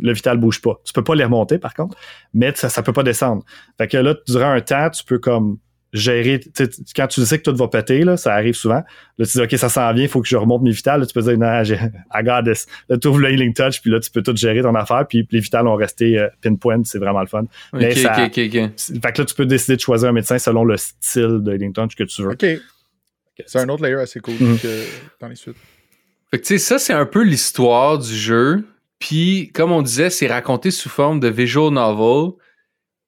[0.00, 0.80] le vital bouge pas.
[0.84, 1.96] Tu peux pas les remonter par contre,
[2.32, 3.42] mais ça, ça peut pas descendre.
[3.78, 5.58] Fait que là, durant un temps, tu peux comme
[5.92, 6.40] gérer,
[6.94, 8.82] quand tu sais que tout va péter, là, ça arrive souvent.
[9.18, 11.00] Là, tu dis, OK, ça s'en vient, il faut que je remonte mes vitales.
[11.00, 11.74] Là, tu peux dire, non, j'ai,
[12.14, 12.66] I got this.
[12.88, 15.26] Là, tu ouvres le healing touch, puis là, tu peux tout gérer ton affaire, puis
[15.30, 17.44] les vitales ont resté euh, pinpoint, c'est vraiment le fun.
[17.72, 21.40] Mais ça, Fait que là, tu peux décider de choisir un médecin selon le style
[21.42, 22.32] de healing touch que tu veux.
[22.32, 22.46] OK.
[23.46, 24.60] C'est un autre layer assez cool mm-hmm.
[24.60, 24.84] que
[25.20, 25.56] dans les suites.
[26.30, 28.64] Fait que, tu sais, ça, c'est un peu l'histoire du jeu.
[28.98, 32.32] Puis, comme on disait, c'est raconté sous forme de visual novel.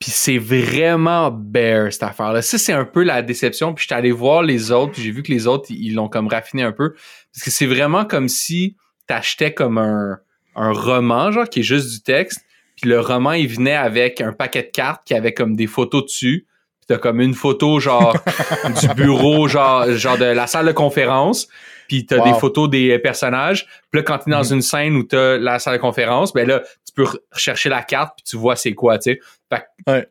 [0.03, 2.43] Puis c'est vraiment bare cette affaire-là.
[2.43, 3.73] Ça, c'est un peu la déception.
[3.73, 6.27] Puis j'étais allé voir les autres, puis j'ai vu que les autres, ils l'ont comme
[6.27, 6.95] raffiné un peu.
[7.33, 8.75] Parce que c'est vraiment comme si
[9.07, 10.19] t'achetais comme un,
[10.57, 12.41] un roman, genre, qui est juste du texte.
[12.75, 16.03] Puis le roman, il venait avec un paquet de cartes qui avait comme des photos
[16.03, 16.49] dessus.
[16.81, 18.17] Puis t'as comme une photo, genre,
[18.81, 21.47] du bureau, genre, genre de la salle de conférence.
[21.87, 23.67] Puis t'as des photos des personnages.
[23.93, 24.55] Puis là, quand t'es dans mm-hmm.
[24.55, 26.63] une scène où t'as la salle de conférence, ben là,
[26.95, 29.21] tu peux rechercher la carte puis tu vois c'est quoi, tu sais.
[29.51, 30.09] Fait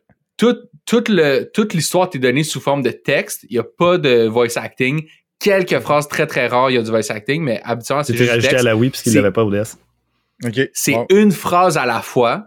[0.84, 3.46] toute, le, toute l'histoire t'est donnée sous forme de texte.
[3.48, 5.06] Il n'y a pas de voice acting.
[5.38, 8.30] Quelques phrases très très rares, il y a du voice acting, mais habituellement, c'est juste
[8.30, 9.76] rajouté à la Wii parce qu'il n'avait pas ODS.
[10.72, 12.46] C'est une phrase à la fois.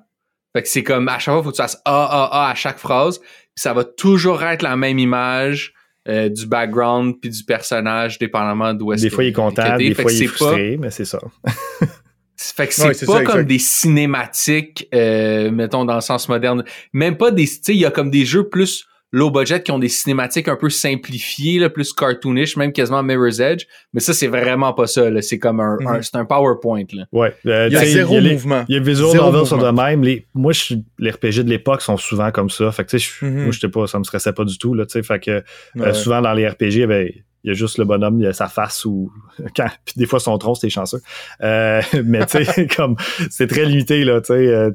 [0.53, 2.51] Fait que c'est comme à chaque fois, il faut que tu fasses A, A, A
[2.51, 3.19] à chaque phrase.
[3.19, 5.73] Puis ça va toujours être la même image
[6.07, 9.93] euh, du background puis du personnage, dépendamment d'où est-ce Des fois, il est content, des
[9.93, 11.19] fois, il est frustré, mais c'est ça.
[12.37, 16.63] Fait que c'est pas comme des cinématiques, euh, mettons dans le sens moderne.
[16.93, 19.71] Même pas des, tu sais, il y a comme des jeux plus low budget qui
[19.71, 23.65] ont des cinématiques un peu simplifiées, là, plus cartoonish, même quasiment Mirror's Edge.
[23.93, 25.09] Mais ça, c'est vraiment pas ça.
[25.21, 26.01] C'est comme un, mhm.
[26.01, 26.83] c'est un PowerPoint.
[26.91, 27.05] Là.
[27.13, 27.33] Ouais.
[27.45, 28.65] Euh, il y a zéro mouvement.
[28.67, 30.03] Il y a visual novels sont de même.
[30.03, 32.69] Les, moi, je, les RPG de l'époque sont souvent comme ça.
[32.73, 33.43] Fait que tu sais, mm -hmm.
[33.43, 34.85] moi, j'étais pas, ça me stressait pas du tout là.
[34.85, 35.43] Tu sais, fait que
[35.77, 38.23] euh, souvent dans les RPG, il y avait il y a juste le bonhomme, il
[38.23, 39.13] y a sa face ou
[39.55, 41.01] quand puis des fois son tronc, c'est chanceux.
[41.41, 42.95] Euh, mais tu sais, comme
[43.29, 44.47] c'est très limité là, tu sais.
[44.47, 44.71] Euh,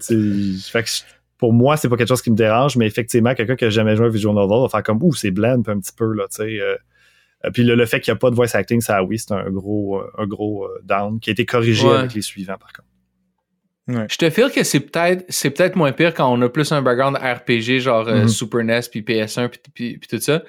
[0.71, 0.91] fait que
[1.37, 3.97] pour moi, c'est pas quelque chose qui me dérange, mais effectivement, quelqu'un qui a jamais
[3.97, 6.37] joué à visual novel va faire comme ouh, c'est bland un petit peu là, tu
[6.37, 6.61] sais.
[6.61, 6.77] Euh,
[7.53, 10.01] puis le, fait qu'il n'y a pas de voice acting, ça oui, c'est un gros
[10.17, 14.09] un gros down qui a été corrigé avec les suivants par contre.
[14.09, 16.83] Je te file que c'est peut-être c'est peut-être moins pire quand on a plus un
[16.83, 18.29] background RPG genre mm-hmm.
[18.29, 20.45] Super NES puis PS1 puis, puis tout ça.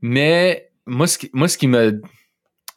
[0.00, 2.00] Mais moi, ce qui, moi, ce qui me.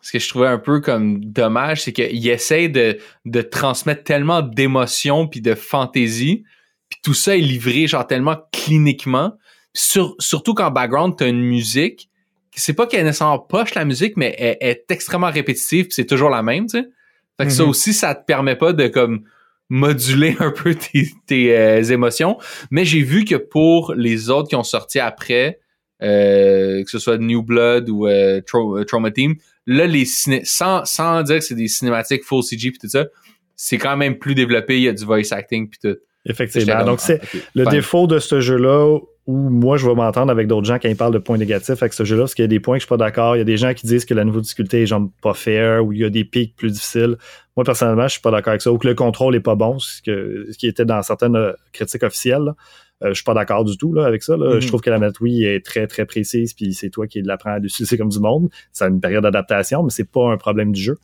[0.01, 4.43] Ce que je trouvais un peu comme dommage, c'est qu'il essaie de, de transmettre tellement
[4.43, 6.43] d'émotions puis de fantaisie,
[6.89, 9.33] puis tout ça est livré genre tellement cliniquement.
[9.73, 12.11] surtout qu'en background, t'as une musique.
[12.51, 16.29] C'est pas qu'elle est nécessairement poche la musique, mais elle, est extrêmement répétitive, c'est toujours
[16.29, 16.87] la même, tu sais.
[17.37, 17.67] Fait que ça mm-hmm.
[17.67, 19.23] aussi, ça te permet pas de comme
[19.69, 22.37] moduler un peu tes, tes euh, émotions.
[22.69, 25.59] Mais j'ai vu que pour les autres qui ont sorti après,
[26.01, 29.35] euh, que ce soit New Blood ou euh, euh, Trauma Team,
[29.65, 33.05] là, les sans, sans dire que c'est des cinématiques full CG puis tout ça,
[33.55, 35.97] c'est quand même plus développé, il y a du voice acting puis tout.
[36.27, 36.83] Effectivement.
[36.83, 40.67] Donc, c'est ah, le défaut de ce jeu-là où moi, je vais m'entendre avec d'autres
[40.67, 42.59] gens quand ils parlent de points négatifs avec ce jeu-là, parce qu'il y a des
[42.59, 43.35] points que je suis pas d'accord.
[43.35, 45.83] Il y a des gens qui disent que la nouvelle difficulté est genre pas fair,
[45.83, 47.17] ou il y a des pics plus difficiles.
[47.55, 48.71] Moi, personnellement, je suis pas d'accord avec ça.
[48.71, 52.03] Ou que le contrôle est pas bon, ce, que, ce qui était dans certaines critiques
[52.03, 52.53] officielles.
[53.03, 54.37] Euh, je suis pas d'accord du tout là, avec ça.
[54.37, 54.59] Là.
[54.59, 54.67] Je mhm.
[54.69, 57.97] trouve que la oui est très, très précise, puis c'est toi qui l'apprends à l'utiliser
[57.97, 58.49] comme du monde.
[58.71, 60.97] C'est une période d'adaptation, mais c'est pas un problème du jeu.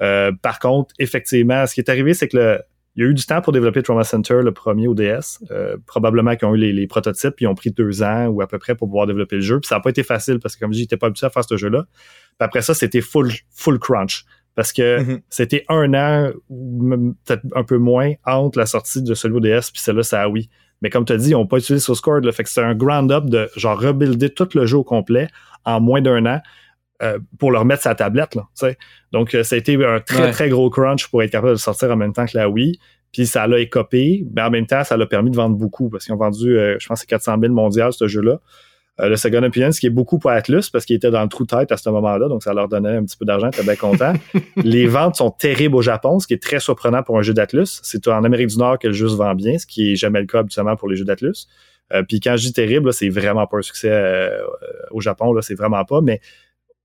[0.00, 2.58] Euh, par contre, effectivement, ce qui est arrivé, c'est que le,
[2.98, 5.38] il y a eu du temps pour développer Trauma Center, le premier ODS.
[5.52, 8.48] Euh, probablement qu'ils ont eu les, prototypes, puis ils ont pris deux ans ou à
[8.48, 9.60] peu près pour pouvoir développer le jeu.
[9.60, 11.30] Puis ça n'a pas été facile parce que, comme je dis, j'étais pas habitué à
[11.30, 11.84] faire ce jeu-là.
[11.92, 14.24] Puis après ça, c'était full, full crunch.
[14.56, 15.20] Parce que mhm.
[15.30, 19.80] c'était un an, ou peut-être un peu moins, entre la sortie de celui ODS puis
[19.80, 20.50] celle-là, ça a oui.
[20.82, 22.24] Mais comme tu as dit, ils n'ont pas utilisé SourceCode.
[22.24, 25.28] Là, fait que c'est un ground up de genre rebuilder tout le jeu au complet
[25.64, 26.40] en moins d'un an
[27.02, 28.34] euh, pour leur mettre sa tablette.
[28.34, 28.48] Là,
[29.12, 31.90] Donc, euh, ça a été un très, très gros crunch pour être capable de sortir
[31.90, 32.78] en même temps que la Wii.
[33.12, 36.04] Puis ça l'a écopé, mais en même temps, ça l'a permis de vendre beaucoup parce
[36.04, 38.40] qu'ils ont vendu, euh, je pense, c'est 400 000 mondial, ce jeu-là.
[39.00, 41.28] Euh, le Second Opinion, ce qui est beaucoup pour Atlus parce qu'il était dans le
[41.28, 43.76] trou tête à ce moment-là, donc ça leur donnait un petit peu d'argent, t'es bien
[43.76, 44.12] content.
[44.56, 47.80] les ventes sont terribles au Japon, ce qui est très surprenant pour un jeu d'Atlus.
[47.82, 50.20] C'est en Amérique du Nord que le jeu se vend bien, ce qui est jamais
[50.20, 51.46] le cas habituellement pour les jeux d'Atlus.
[51.92, 54.40] Euh, puis quand je dis terrible, c'est vraiment pas un succès euh,
[54.90, 56.20] au Japon, là, c'est vraiment pas, mais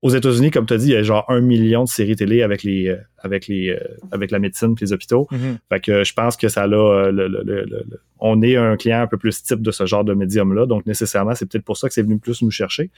[0.04, 2.42] aux États-Unis, comme tu as dit, il y a genre un million de séries télé
[2.42, 3.78] avec les euh, avec les euh,
[4.12, 5.26] avec la médecine et les hôpitaux.
[5.32, 5.56] Mm-hmm.
[5.70, 7.86] Fait que je pense que ça a euh, le,
[8.20, 10.66] on est un client un peu plus type de ce genre de médium-là.
[10.66, 12.90] Donc nécessairement, c'est peut-être pour ça que c'est venu plus nous chercher.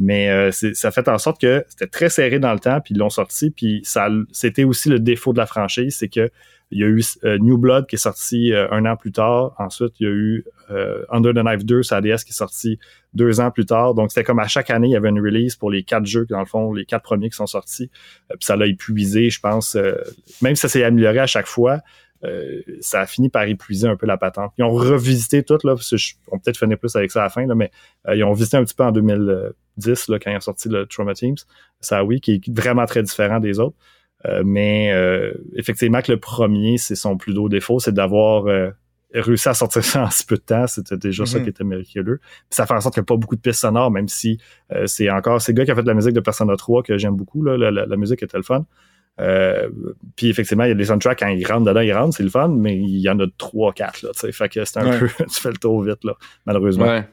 [0.00, 3.10] Mais ça fait en sorte que c'était très serré dans le temps, puis ils l'ont
[3.10, 6.30] sorti, puis ça c'était aussi le défaut de la franchise, c'est que
[6.70, 7.02] il y a eu
[7.40, 9.54] New Blood qui est sorti un an plus tard.
[9.58, 10.44] Ensuite, il y a eu
[11.10, 12.78] Under the Knife 2 sur ADS qui est sorti
[13.14, 13.94] deux ans plus tard.
[13.94, 16.26] Donc, c'était comme à chaque année, il y avait une release pour les quatre jeux,
[16.28, 17.90] dans le fond, les quatre premiers qui sont sortis.
[18.30, 19.76] Euh, puis ça l'a épuisé, je pense.
[19.76, 19.94] Euh,
[20.42, 21.80] même si ça s'est amélioré à chaque fois,
[22.24, 24.52] euh, ça a fini par épuiser un peu la patente.
[24.58, 25.96] Ils ont revisité tout, là, parce que
[26.30, 27.70] on peut-être finir plus avec ça à la fin, là, mais
[28.12, 31.14] ils ont visité un petit peu en 2010, là, quand ils ont sorti le Trauma
[31.14, 31.36] Teams.
[31.80, 33.76] Ça, oui, qui est vraiment très différent des autres.
[34.44, 34.92] Mais
[35.54, 38.46] effectivement que le premier, c'est son plus gros défaut, c'est d'avoir
[39.14, 41.44] réussi à sortir ça en si peu de temps, c'était déjà ça mhm.
[41.44, 42.18] qui était miraculeux.
[42.18, 44.38] Puis ça fait en sorte qu'il n'y a pas beaucoup de pistes sonores, même si
[44.72, 46.98] euh, c'est encore c'est le gars qui a fait la musique de Persona 3 que
[46.98, 47.42] j'aime beaucoup.
[47.42, 48.66] Là, la, musique était le fun.
[49.20, 49.68] Euh,
[50.14, 52.30] puis effectivement, il y a des soundtracks quand ils rentrent dedans, ils rentrent, c'est le
[52.30, 54.10] fun, mais il y en a trois, quatre là.
[54.12, 56.14] sais Fait que c'est un peu, tu fais le tour vite là,
[56.46, 56.86] malheureusement.
[56.86, 57.08] Ouais.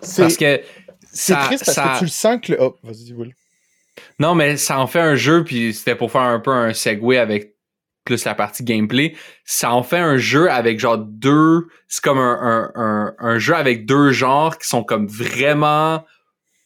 [0.00, 0.60] Parce que
[1.10, 3.34] c'est triste parce que tu le sens que oh, vas-y, Will.
[4.18, 7.16] Non, mais ça en fait un jeu, puis c'était pour faire un peu un segue
[7.16, 7.54] avec
[8.08, 12.70] plus la partie gameplay, ça en fait un jeu avec genre deux, c'est comme un,
[12.74, 16.04] un, un, jeu avec deux genres qui sont comme vraiment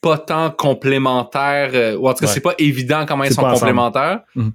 [0.00, 4.20] pas tant complémentaires, euh, ou en tout cas c'est pas évident comment ils sont complémentaires.
[4.36, 4.52] Mhm.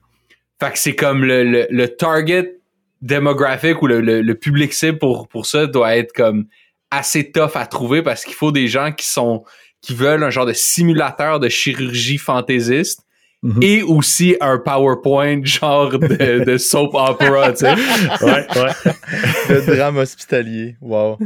[0.62, 2.56] Fait que c'est comme le, le, le, target
[3.02, 6.48] démographique ou le, le, public cible pour, pour ça doit être comme
[6.90, 9.44] assez tough à trouver parce qu'il faut des gens qui sont
[9.82, 13.02] qui veulent un genre de simulateur de chirurgie fantaisiste
[13.44, 13.62] Mhm.
[13.62, 17.74] Et aussi un PowerPoint genre de, soap opera, tu sais.
[18.22, 18.94] Ouais, ouais.
[19.50, 20.76] De drame hospitalier.
[20.82, 21.20] Wow.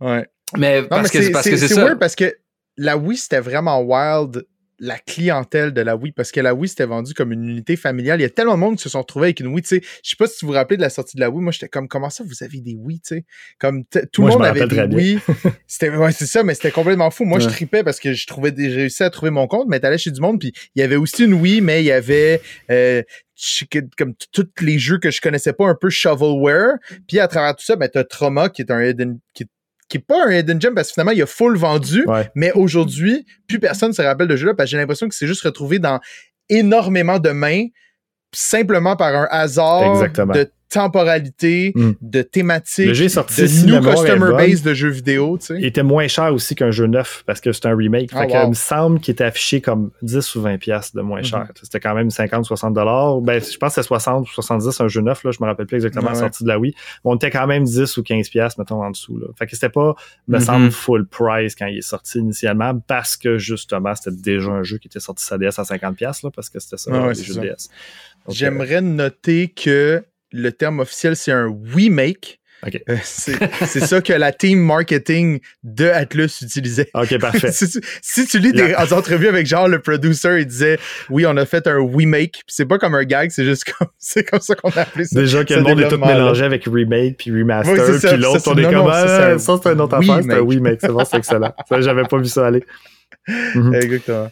[0.00, 0.26] Ouais.
[0.56, 1.96] Mais parce que parce que c'est ça.
[1.96, 2.34] parce que
[2.76, 4.46] la Wii, c'était vraiment wild
[4.82, 8.18] la clientèle de la Wii parce que la Wii c'était vendu comme une unité familiale.
[8.18, 9.80] Il y a tellement de monde qui se sont retrouvés avec une Wii, tu sais.
[10.02, 11.40] Je sais pas si vous vous rappelez de la sortie de la Wii.
[11.40, 13.24] Moi, j'étais comme, comment ça, vous avez des Wii, tu sais?
[13.60, 15.20] Comme, tout le monde avait des Wii.
[15.68, 17.24] C'était, ouais, c'est ça, mais c'était complètement fou.
[17.24, 19.98] Moi, je tripais parce que je trouvais, j'ai réussi à trouver mon compte, mais t'allais
[19.98, 23.02] chez du monde, puis il y avait aussi une Wii, mais il y avait, euh,
[23.96, 26.74] comme tous les jeux que je connaissais pas, un peu shovelware.
[27.06, 29.44] Puis à travers tout ça, ben, t'as Trauma, qui est un hidden, qui
[29.92, 32.06] qui est pas un hidden gem parce que finalement, il a full vendu.
[32.34, 35.42] Mais aujourd'hui, plus personne se rappelle de jeu-là parce que j'ai l'impression que c'est juste
[35.42, 36.00] retrouvé dans
[36.48, 37.66] énormément de mains
[38.34, 41.92] simplement par un hasard de temporalité, hmm.
[42.00, 45.36] de thématique, le jeu est sorti de new customer base de jeux vidéo.
[45.38, 45.58] Tu sais.
[45.58, 48.10] Il était moins cher aussi qu'un jeu neuf parce que c'est un remake.
[48.14, 51.24] Ah, il me semble qu'il était affiché comme 10 ou 20 pièces de moins mhm.
[51.24, 51.48] cher.
[51.62, 53.20] C'était quand même 50 60 dollars.
[53.20, 55.22] Ben, je pense que c'était 60 ou 70 un jeu neuf.
[55.24, 56.74] Là, je me rappelle plus exactement la sortie de la Wii.
[57.04, 59.18] on était quand même 10 ou 15 pièces mettons, en dessous.
[59.18, 59.26] Là.
[59.38, 59.94] Fait que c'était pas,
[60.28, 60.44] me mhm.
[60.44, 64.78] semble, full price quand il est sorti initialement parce que justement, c'était déjà un jeu
[64.78, 67.68] qui était sorti sa DS à 50 pièces parce que c'était ça, les jeux DS.
[68.28, 72.40] J'aimerais noter que le terme officiel, c'est un remake.
[72.88, 76.88] Euh, c'est ça que la team marketing de Atlus utilisait.
[76.94, 77.50] OK, parfait.
[77.52, 80.78] si, tu, lis des entrevues avec genre le producer, il disait
[81.10, 82.42] oui, on a fait un remake.
[82.46, 85.18] c'est pas comme un gag, c'est juste comme c'est comme ça qu'on a appelé ça.
[85.18, 88.72] Déjà que le monde est tout mélangé avec remake puis remaster puis l'autre on est
[88.72, 90.78] comme ah, ça, c'est une autre affaire, c'est un remake.
[90.80, 91.52] C'est bon, c'est excellent.
[91.68, 92.62] Ça, j'avais pas vu ça aller.
[93.28, 93.74] Mhm.
[93.74, 94.30] Exactement.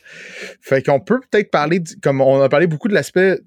[0.61, 3.41] Fait qu'on peut peut-être parler, comme on a parlé beaucoup de l'aspect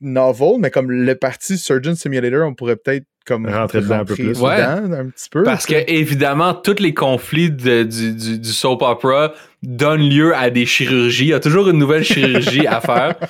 [0.00, 4.14] novel, mais comme le parti Surgeon Simulator, on pourrait peut-être comme rentrer dedans un peu
[4.14, 4.40] plus.
[4.40, 4.60] Ouais.
[4.60, 5.42] un petit peu.
[5.42, 9.32] Parce que évidemment, tous les conflits du, du, du, soap opera
[9.62, 11.26] donnent lieu à des chirurgies.
[11.26, 13.16] Il y a toujours une nouvelle chirurgie à faire.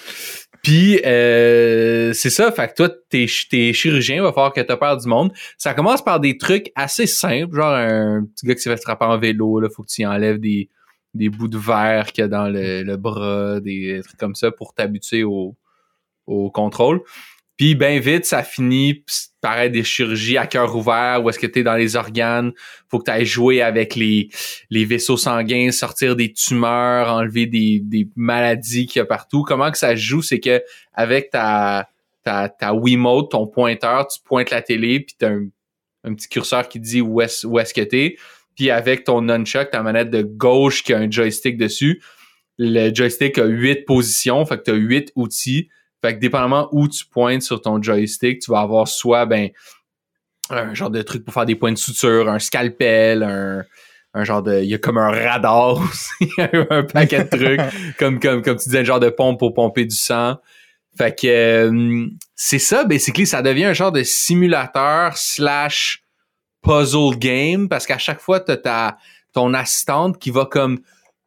[0.63, 4.97] Puis euh, c'est ça, fait que toi, t'es, t'es chirurgien, va falloir que t'as peur
[4.99, 5.33] du monde.
[5.57, 9.07] Ça commence par des trucs assez simples, genre un petit gars qui s'est fait frapper
[9.07, 10.69] en vélo, là, faut que tu enlèves des,
[11.15, 14.51] des bouts de verre qu'il y a dans le, le bras, des trucs comme ça
[14.51, 15.57] pour t'habituer au,
[16.31, 17.03] au contrôle.
[17.61, 19.05] Puis bien vite, ça finit
[19.43, 22.53] par être des chirurgies à cœur ouvert, où est-ce que tu es dans les organes,
[22.89, 24.31] faut que tu ailles jouer avec les,
[24.71, 29.43] les vaisseaux sanguins, sortir des tumeurs, enlever des, des maladies qu'il y a partout.
[29.43, 30.63] Comment que ça joue, c'est que
[30.95, 31.91] avec ta,
[32.25, 35.33] ta, ta Wiimote, ton pointeur, tu pointes la télé, puis tu as
[36.05, 38.17] un, petit curseur qui dit où est-ce où est-ce que t'es.
[38.57, 42.03] Puis avec ton nunchuck, ta manette de gauche qui a un joystick dessus,
[42.57, 45.69] le joystick a huit positions, fait que tu as huit outils
[46.03, 49.51] fait que dépendamment où tu pointes sur ton joystick, tu vas avoir soit ben
[50.51, 53.65] un genre de truc pour faire des points de suture, un scalpel, un,
[54.15, 54.61] un genre de.
[54.63, 57.97] Il y a comme un radar aussi, un paquet de trucs.
[57.99, 60.37] comme, comme, comme tu disais, un genre de pompe pour pomper du sang.
[60.97, 66.03] Fait que euh, c'est ça, basically, ça devient un genre de simulateur slash
[66.63, 68.99] puzzle game parce qu'à chaque fois, t'as ta
[69.33, 70.81] ton assistante qui va comme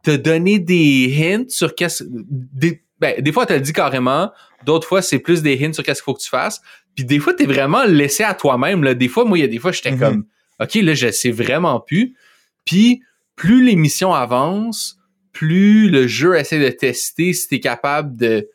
[0.03, 2.03] te donner des hints sur qu'est-ce.
[2.09, 4.31] Des, ben, des fois, elle te le dit carrément.
[4.65, 6.61] D'autres fois, c'est plus des hints sur qu'est-ce qu'il faut que tu fasses.
[6.95, 8.81] Puis des fois, t'es vraiment laissé à toi-même.
[8.81, 8.93] Là.
[8.93, 9.99] Des fois, moi, il y a des fois, j'étais mhm.
[9.99, 10.25] comme,
[10.61, 12.15] OK, là, je sais vraiment plus.
[12.63, 13.01] Puis
[13.35, 14.97] plus l'émission avance,
[15.33, 18.47] plus le jeu essaie de tester si t'es capable de,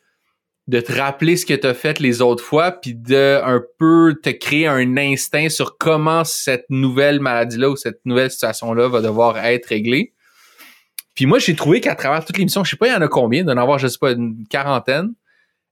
[0.67, 4.31] de te rappeler ce que t'as fait les autres fois, puis de un peu te
[4.31, 9.67] créer un instinct sur comment cette nouvelle maladie-là ou cette nouvelle situation-là va devoir être
[9.67, 10.13] réglée.
[11.19, 13.09] Puis moi, j'ai trouvé qu'à travers toute l'émission, je sais pas, il y en a
[13.09, 15.09] combien, d'en avoir, je sais pas, une quarantaine,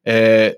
[0.06, 0.52] euh,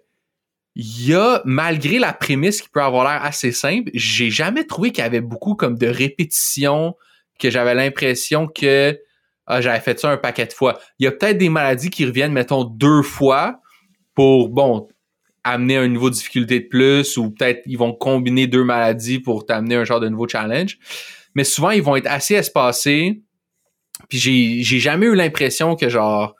[0.74, 4.90] il y a, malgré la prémisse qui peut avoir l'air assez simple, j'ai jamais trouvé
[4.90, 6.96] qu'il y avait beaucoup comme de répétitions,
[7.38, 9.00] que j'avais l'impression que
[9.46, 10.80] ah, j'avais fait ça un paquet de fois.
[10.98, 13.62] Il y a peut-être des maladies qui reviennent, mettons, deux fois
[14.16, 14.88] pour, bon,
[15.44, 19.46] amener un niveau de difficulté de plus, ou peut-être ils vont combiner deux maladies pour
[19.46, 20.80] t'amener un genre de nouveau challenge.
[21.36, 23.22] Mais souvent, ils vont être assez espacés.
[24.10, 26.36] Puis j'ai, j'ai jamais eu l'impression que genre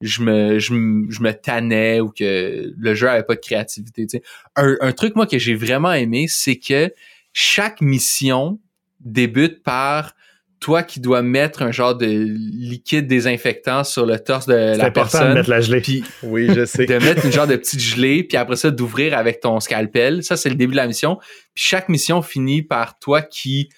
[0.00, 4.06] je me, je, me tannais ou que le jeu avait pas de créativité.
[4.54, 6.92] Un, un truc, moi, que j'ai vraiment aimé, c'est que
[7.32, 8.60] chaque mission
[9.00, 10.14] débute par
[10.60, 15.30] toi qui dois mettre un genre de liquide désinfectant sur le torse de la personne.
[15.30, 15.80] de mettre la gelée.
[15.80, 16.86] Puis oui, je sais.
[16.86, 20.22] De mettre une genre de petite gelée, puis après ça, d'ouvrir avec ton scalpel.
[20.22, 21.18] Ça, c'est le début de la mission.
[21.54, 23.68] Puis chaque mission finit par toi qui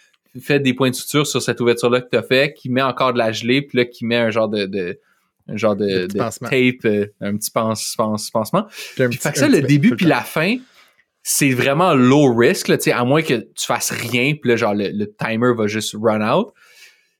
[0.41, 3.13] fait des points de suture sur cette ouverture-là que tu as fait, qui met encore
[3.13, 4.99] de la gelée, puis là, qui met un genre de, de
[5.49, 8.67] un genre de, tape, euh, un petit pense, pense, pansement.
[8.97, 10.59] Puis fait que ça, le début puis la fin,
[11.23, 15.07] c'est vraiment low risk, là, à moins que tu fasses rien, puis là, genre, le,
[15.07, 16.49] timer va juste run out.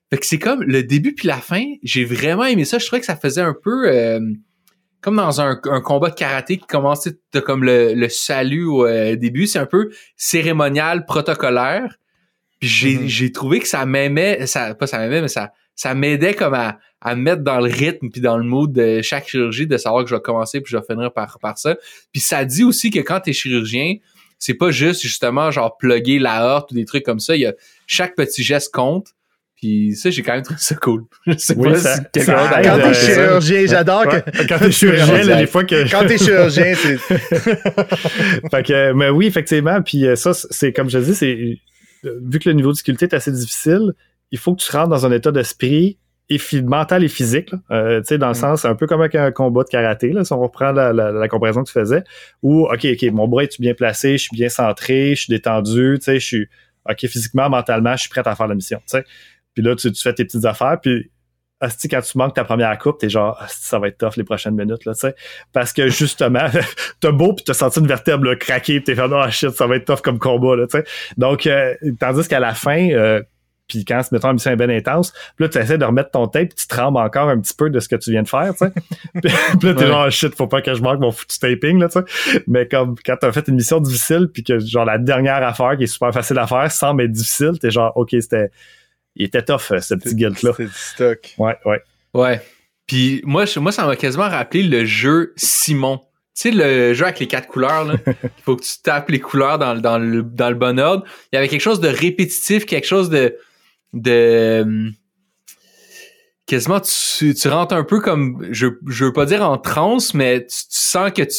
[0.09, 2.79] Fait que c'est comme le début puis la fin, j'ai vraiment aimé ça.
[2.79, 4.19] Je trouvais que ça faisait un peu euh,
[5.01, 9.45] comme dans un, combat de karaté qui commençait comme le, salut au euh, début.
[9.45, 11.95] C'est un peu cérémonial, protocolaire.
[12.59, 13.07] Puis j'ai, mm-hmm.
[13.07, 16.77] j'ai trouvé que ça m'aimait, ça, pas ça m'aimait, mais ça, ça m'aidait comme à,
[17.01, 20.03] à me mettre dans le rythme puis dans le mood de chaque chirurgie, de savoir
[20.03, 21.77] que je vais commencer puis je vais finir par, par ça.
[22.11, 23.95] Puis ça dit aussi que quand tu es chirurgien,
[24.37, 27.35] c'est pas juste justement genre plugger la horte ou des trucs comme ça.
[27.35, 27.53] Il y a
[27.87, 29.07] chaque petit geste compte.
[29.55, 31.03] Puis ça, j'ai quand même trouvé ça cool.
[31.27, 34.47] Je sais pas ça, si quelqu'un Quand t'es chirurgien, j'adore que.
[34.47, 35.89] Quand t'es chirurgien, les fois que.
[35.91, 36.97] Quand t'es chirurgien, c'est.
[38.51, 39.81] fait que, mais oui, effectivement.
[39.81, 41.57] Puis euh, ça, c'est comme je dis, c'est
[42.03, 43.93] vu que le niveau de difficulté est assez difficile,
[44.31, 45.97] il faut que tu rentres dans un état d'esprit
[46.63, 48.35] mental et physique, euh, tu sais, dans le mm.
[48.35, 51.27] sens un peu comme avec un combat de karaté, là, si on reprend la, la,
[51.27, 52.03] comparaison que tu faisais,
[52.43, 55.95] où, OK, OK, mon bras est bien placé, je suis bien centré, je suis détendu,
[55.97, 56.47] tu sais, je suis,
[56.87, 59.03] OK, physiquement, mentalement, je suis prêt à faire la mission, tu sais.
[59.55, 61.09] Puis là, tu, tu fais tes petites affaires, puis
[61.61, 64.55] Asti, quand tu manques ta première coupe, t'es genre, ça va être tough les prochaines
[64.55, 65.15] minutes, là, tu sais.
[65.51, 66.47] Parce que justement,
[67.01, 69.67] t'as beau pis t'as senti une vertèbre là, craquer pis t'es fait, oh shit, ça
[69.67, 70.85] va être tough comme combat, là, tu sais.
[71.17, 73.21] Donc, euh, tandis qu'à la fin, euh,
[73.69, 76.11] puis quand se mettons la mission est bien intense, puis là tu essaies de remettre
[76.11, 78.51] ton tape, tu trembles encore un petit peu de ce que tu viens de faire,
[78.51, 78.71] tu sais.
[79.21, 81.87] puis là t'es genre oh, shit, faut pas que je manque mon foutu taping là,
[81.87, 82.43] tu sais.
[82.47, 85.83] Mais comme quand t'as fait une mission difficile puis que genre la dernière affaire qui
[85.83, 88.49] est super facile à faire semble être difficile, t'es genre ok c'était
[89.19, 90.53] il était tough, euh, ce petit guilt-là.
[90.55, 91.35] C'est du stock.
[91.37, 91.83] Ouais, ouais.
[92.13, 92.41] Ouais.
[92.87, 95.99] Puis moi, moi ça m'a quasiment rappelé le jeu Simon.
[96.33, 97.95] Tu sais, le jeu avec les quatre couleurs, là.
[98.07, 101.03] Il faut que tu tapes les couleurs dans, dans, le, dans le bon ordre.
[101.31, 103.35] Il y avait quelque chose de répétitif, quelque chose de.
[103.91, 104.93] de hum,
[106.47, 108.47] quasiment, tu, tu rentres un peu comme.
[108.51, 111.37] Je, je veux pas dire en transe, mais tu, sens que tu,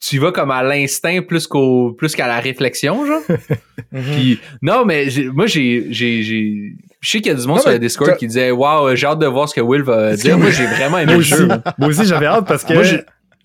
[0.00, 3.22] tu vas comme à l'instinct plus qu'au plus qu'à la réflexion genre
[3.92, 7.78] puis non mais moi j'ai j'ai je sais qu'il y a du monde sur le
[7.78, 10.38] Discord qui disait Waouh, j'ai hâte de voir ce que Will va dire.
[10.38, 11.48] Moi, j'ai vraiment aimé le jeu.
[11.78, 12.74] Moi aussi, j'avais hâte parce que.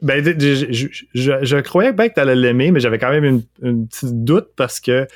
[0.02, 3.42] ben, je, je, je, croyais bien que tu allais l'aimer, mais j'avais quand même une,
[3.62, 5.08] une petite doute parce que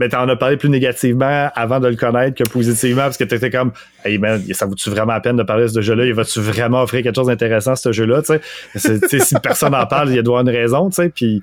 [0.00, 3.50] ben, t'en as parlé plus négativement avant de le connaître que positivement parce que t'étais
[3.50, 3.72] comme
[4.02, 6.06] hey man, ça vaut-tu vraiment la peine de parler de ce jeu-là?
[6.06, 8.22] Il va-tu vraiment offrir quelque chose d'intéressant ce jeu-là?
[8.22, 8.38] Tu
[8.78, 11.42] sais, si personne n'en parle, il y a doit une raison, tu sais, puis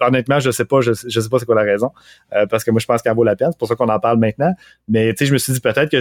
[0.00, 1.90] honnêtement, je sais pas, je, je sais pas c'est quoi la raison,
[2.34, 4.00] euh, parce que moi je pense qu'elle vaut la peine, c'est pour ça qu'on en
[4.00, 4.52] parle maintenant.
[4.88, 5.98] Mais tu sais, je me suis dit peut-être que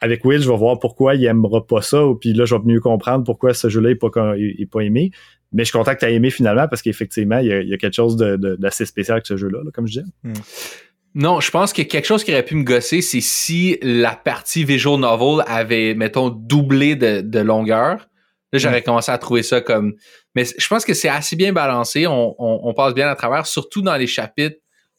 [0.00, 2.60] avec Will, je vais voir pourquoi il aimera pas ça, ou puis là je vais
[2.64, 5.10] mieux comprendre pourquoi ce jeu-là est pas est, pas aimé.
[5.52, 7.94] Mais je suis content que tu as aimé finalement parce qu'effectivement, il y, a, quelque
[7.94, 10.06] chose d'assez spécial avec ce jeu-là, comme je dis.
[10.24, 10.32] Hmm.
[11.14, 14.64] Non, je pense que quelque chose qui aurait pu me gosser, c'est si la partie
[14.64, 18.08] visual novel avait, mettons, doublé de, longueur.
[18.52, 18.84] Là, j'aurais hmm.
[18.84, 19.94] commencé à trouver ça comme
[20.34, 22.06] mais je pense que c'est assez bien balancé.
[22.06, 24.56] On, passe bien à travers, surtout dans les chapitres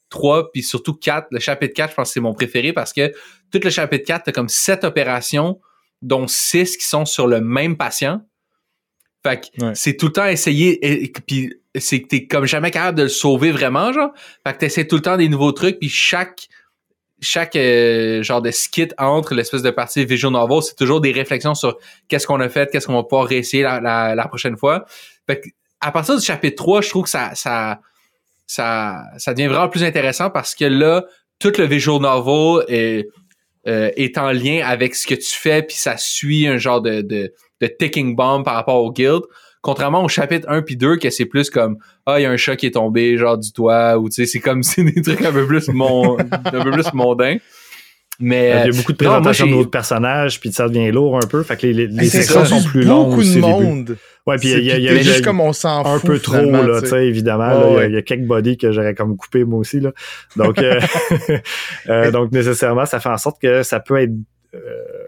[0.09, 1.27] 3 puis surtout 4.
[1.31, 3.11] Le chapitre 4, je pense que c'est mon préféré parce que
[3.51, 5.59] tout le chapitre 4, t'as comme 7 opérations,
[6.01, 8.21] dont 6 qui sont sur le même patient.
[9.25, 12.97] Fait que c'est tout le temps essayer, et, puis c'est que t'es comme jamais capable
[12.97, 14.11] de le sauver vraiment, genre.
[14.45, 16.49] Fait que t'essaies tout le temps des nouveaux trucs, puis chaque
[17.23, 21.55] chaque euh, genre de skit entre l'espèce de partie visual novel, c'est toujours des réflexions
[21.55, 21.77] sur
[22.07, 23.79] qu'est-ce qu'on a fait, qu'est-ce qu'on va pouvoir réessayer la,
[24.13, 24.85] la, prochaine fois.
[25.27, 25.49] Fait que,
[25.81, 27.79] à partir du chapitre 3, je trouve que ça, ça,
[28.47, 31.03] ça, ça devient vraiment plus intéressant parce que là,
[31.39, 33.07] tout le visual novel est,
[33.67, 37.01] euh, est en lien avec ce que tu fais, puis ça suit un genre de,
[37.01, 39.21] de, de ticking bomb par rapport au guild.
[39.61, 42.37] Contrairement au chapitre 1 puis 2, que c'est plus comme Ah, il y a un
[42.37, 45.23] chat qui est tombé, genre du toit, ou tu sais, c'est comme c'est des trucs
[45.23, 47.37] un peu plus mon, un peu plus mondains.
[48.23, 51.27] Mais, il y a beaucoup de présentations de d'autres personnages, puis ça devient lourd un
[51.27, 51.43] peu.
[51.43, 53.09] Fait que les, les, sections sont plus longues.
[53.09, 53.97] Beaucoup de monde.
[54.25, 56.81] Ouais, puis il y a, y a, juste comme on s'en un peu trop là,
[56.81, 57.81] tu sais évidemment.
[57.81, 59.91] Il y, a quelques bodies que j'aurais comme coupé moi aussi là.
[60.37, 60.79] Donc, euh,
[61.89, 64.13] euh, donc nécessairement, ça fait en sorte que ça peut être
[64.55, 64.59] euh,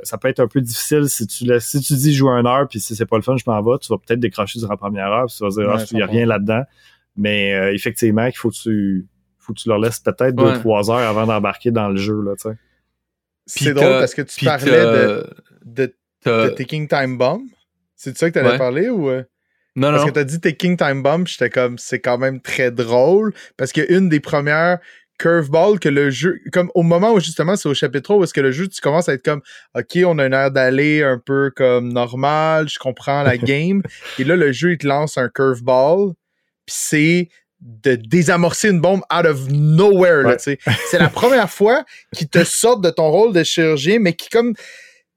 [0.03, 2.67] ça peut être un peu difficile si tu laisses, si tu dis jouer une heure
[2.67, 4.77] puis si c'est pas le fun, je m'en vais, tu vas peut-être décrocher durant la
[4.77, 6.63] première heure, puis tu vas dire ah, il y a rien là-dedans.
[7.15, 9.07] Mais effectivement, il faut que tu
[9.39, 12.33] faut que tu leur laisses peut-être deux trois heures avant d'embarquer dans le jeu là,
[12.35, 12.57] tu sais.
[13.45, 15.29] C'est drôle parce que tu parlais de,
[15.65, 17.43] de, de, Taking Time Bomb.
[17.95, 19.09] C'est de ça que tu allais parler ou.
[19.09, 19.23] Euh?
[19.75, 20.07] Non, parce non.
[20.07, 23.33] que tu as dit Taking Time Bomb, j'étais comme, c'est quand même très drôle.
[23.57, 24.79] Parce qu'une des premières
[25.17, 28.33] curveball que le jeu, comme au moment où justement c'est au chapitre 3 où est-ce
[28.33, 29.41] que le jeu, tu commences à être comme,
[29.73, 33.81] OK, on a une heure d'aller un peu comme normal, je comprends la game.
[34.19, 36.13] Et là, le jeu, il te lance un curveball.
[36.65, 37.29] Puis c'est
[37.61, 40.37] de désamorcer une bombe out of nowhere.
[40.39, 40.59] C'est
[40.99, 41.83] la première fois
[42.13, 44.53] qu'ils te sortent de ton rôle de chirurgien, mais qui comme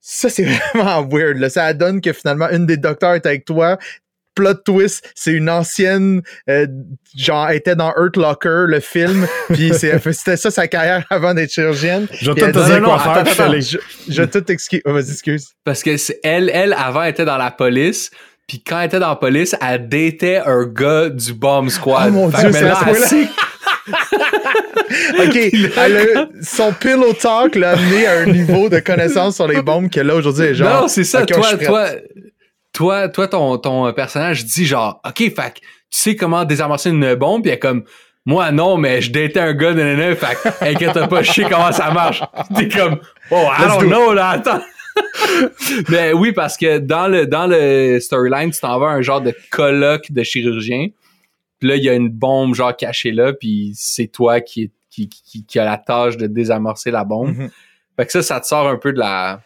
[0.00, 1.38] ça c'est vraiment weird.
[1.38, 1.50] Là.
[1.50, 3.78] Ça donne que finalement une des docteurs est avec toi.
[4.34, 6.68] Plot twist, c'est une ancienne, euh,
[7.16, 12.06] genre, était dans Earth Locker, le film, puis c'était ça sa carrière avant d'être chirurgienne.
[12.12, 13.78] Je vais tout te dire quoi faire, je,
[14.08, 14.80] je vais tout excuse.
[14.84, 15.48] Oh, vas-y, excuse.
[15.64, 18.12] Parce que elle, elle, avant, était dans la police,
[18.48, 22.08] puis quand elle était dans la police, elle datait un gars du bomb squad.
[22.08, 22.80] Oh mon dieu, c'est là,
[25.20, 25.36] OK,
[25.76, 30.00] elle son pillow talk l'a amené à un niveau de connaissance sur les bombes que
[30.00, 30.82] là, aujourd'hui, genre...
[30.82, 31.88] Non, c'est ça, toi, toi,
[32.72, 37.42] toi, toi, ton, ton personnage dit genre, OK, fait tu sais comment désamorcer une bombe,
[37.42, 37.84] puis elle est comme...
[38.24, 41.72] Moi, non, mais je datais un gars de néné, fait inquiète pas, je sais comment
[41.72, 42.22] ça marche.
[42.56, 42.98] T'es comme,
[43.30, 44.60] oh, I don't know, là, attends.
[45.88, 49.34] Mais oui, parce que dans le, dans le storyline, tu t'en vas un genre de
[49.50, 50.88] colloque de chirurgien.
[51.58, 55.08] Puis là, il y a une bombe genre cachée là, puis c'est toi qui, qui,
[55.08, 57.36] qui, a la tâche de désamorcer la bombe.
[57.36, 57.50] Mm-hmm.
[57.96, 59.42] Fait que ça, ça te sort un peu de la.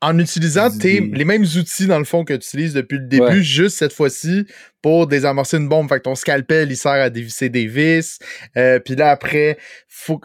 [0.00, 3.78] En utilisant les mêmes outils, dans le fond, que tu utilises depuis le début, juste
[3.78, 4.46] cette fois-ci
[4.82, 5.88] pour désamorcer une bombe.
[5.88, 8.18] Fait que ton scalpel, il sert à dévisser des vis.
[8.56, 10.20] Euh, puis là, après, faut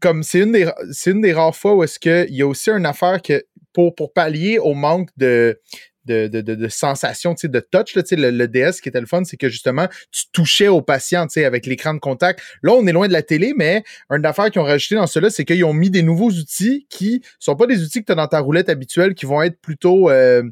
[0.00, 2.70] comme c'est une des c'est une des rares fois où est-ce qu'il y a aussi
[2.70, 5.60] une affaire que pour, pour pallier au manque de
[6.04, 7.94] de, de, de, de sensation, de touch.
[7.94, 11.26] Là, le, le DS qui était le fun, c'est que justement, tu touchais au patient
[11.36, 12.40] avec l'écran de contact.
[12.62, 15.30] Là, on est loin de la télé, mais une affaire qu'ils ont rajouté dans cela,
[15.30, 18.16] c'est qu'ils ont mis des nouveaux outils qui sont pas des outils que tu as
[18.16, 20.10] dans ta roulette habituelle, qui vont être plutôt...
[20.10, 20.42] Euh,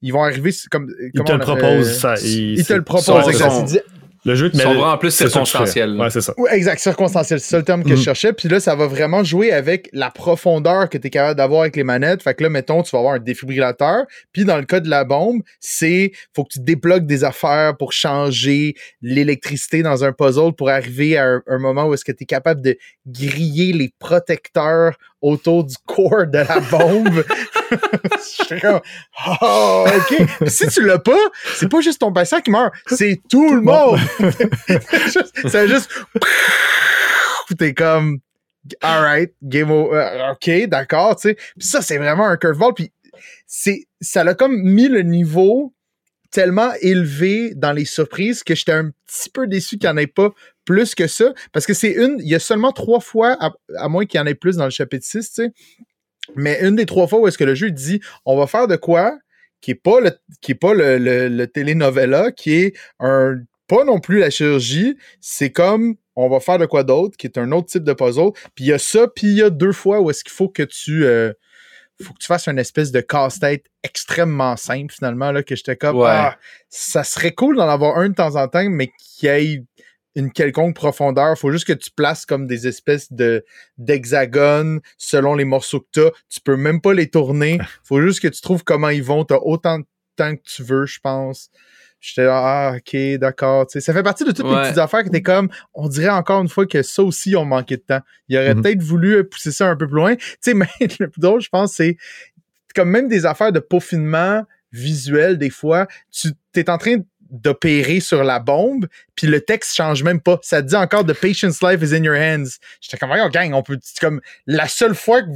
[0.00, 0.92] ils vont arriver comme...
[1.14, 1.98] Ils te le proposent.
[1.98, 3.80] Ça, ils, te le proposent.
[4.24, 5.98] Le jeu te met en plus circonstanciel.
[5.98, 6.32] Ouais, c'est ça.
[6.36, 7.40] Oui, exact, circonstanciel.
[7.40, 8.02] C'est ça le terme que je mhm.
[8.02, 8.32] cherchais.
[8.32, 11.74] Puis là, ça va vraiment jouer avec la profondeur que tu es capable d'avoir avec
[11.74, 12.22] les manettes.
[12.22, 14.04] Fait que là, mettons, tu vas avoir un défibrillateur.
[14.32, 17.92] Puis dans le cas de la bombe, c'est faut que tu débloques des affaires pour
[17.92, 22.26] changer l'électricité dans un puzzle pour arriver à un, moment où est-ce que tu es
[22.26, 27.24] capable de griller les protecteurs autour du corps de la bombe.
[27.70, 28.80] je suis comme,
[29.40, 30.48] oh, ok.
[30.48, 31.16] si tu l'as pas,
[31.54, 33.98] c'est pas juste ton patient qui meurt, c'est tout, le monde.
[35.48, 35.90] c'est juste,
[37.56, 38.18] t'es comme,
[38.80, 41.36] alright, game over, euh, ok, d'accord, tu sais.
[41.58, 42.74] ça, c'est vraiment un curveball.
[42.74, 42.92] Puis
[43.46, 45.72] c'est, ça l'a comme mis le niveau
[46.32, 50.06] tellement élevé dans les surprises que j'étais un petit peu déçu qu'il n'y en ait
[50.08, 50.30] pas
[50.64, 51.32] plus que ça.
[51.52, 53.36] Parce que c'est une, il y a seulement trois fois,
[53.76, 55.52] à, moins qu'il y en ait plus dans le chapitre 6, tu sais.
[56.34, 58.76] Mais une des trois fois où est-ce que le jeu dit on va faire de
[58.76, 59.18] quoi
[59.60, 64.18] qui est pas le qui est pas le, le, qui est un pas non plus
[64.18, 67.84] la chirurgie, c'est comme on va faire de quoi d'autre, qui est un autre type
[67.84, 68.32] de puzzle.
[68.54, 70.48] Puis il y a ça, puis il y a deux fois où est-ce qu'il faut
[70.48, 71.32] que tu euh,
[72.02, 76.02] faut que tu fasses une espèce de casse-tête extrêmement simple finalement là que j'étais comme
[76.02, 76.36] ah,
[76.68, 79.64] ça serait cool d'en avoir un de temps en temps mais qui ait
[80.14, 81.36] une quelconque profondeur.
[81.38, 83.44] Faut juste que tu places comme des espèces de
[83.78, 86.10] d'hexagones selon les morceaux que tu as.
[86.28, 87.58] Tu peux même pas les tourner.
[87.84, 89.24] Faut juste que tu trouves comment ils vont.
[89.24, 89.86] Tu as autant de
[90.16, 91.50] temps que tu veux, je pense.
[92.02, 93.66] J'étais là, ah, ok, d'accord.
[93.68, 96.48] Ça fait partie de toutes les petites affaires que t'es comme, on dirait encore une
[96.48, 98.00] fois que ça aussi, on manquait de temps.
[98.28, 98.62] Il aurait mm-hmm.
[98.62, 100.16] peut-être voulu pousser ça un peu plus loin.
[100.16, 101.96] Tu sais, mais le plus drôle, je pense, c'est
[102.74, 106.96] comme même des affaires de peaufinement visuel, des fois, tu es en train
[107.30, 110.40] d'opérer sur la bombe, puis le texte change même pas.
[110.42, 112.58] Ça dit encore The patient's life is in your hands.
[112.80, 113.78] J'étais comme, oh, gang, on peut.
[114.00, 115.28] comme la seule fois que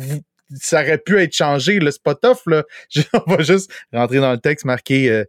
[0.60, 2.64] ça aurait pu être changé, le spot off, là,
[3.26, 5.24] on va juste rentrer dans le texte, marquer euh,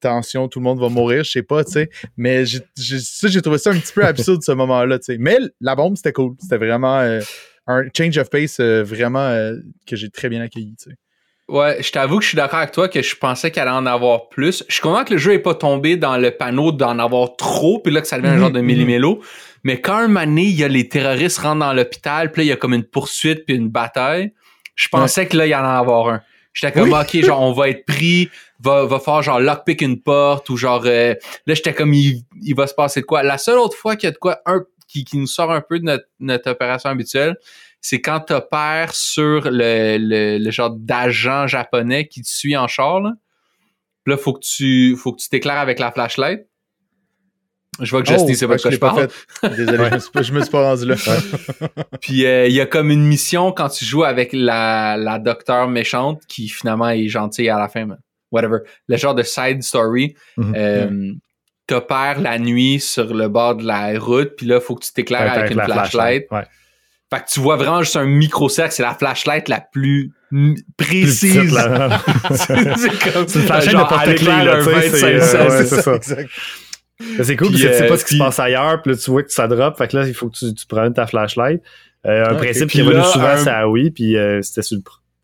[0.00, 1.90] tension, tout le monde va mourir, je sais pas, tu sais.
[2.16, 5.18] Mais j'ai trouvé ça un petit peu absurde ce moment-là, tu sais.
[5.18, 6.34] Mais la bombe, c'était cool.
[6.40, 7.20] C'était vraiment euh,
[7.66, 9.52] un change of pace euh, vraiment
[9.86, 10.96] que j'ai très bien accueilli, tu sais.
[11.50, 13.86] Ouais, je t'avoue que je suis d'accord avec toi que je pensais qu'elle allait en
[13.86, 14.62] avoir plus.
[14.68, 17.80] Je suis content que le jeu est pas tombé dans le panneau d'en avoir trop,
[17.80, 18.66] puis là que ça devient un genre de mhm, mhm.
[18.66, 19.20] millimélo.
[19.64, 22.48] Mais quand un mané, il y a les terroristes rentrent dans l'hôpital, puis là il
[22.50, 24.32] y a comme une poursuite puis une bataille,
[24.76, 26.20] je pensais que là il y allait en avoir un.
[26.52, 28.30] J'étais comme ok, genre on va être pris,
[28.62, 31.14] va va faire genre lockpick une porte ou genre euh,
[31.46, 33.22] là j'étais comme il, il va se passer de quoi?
[33.22, 35.60] La seule autre fois qu'il y a de quoi un qui, qui nous sort un
[35.60, 37.36] peu de notre, notre opération habituelle,
[37.80, 43.00] c'est quand tu opères sur le, le, genre d'agent japonais qui te suit en char.
[43.00, 43.12] Là,
[44.06, 46.46] là faut que tu faut que tu t'éclaires avec la flashlight.
[47.78, 49.08] Je vois que Justin, oh, c'est pas quoi je, parle.
[49.56, 49.88] Désolé,
[50.22, 50.96] je, me suis pas rendu là.
[52.02, 55.66] Puis euh, il y a comme une mission quand tu joues avec la, la docteur
[55.68, 57.88] méchante qui finalement est gentille à la fin.
[58.30, 58.58] Whatever.
[58.88, 60.14] Le genre de side story.
[60.38, 60.56] Mm-hmm.
[60.56, 61.12] euh,
[61.66, 65.32] T'opères la nuit sur le bord de la route, puis là, faut que tu t'éclaires
[65.32, 66.24] avec une flashlight.
[66.32, 66.42] Ouais.
[67.12, 70.12] Fait que tu vois vraiment juste un micro-cercle, c'est la flashlight la plus
[70.76, 71.56] précise.
[72.34, 75.98] c'est comme une flashlight de c'est ça.
[77.22, 79.10] C'est cool, parce que tu sais pas ce qui se passe ailleurs, puis là, tu
[79.10, 81.62] vois que ça drop, fait que là, il faut que tu, tu prennes ta flashlight.
[82.06, 84.82] Euh, un principe qui est revenu souvent, c'est à oui, puis euh, c'était sur le,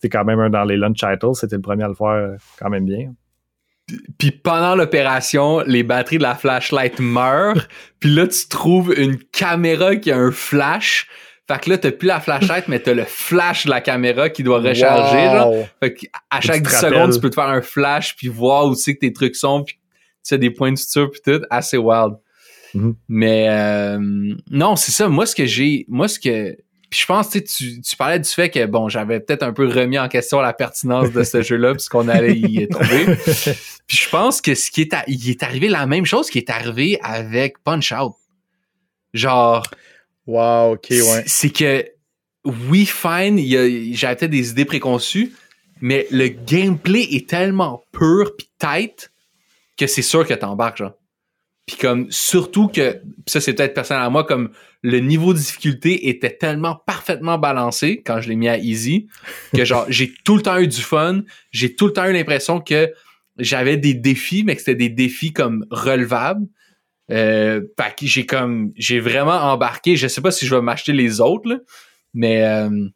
[0.09, 2.71] quand même un dans les lunch titles, c'était le premier à le faire euh, quand
[2.71, 3.13] même bien.
[4.19, 7.67] Puis pendant l'opération, les batteries de la flashlight meurent,
[8.01, 11.07] puis là, tu trouves une caméra qui a un flash,
[11.49, 14.43] fait que là, t'as plus la flashlight, mais t'as le flash de la caméra qui
[14.43, 15.55] doit recharger, genre.
[15.81, 18.75] Fait que à chaque 10 secondes, tu peux te faire un flash puis voir où
[18.75, 19.79] c'est que tes trucs sont puis
[20.27, 21.43] tu as des points de suture puis tout.
[21.51, 22.15] Assez wild.
[22.75, 22.95] Mm-hmm.
[23.09, 23.99] Mais euh,
[24.51, 25.09] non, c'est ça.
[25.09, 25.85] Moi, ce que j'ai...
[25.89, 26.57] Moi, ce que...
[26.91, 29.99] Puis je pense, tu, tu parlais du fait que, bon, j'avais peut-être un peu remis
[29.99, 33.07] en question la pertinence de ce jeu-là puisqu'on allait y tomber.
[33.87, 34.95] Puis je pense que ce qui est...
[35.09, 38.15] il est arrivé la même chose qui est arrivé avec Punch-Out.
[39.15, 39.67] Genre...
[40.27, 41.25] Wow, ok, ouais.
[41.27, 41.87] C'est que,
[42.45, 43.39] oui, fine,
[43.95, 45.33] j'avais peut-être des idées préconçues,
[45.81, 49.11] mais le gameplay est tellement pur pis tight
[49.77, 50.95] que c'est sûr que t'embarques, genre.
[51.67, 54.51] Puis comme surtout que ça c'est peut-être personnel à moi comme
[54.83, 59.09] le niveau de difficulté était tellement parfaitement balancé quand je l'ai mis à easy
[59.53, 62.61] que genre j'ai tout le temps eu du fun, j'ai tout le temps eu l'impression
[62.61, 62.93] que
[63.39, 66.47] j'avais des défis mais que c'était des défis comme relevables.
[67.11, 70.93] Euh, fait que j'ai comme j'ai vraiment embarqué, je sais pas si je vais m'acheter
[70.93, 71.65] les autres
[72.15, 72.89] mais euh,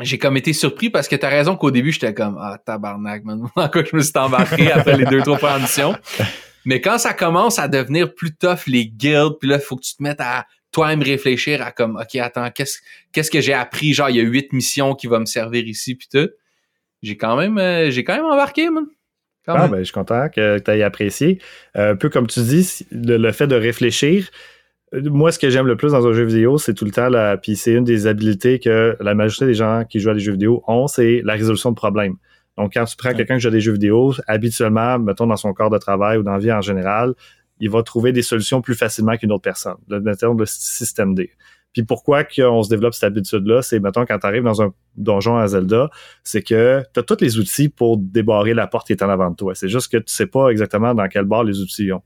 [0.00, 3.46] j'ai comme été surpris parce que t'as raison qu'au début j'étais comme ah tabarnak man,
[3.56, 5.68] encore je me suis embarqué après les deux trois premières
[6.66, 9.84] mais quand ça commence à devenir plus tough, les guilds, puis là, il faut que
[9.84, 12.80] tu te mettes à toi-même réfléchir à comme, OK, attends, qu'est-ce,
[13.12, 13.94] qu'est-ce que j'ai appris?
[13.94, 16.28] Genre, il y a huit missions qui vont me servir ici, puis tout.
[17.02, 18.84] J'ai quand même, euh, j'ai quand même embarqué, man.
[19.46, 21.40] ah, ben, je suis content que tu aies apprécié.
[21.76, 24.28] Euh, un peu comme tu dis, le, fait de réfléchir,
[24.92, 27.08] euh, moi, ce que j'aime le plus dans un jeu vidéo, c'est tout le temps,
[27.08, 30.20] la, puis c'est une des habiletés que la majorité des gens qui jouent à des
[30.20, 32.16] jeux vidéo ont, c'est la résolution de problèmes.
[32.56, 35.52] Donc, quand tu prends quelqu'un qui joue à des jeux vidéo, habituellement, mettons dans son
[35.52, 37.14] corps de travail ou dans la vie en général,
[37.60, 41.30] il va trouver des solutions plus facilement qu'une autre personne, le terme de système D.
[41.76, 45.36] Puis pourquoi qu'on se développe cette habitude-là, c'est, mettons, quand tu arrives dans un donjon
[45.36, 45.90] à Zelda,
[46.24, 49.28] c'est que tu as tous les outils pour débarrer la porte qui est en avant
[49.28, 49.54] de toi.
[49.54, 52.00] C'est juste que tu sais pas exactement dans quel bord les outils ont.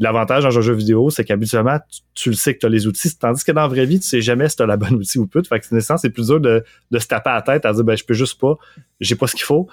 [0.00, 1.78] L'avantage dans un jeu vidéo, c'est qu'habituellement,
[2.14, 4.08] tu, le sais que tu as les outils, tandis que dans la vraie vie, tu
[4.08, 5.40] sais jamais si tu as la bonne outil ou pas.
[5.44, 7.96] Fait que c'est plus dur de, de se taper à la tête à dire ben
[7.96, 8.56] je peux juste pas,
[8.98, 9.68] j'ai pas ce qu'il faut.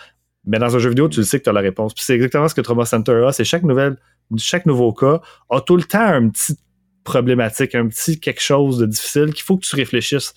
[0.46, 1.94] Mais dans un jeu vidéo, tu le sais que tu as la réponse.
[1.94, 3.32] Puis c'est exactement ce que Trauma Center a.
[3.32, 3.98] C'est chaque nouvelle,
[4.38, 6.58] chaque nouveau cas a tout le temps un petit
[7.04, 10.34] problématique, un petit quelque chose de difficile qu'il faut que tu réfléchisses.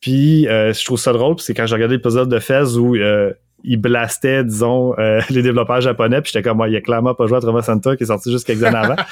[0.00, 3.32] Puis euh, je trouve ça drôle, c'est quand j'ai regardé l'épisode de Fez où euh,
[3.64, 6.20] il blastait, disons, euh, les développeurs japonais.
[6.22, 8.30] Puis j'étais comme, moi, il a clairement pas joué à Trauma Center qui est sorti
[8.30, 8.96] juste quelques années avant.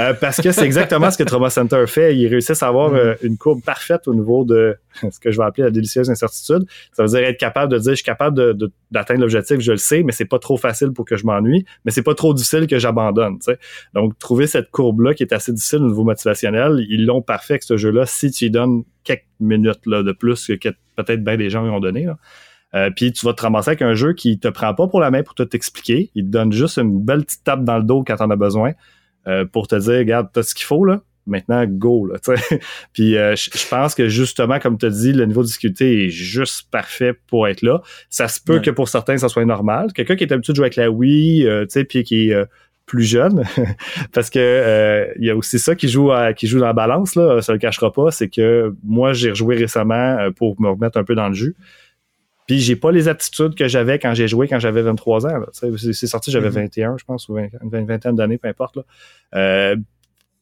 [0.00, 2.16] Euh, parce que c'est exactement ce que Trauma Center fait.
[2.16, 4.76] Il réussit à avoir euh, une courbe parfaite au niveau de
[5.10, 6.64] ce que je vais appeler la délicieuse incertitude.
[6.92, 8.56] Ça veut dire être capable de dire, je suis capable
[8.90, 11.90] d'atteindre l'objectif, je le sais, mais c'est pas trop facile pour que je m'ennuie, mais
[11.90, 13.38] c'est pas trop difficile que j'abandonne.
[13.94, 17.64] Donc, trouver cette courbe-là qui est assez difficile au niveau motivationnel, ils l'ont parfait avec
[17.64, 21.50] ce jeu-là si tu lui donnes quelques minutes là, de plus que peut-être bien des
[21.50, 22.04] gens lui ont donné.
[22.04, 22.18] Là.
[22.74, 25.10] Euh, puis tu vas te ramasser avec un jeu qui te prend pas pour la
[25.10, 26.10] main pour tout t'expliquer.
[26.14, 28.72] Il te donne juste une belle petite tape dans le dos quand t'en as besoin
[29.26, 31.00] euh, pour te dire, regarde, t'as ce qu'il faut là.
[31.26, 32.16] Maintenant, go, là,
[32.94, 36.08] Puis euh, je pense que justement, comme tu as dit, le niveau de difficulté est
[36.08, 37.82] juste parfait pour être là.
[38.08, 39.92] Ça se peut que pour certains, ça soit normal.
[39.92, 42.44] Quelqu'un qui est habitué de jouer avec la Wii, tu sais, puis qui est
[42.86, 43.44] plus jeune,
[44.14, 47.42] parce que il y a aussi ça qui joue qui joue dans la balance là,
[47.42, 51.14] ça le cachera pas, c'est que moi j'ai rejoué récemment pour me remettre un peu
[51.14, 51.54] dans le jus.
[52.48, 55.40] Puis j'ai pas les aptitudes que j'avais quand j'ai joué quand j'avais 23 ans.
[55.52, 56.98] C'est sorti, j'avais 21, mm-hmm.
[56.98, 58.76] je pense, ou une vingtaine d'années, peu importe.
[58.76, 58.82] Là.
[59.36, 59.76] Euh,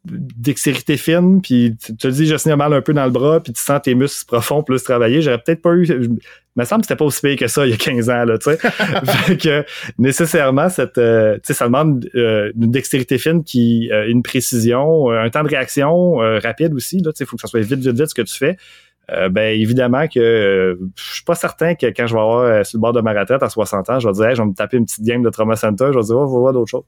[0.07, 3.53] dextérité fine, puis tu te dis, je signe mal un peu dans le bras, puis
[3.53, 5.21] tu sens tes muscles profonds plus travailler.
[5.21, 5.85] J'aurais peut-être pas eu...
[5.85, 6.19] Il
[6.61, 8.39] me semble que c'était pas aussi pire que ça il y a 15 ans, là,
[8.39, 8.57] tu sais.
[9.27, 9.65] fait que,
[9.99, 15.11] nécessairement, cette, euh, tu sais, ça demande euh, une dextérité fine qui, euh, une précision,
[15.11, 17.81] un temps de réaction rapide aussi, là, tu sais, il faut que ça soit vite,
[17.81, 18.57] vite, vite ce que tu fais.
[19.13, 22.65] Euh, ben évidemment que euh, je suis pas certain que quand je vais avoir euh,
[22.65, 24.53] sur le bord de ma retraite à 60 ans, je vais dire je vais me
[24.53, 26.85] taper une petite game de trauma center, je vais dire oh, va voir d'autres choses.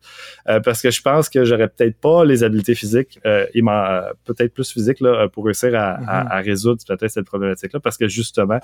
[0.64, 3.62] parce que je pense que j'aurais peut-être pas les habiletés physiques et
[4.25, 6.45] peut-être plus physiques là, pour réussir à, mm-hmm.
[6.45, 8.59] résoudre peut-être cette problématique-là, parce que justement,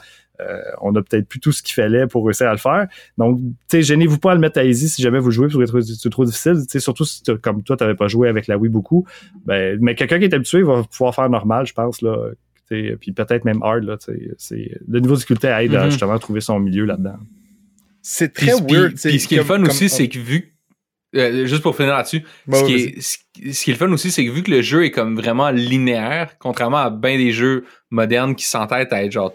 [0.80, 2.86] on a peut-être plus tout ce qu'il fallait pour réussir à le faire.
[3.18, 5.70] Donc, tu sais, gênez-vous pas à le mettre à easy si jamais vous jouez, parce
[5.70, 6.56] que c'est trop difficile.
[6.68, 9.06] Sais, surtout si comme toi, tu n'avais pas joué avec la Wii beaucoup.
[9.44, 12.30] Ben, mais quelqu'un qui est habitué va pouvoir faire normal, je pense, là,
[12.68, 13.84] puis peut-être même hard.
[13.84, 15.90] Là, c'est, le niveau de difficulté aide à mm-hmm.
[15.90, 17.18] justement trouver son milieu là-dedans.
[18.02, 18.94] C'est très weird.
[18.94, 20.54] Puis, ce qui est fun aussi, c'est que vu
[21.16, 23.18] euh, juste pour finir là-dessus, ce, qui est, ce,
[23.64, 26.38] qui est le fun aussi, c'est que vu que le jeu est comme vraiment linéaire,
[26.38, 29.32] contrairement à bien des jeux modernes qui s'entêtent à être genre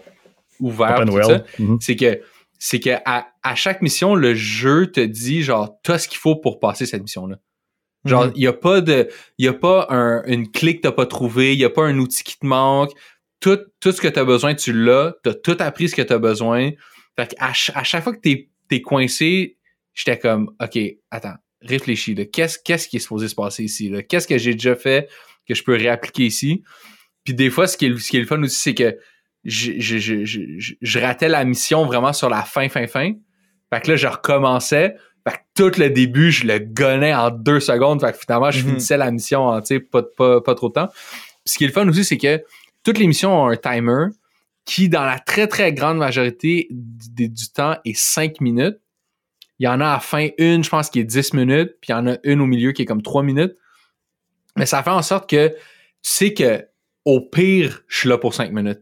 [0.58, 1.78] ouverts, mm-hmm.
[1.80, 2.20] c'est que
[2.58, 6.36] c'est que à, à, chaque mission, le jeu te dit genre t'as ce qu'il faut
[6.36, 7.38] pour passer cette mission-là.
[8.04, 8.44] Genre, il mm-hmm.
[8.44, 9.08] y a pas de,
[9.38, 11.84] il y a pas un, une clé que t'as pas trouvé, il y a pas
[11.84, 12.92] un outil qui te manque,
[13.40, 15.14] tout, tout ce que tu as besoin, tu l'as.
[15.24, 16.70] Tu as tout appris ce que tu as besoin.
[17.18, 19.56] Fait qu'à à chaque fois que tu es, coincé,
[19.94, 20.78] j'étais comme, OK,
[21.10, 22.14] attends, réfléchis.
[22.30, 23.92] Qu'est-ce qu'est-ce qui est supposé se passer ici?
[24.08, 25.08] Qu'est-ce que j'ai déjà fait
[25.48, 26.62] que je peux réappliquer ici?
[27.24, 28.96] Puis des fois, ce qui est, ce qui est le fun aussi, c'est que
[29.44, 33.12] je, je, je, je, ratais la mission vraiment sur la fin, fin, fin.
[33.72, 34.94] Fait que là, je recommençais.
[35.26, 38.00] Fait que tout le début, je le gonnais en deux secondes.
[38.00, 38.68] Fait que finalement, je mm-hmm.
[38.68, 39.60] finissais la mission en
[39.90, 40.88] pas, pas, pas trop de temps.
[40.88, 42.42] Puis ce qui est le fun aussi, c'est que
[42.82, 44.06] toutes les missions ont un timer
[44.64, 48.78] qui, dans la très, très grande majorité du, temps, est 5 minutes.
[49.58, 51.88] Il y en a à la fin une, je pense, qui est 10 minutes, puis
[51.88, 53.56] il y en a une au milieu qui est comme 3 minutes.
[54.56, 55.54] Mais ça fait en sorte que tu
[56.02, 56.66] sais que
[57.04, 58.80] au pire, je suis là pour 5 minutes.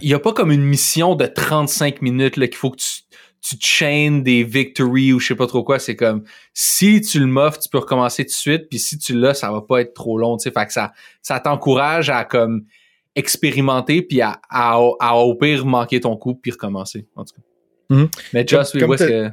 [0.00, 3.02] Il n'y a pas comme une mission de 35 minutes qu'il faut que tu,
[3.42, 5.78] tu chains des victories ou je sais pas trop quoi.
[5.80, 6.22] C'est comme
[6.54, 9.50] si tu le muffes, tu peux recommencer tout de suite, puis si tu l'as, ça
[9.50, 10.38] va pas être trop long.
[10.38, 12.64] Fait que ça, ça t'encourage à comme
[13.14, 17.06] expérimenter puis à, à, au pire manquer ton coup puis recommencer.
[17.16, 17.94] En tout cas.
[17.94, 18.08] Mm-hmm.
[18.32, 19.30] Mais Just, oui, que.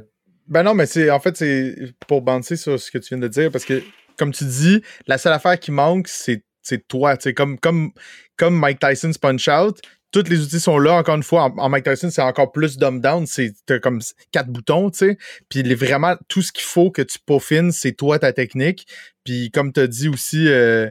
[0.48, 3.28] Ben non, mais c'est en fait c'est pour bouncer sur ce que tu viens de
[3.28, 3.84] dire parce que
[4.18, 6.44] comme tu dis, la seule affaire qui manque, c'est
[6.88, 7.18] toi.
[7.18, 7.92] Tu comme, comme,
[8.38, 10.94] comme Mike Tyson's Punch Out, tous les outils sont là.
[10.94, 13.26] Encore une fois, en, Mike Tyson, c'est encore plus dumb down.
[13.26, 14.02] C'est comme
[14.32, 15.18] quatre boutons, tu sais.
[15.50, 18.88] Puis vraiment, tout ce qu'il faut que tu peaufines, c'est toi, ta technique.
[19.24, 20.90] Puis comme tu as dit aussi, euh,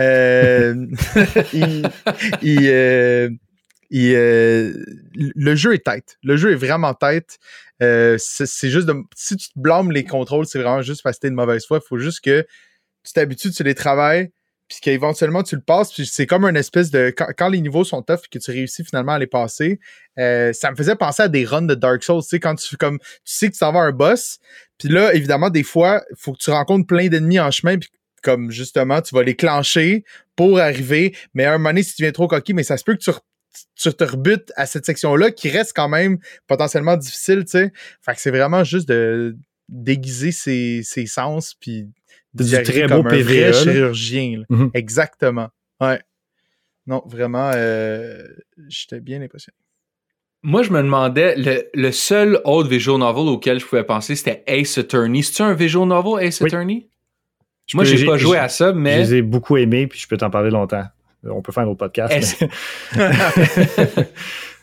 [0.00, 0.86] euh,
[2.44, 3.30] euh,
[3.90, 4.12] il,
[5.12, 6.16] le jeu est tête.
[6.22, 7.38] Le jeu est vraiment tête.
[7.80, 11.30] c'est juste de, si tu te blâmes les contrôles, c'est vraiment juste parce que t'es
[11.30, 11.80] de mauvaise foi.
[11.84, 12.46] Il faut juste que
[13.04, 14.30] tu t'habitues, tu les travailles,
[14.70, 17.10] puis qu'éventuellement tu le passes, puis c'est comme une espèce de.
[17.10, 19.80] Quand, les niveaux sont tough et que tu réussis finalement à les passer,
[20.18, 22.76] euh, ça me faisait penser à des runs de Dark Souls, tu sais, quand tu
[22.76, 24.38] comme tu sais que tu vas un boss,
[24.78, 27.76] puis là, évidemment, des fois, il faut que tu rencontres plein d'ennemis en chemin,
[28.22, 30.04] comme justement, tu vas les clencher
[30.36, 32.84] pour arriver, mais à un moment donné, si tu viens trop coquille, mais ça se
[32.84, 33.10] peut que tu,
[33.76, 37.72] tu te rebutes à cette section-là qui reste quand même potentiellement difficile, tu sais.
[38.02, 39.36] Fait que c'est vraiment juste de
[39.68, 41.88] déguiser ses, ses sens, puis
[42.34, 43.52] du très beau PVE.
[43.52, 44.42] chirurgien.
[44.50, 44.70] Mm-hmm.
[44.74, 45.48] Exactement.
[45.80, 46.00] Ouais.
[46.86, 48.22] Non, vraiment, euh,
[48.68, 49.56] j'étais bien impressionné.
[50.42, 51.34] Moi, je me demandais,
[51.74, 55.22] le, seul autre visual novel auquel je pouvais penser, c'était Ace Attorney.
[55.22, 56.88] C'est-tu un visual novel, Ace Attorney?
[57.74, 58.96] Moi, j'ai pas joué à ça, mais.
[58.96, 60.84] Je les ai beaucoup aimés, puis je peux t'en parler longtemps.
[61.24, 62.46] On peut faire un autre podcast.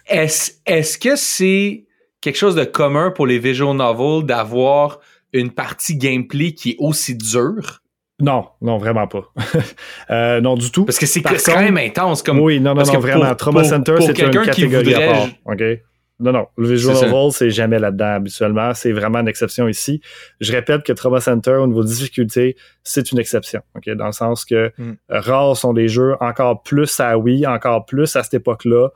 [0.07, 1.85] Est-ce est que c'est
[2.21, 4.99] quelque chose de commun pour les visual novels d'avoir
[5.33, 7.81] une partie gameplay qui est aussi dure?
[8.19, 9.31] Non, non, vraiment pas.
[10.09, 10.85] euh, non, du tout.
[10.85, 12.23] Parce que c'est quand même intense.
[12.23, 13.35] Comme, oui, non, non, non, vraiment.
[13.35, 15.27] Trauma Center, c'est une catégorie à part.
[15.45, 15.63] OK?
[16.19, 16.47] Non, non.
[16.57, 18.73] Le visual novel, c'est jamais là-dedans habituellement.
[18.73, 20.01] C'est vraiment une exception ici.
[20.39, 23.61] Je répète que Trauma Center, au niveau de difficulté, c'est une exception.
[23.85, 24.95] Dans le sens que hmm.
[25.09, 28.89] rares sont les jeux, encore plus à Wii, encore plus à cette époque-là.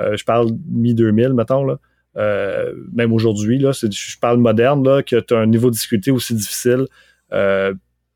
[0.00, 1.78] Euh, je parle mi-2000, mettons, là.
[2.16, 6.10] Euh, même aujourd'hui, là, je parle moderne, là, que tu as un niveau de difficulté
[6.10, 6.86] aussi difficile,
[7.32, 7.72] euh,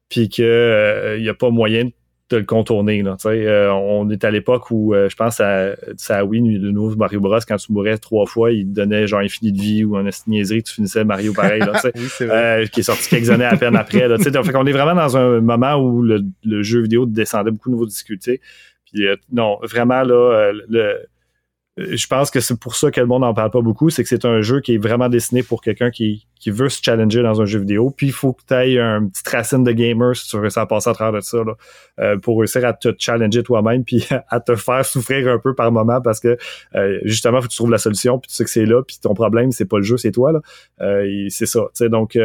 [0.08, 1.92] puis qu'il n'y a pas moyen de
[2.32, 3.02] le contourner.
[3.02, 5.74] Là, euh, on est à l'époque où je pense à,
[6.08, 9.20] à Wii, le nouveau Mario Bros, quand tu mourais trois fois, il te donnait genre
[9.20, 13.08] infini de vie ou un niaiserie, tu finissais Mario pareil, là, oui, qui est sorti
[13.08, 14.08] quelques années à peine après.
[14.08, 17.68] Là, donc, on est vraiment dans un moment où le, le, jeu vidéo descendait beaucoup
[17.68, 18.40] de niveau de difficulté.
[18.90, 20.94] Puis non, vraiment là, le, euh,
[21.76, 24.08] je pense que c'est pour ça que le monde n'en parle pas beaucoup, c'est que
[24.08, 27.42] c'est un jeu qui est vraiment destiné pour quelqu'un qui, qui veut se challenger dans
[27.42, 27.90] un jeu vidéo.
[27.90, 30.66] Puis il faut que tu aies un petit racine de gamer si tu veux à
[30.66, 31.52] passer à travers de ça, là,
[32.00, 35.70] euh, pour réussir à te challenger toi-même, puis à te faire souffrir un peu par
[35.70, 36.38] moment parce que
[36.74, 38.96] euh, justement, faut que tu trouves la solution, puis tu sais que c'est là, puis
[39.02, 40.32] ton problème, c'est pas le jeu, c'est toi.
[40.32, 40.40] là.
[41.28, 41.68] c'est ça.
[41.88, 42.16] Donc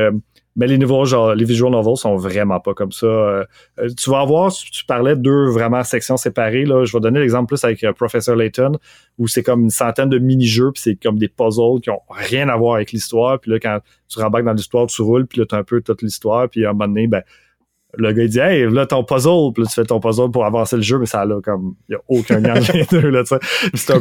[0.56, 3.06] mais les nouveaux, genre, les visual novels sont vraiment pas comme ça.
[3.06, 3.46] Euh,
[3.80, 6.66] euh, tu vas avoir, tu parlais de deux vraiment sections séparées.
[6.66, 6.84] Là.
[6.84, 8.74] Je vais donner l'exemple plus avec euh, Professor Layton,
[9.18, 12.50] où c'est comme une centaine de mini-jeux, puis c'est comme des puzzles qui ont rien
[12.50, 13.40] à voir avec l'histoire.
[13.40, 13.80] Puis là, quand
[14.10, 16.66] tu rembarques dans l'histoire, tu roules, puis là, tu as un peu toute l'histoire, puis
[16.66, 17.24] à un moment donné, ben,
[17.98, 20.46] le gars il dit Hey, là ton puzzle, puis là tu fais ton puzzle pour
[20.46, 23.38] avancer le jeu, mais ça a comme il y a aucun lien entre là, tu
[23.78, 23.94] sais.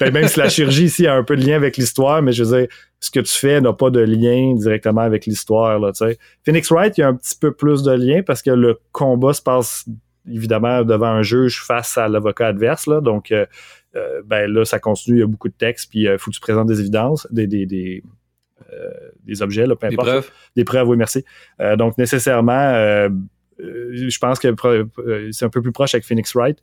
[0.00, 2.44] Ben, même si la chirurgie ici a un peu de lien avec l'histoire, mais je
[2.44, 2.68] veux dire,
[3.00, 6.18] ce que tu fais n'a pas de lien directement avec l'histoire là, tu sais.
[6.44, 9.32] Phoenix Wright, il y a un petit peu plus de lien parce que le combat
[9.32, 9.84] se passe
[10.28, 13.46] évidemment devant un juge face à l'avocat adverse là, donc euh,
[13.94, 16.30] euh, ben là ça continue, il y a beaucoup de texte, puis il euh, faut
[16.30, 18.02] que tu présentes des évidences, des, des, des
[19.24, 20.06] des objets, là, peu importe.
[20.06, 20.30] Des preuves.
[20.56, 21.24] Des preuves, oui, merci.
[21.60, 23.08] Euh, donc, nécessairement, euh,
[23.58, 24.54] je pense que
[25.32, 26.62] c'est un peu plus proche avec Phoenix Wright.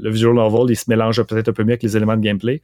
[0.00, 2.62] le visual novel, il se mélange peut-être un peu mieux avec les éléments de gameplay.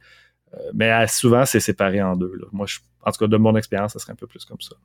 [0.73, 2.31] mais souvent, c'est séparé en deux.
[2.51, 2.67] Moi,
[3.01, 4.75] en tout cas, de mon expérience, ça serait un peu plus comme ça.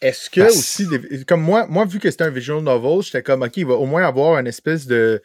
[0.00, 0.86] Est-ce que aussi,
[1.26, 3.86] comme moi, moi, vu que c'était un visual novel, j'étais comme, OK, il va au
[3.86, 5.22] moins avoir une espèce de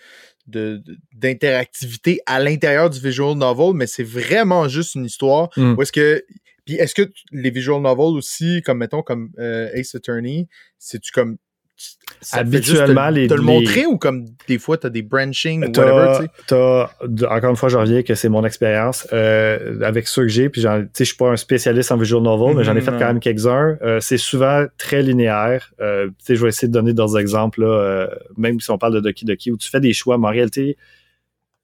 [0.47, 5.73] d'interactivité à l'intérieur du visual novel, mais c'est vraiment juste une histoire mm.
[5.73, 6.23] où est-ce que
[6.65, 10.47] puis est-ce que les visual novels aussi, comme mettons comme euh, Ace Attorney,
[10.77, 11.37] c'est-tu comme
[12.31, 13.27] Habituellement, les.
[13.27, 17.25] Te le montrer ou comme des fois, tu as des branching ou whatever, tu sais?
[17.27, 20.49] Encore une fois, je reviens que c'est mon expérience euh, avec ceux que j'ai.
[20.49, 22.91] Puis, tu sais, je suis pas un spécialiste en visual novel, mais j'en ai fait
[22.91, 23.77] quand même quelques-uns.
[23.81, 25.73] Euh, c'est souvent très linéaire.
[25.81, 28.93] Euh, tu sais, je vais essayer de donner d'autres exemples, là, même si on parle
[28.93, 30.77] de Doki Doki, où tu fais des choix, mais en réalité,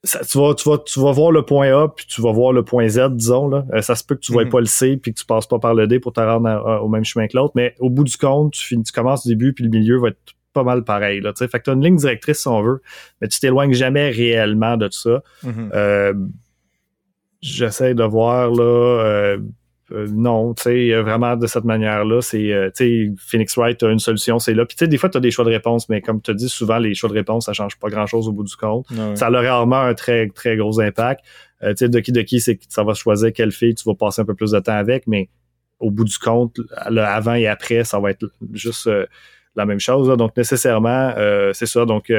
[0.03, 2.63] tu, vas, tu, vas, tu vas voir le point A, puis tu vas voir le
[2.63, 3.47] point Z, disons.
[3.47, 3.65] Là.
[3.73, 4.51] Euh, ça se peut que tu ne vois mhm.
[4.51, 6.89] pas le C, puis que tu passes pas par le D pour te rendre au
[6.89, 7.53] même chemin que l'autre.
[7.55, 10.09] Mais au bout du compte, tu, finis, tu commences au début, puis le milieu va
[10.09, 11.21] être pas mal pareil.
[11.21, 12.81] Là, fait que tu as une ligne directrice, si on veut,
[13.21, 15.23] mais tu t'éloignes jamais réellement de tout ça.
[15.43, 15.71] Mhm.
[15.73, 16.13] euh,
[17.41, 18.63] J'essaie de voir là.
[18.63, 19.37] Euh,
[19.91, 23.89] euh, non, tu sais, vraiment de cette manière-là, c'est, euh, tu sais, Phoenix Wright a
[23.89, 24.65] une solution, c'est là.
[24.65, 26.49] Puis tu sais, des fois, tu as des choix de réponse, mais comme tu dis
[26.49, 28.87] souvent, les choix de réponse, ça change pas grand-chose au bout du compte.
[29.15, 31.21] Ça a rarement un très, très gros impact.
[31.61, 33.95] tu sais, de qui de qui, c'est que ça va choisir quelle fille tu vas
[33.95, 35.29] passer un peu plus de temps avec, mais
[35.79, 38.89] au bout du compte, le avant et après, ça va être juste
[39.55, 40.15] la même chose.
[40.17, 41.13] Donc, nécessairement,
[41.53, 41.85] c'est ça.
[41.85, 42.11] Donc,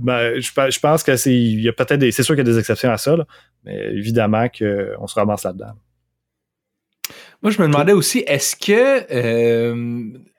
[0.00, 1.34] ben, je, pense que c'est.
[1.34, 2.10] Il y a peut-être des.
[2.10, 3.16] C'est sûr qu'il y a des exceptions à ça,
[3.64, 5.74] mais évidemment qu'on se ramasse là-dedans.
[7.42, 9.74] Moi, je me demandais aussi, est-ce que euh,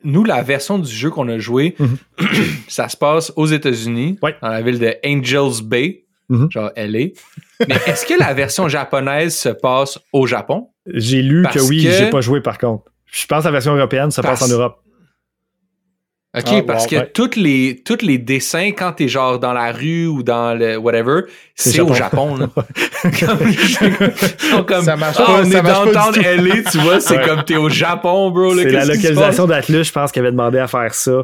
[0.04, 1.98] nous, la version du jeu qu'on a joué, mhm.
[2.68, 6.52] ça se passe aux États-Unis, dans la ville de Angels Bay, mhm.
[6.52, 7.08] genre LA.
[7.68, 10.70] Mais est-ce que la version japonaise se passe au Japon?
[10.86, 12.86] J'ai lu que oui, j'ai pas joué par contre.
[13.12, 14.82] Je pense que la version européenne se passe en Europe.
[16.34, 20.08] OK, ah, parce que tous les toutes les dessins, quand t'es genre dans la rue
[20.08, 21.24] ou dans le whatever,
[21.56, 22.38] c'est au Japon.
[22.38, 22.50] Là.
[24.66, 27.44] comme, ça marche ah, pas, on est dans le temps LA, tu vois, c'est comme
[27.44, 28.56] t'es au Japon, bro.
[28.56, 31.24] C'est la localisation d'Atlus, je pense, qui avait demandé à faire ça.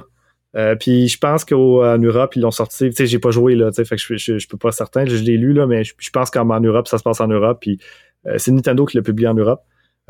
[0.57, 2.89] Euh, puis je pense qu'en Europe, ils l'ont sorti.
[2.89, 4.73] Tu sais, j'ai pas joué là, tu sais, fait que je, je, je, peux pas
[4.73, 5.05] certain.
[5.05, 7.59] Je, l'ai lu là, mais je, pense qu'en Europe, ça se passe en Europe.
[7.61, 7.79] Puis
[8.25, 9.61] euh, c'est Nintendo qui l'a publié en Europe.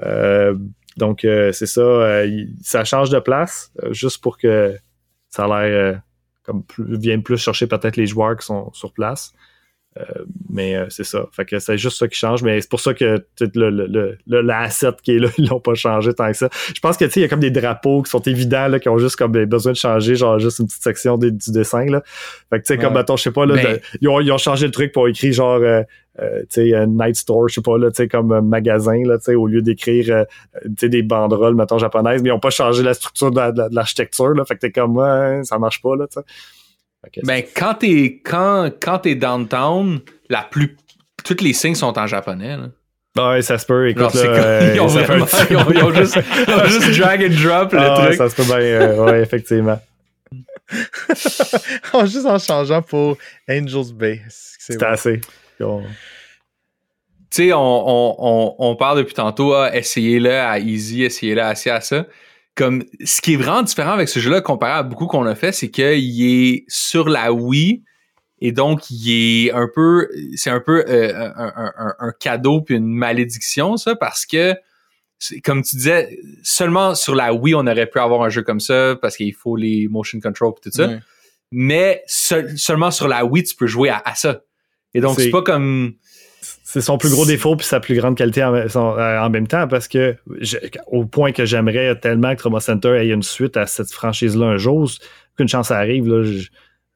[0.03, 0.55] Euh,
[0.95, 2.23] donc c'est ça,
[2.63, 4.75] ça change de place juste pour que
[5.37, 5.95] ça a l'air euh,
[6.43, 9.33] comme plus, vient plus chercher peut-être les joueurs qui sont sur place.
[9.97, 11.25] Euh, mais euh, c'est ça.
[11.31, 12.43] Fait que c'est juste ça qui change.
[12.43, 15.73] Mais c'est pour ça que le, le, le, l'asset qui est là, ils l'ont pas
[15.73, 16.49] changé tant que ça.
[16.73, 18.89] Je pense que tu il y a comme des drapeaux qui sont évidents, là, qui
[18.89, 21.85] ont juste comme besoin de changer, genre juste une petite section du dessin.
[21.85, 22.03] Là.
[22.49, 23.55] Fait que tu sais, comme mettons, je sais pas, là,
[24.01, 25.83] ils, ont, ils, ont, changé le truc pour écrire genre euh,
[26.17, 29.35] tu sais, Night Store, je sais pas, là, tu sais, comme magasin, là, tu sais,
[29.35, 30.25] au lieu d'écrire,
[30.63, 34.33] tu sais, des banderoles, mettons, japonaises, mais ils ont pas changé la structure de, l'architecture,
[34.33, 34.45] là.
[34.45, 36.25] Fait que t'es comme, ouais, ça marche pas, là, tu sais.
[37.23, 39.99] Ben, quand t'es quand, quand es downtown,
[40.29, 40.75] la plus
[41.23, 42.57] toutes les signes sont en japonais.
[42.57, 43.29] Là.
[43.29, 43.89] ouais, ça se peut.
[43.89, 46.19] Écoute, là, ils, ont vraiment, ils, ont, juste,
[46.65, 48.13] juste, drag and drop le ah, truc.
[48.15, 49.79] Ça se peut bien, euh, ouais, effectivement.
[52.05, 53.17] juste en changeant pour
[53.49, 54.21] Angels Bay.
[54.29, 55.21] C'est assez.
[57.29, 61.49] Tu sais, on, on, on, on, parle depuis tantôt, à essayez-le à easy, essayez-le à
[61.49, 62.05] à ça
[62.57, 65.51] comme ce qui est vraiment différent avec ce jeu-là comparé à beaucoup qu'on a fait,
[65.51, 67.83] c'est qu'il est sur la Wii
[68.41, 73.77] et donc il est un peu, c'est un peu euh, un, cadeau puis une malédiction
[73.77, 74.55] ça parce que
[75.43, 78.97] comme tu disais, seulement sur la Wii on aurait pu avoir un jeu comme ça
[79.01, 80.89] parce qu'il faut les motion control et tout ça.
[81.51, 84.41] Mais seulement sur la Wii tu peux jouer à, à ça.
[84.93, 85.93] Et donc c'est pas comme
[86.63, 89.87] c'est son plus gros défaut puis sa plus grande qualité en, euh, même temps parce
[89.87, 90.15] que
[90.87, 94.57] au point que j'aimerais tellement que Trauma Center ait une suite à cette franchise-là un
[94.57, 94.89] jour,
[95.37, 96.25] qu'une chance arrive, là,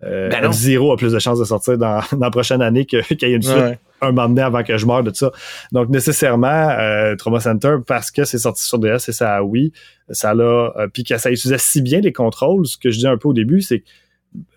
[0.04, 3.02] euh, ben Zero a plus de chances de sortir dans, dans la prochaine année qu'il
[3.22, 5.32] y ait une suite un moment donné avant que je meure de ça.
[5.72, 9.72] Donc nécessairement, euh, Trauma Center, parce que c'est sorti sur DS et ça oui,
[10.10, 13.08] ça l'a, euh, puis que ça utilisait si bien les contrôles, ce que je dis
[13.08, 13.86] un peu au début, c'est que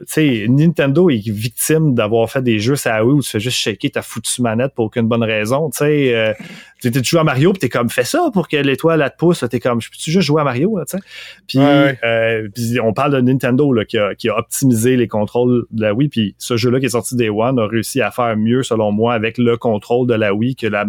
[0.06, 4.02] sais, Nintendo est victime d'avoir fait des jeux ça où tu fais juste shaker ta
[4.02, 5.70] foutue manette pour aucune bonne raison.
[5.70, 6.32] Tu sais, euh,
[6.80, 9.44] tu joué à Mario, puis t'es comme, fais ça pour que l'étoile la te pousse.
[9.50, 11.04] T'es comme, je peux-tu juste jouer à Mario, tu sais?
[11.48, 12.48] Puis, euh,
[12.82, 16.08] on parle de Nintendo là, qui, a, qui a optimisé les contrôles de la Wii,
[16.08, 19.14] puis ce jeu-là qui est sorti Day One a réussi à faire mieux, selon moi,
[19.14, 20.86] avec le contrôle de la Wii que la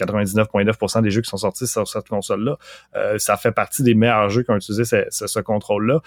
[0.00, 2.58] 99,9% des jeux qui sont sortis sur cette console-là.
[2.96, 6.00] Euh, ça fait partie des meilleurs jeux qui ont utilisé ce, ce contrôle-là.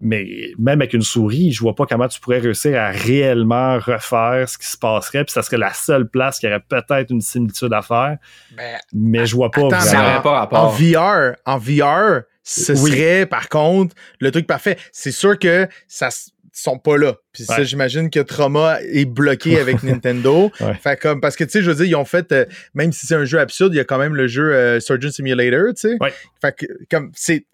[0.00, 4.46] Mais même avec une souris, je vois pas comment tu pourrais réussir à réellement refaire
[4.46, 5.24] ce qui se passerait.
[5.24, 8.18] Puis ça serait la seule place qui aurait peut-être une similitude à faire.
[8.56, 9.68] Ben, mais, je vois pas.
[9.72, 14.76] Attends, en VR, en VR, ce serait par contre le truc parfait.
[14.92, 16.10] C'est sûr que ça
[16.56, 17.14] sont pas là.
[17.32, 20.50] Puis ça, j'imagine que Trauma est bloqué avec Nintendo.
[20.80, 23.06] Fait comme parce que tu sais, je veux dire, ils ont fait euh, même si
[23.06, 25.90] c'est un jeu absurde, il y a quand même le jeu euh, Surgeon Simulator, tu
[25.90, 25.98] sais.
[26.40, 27.46] Fait que comme c'est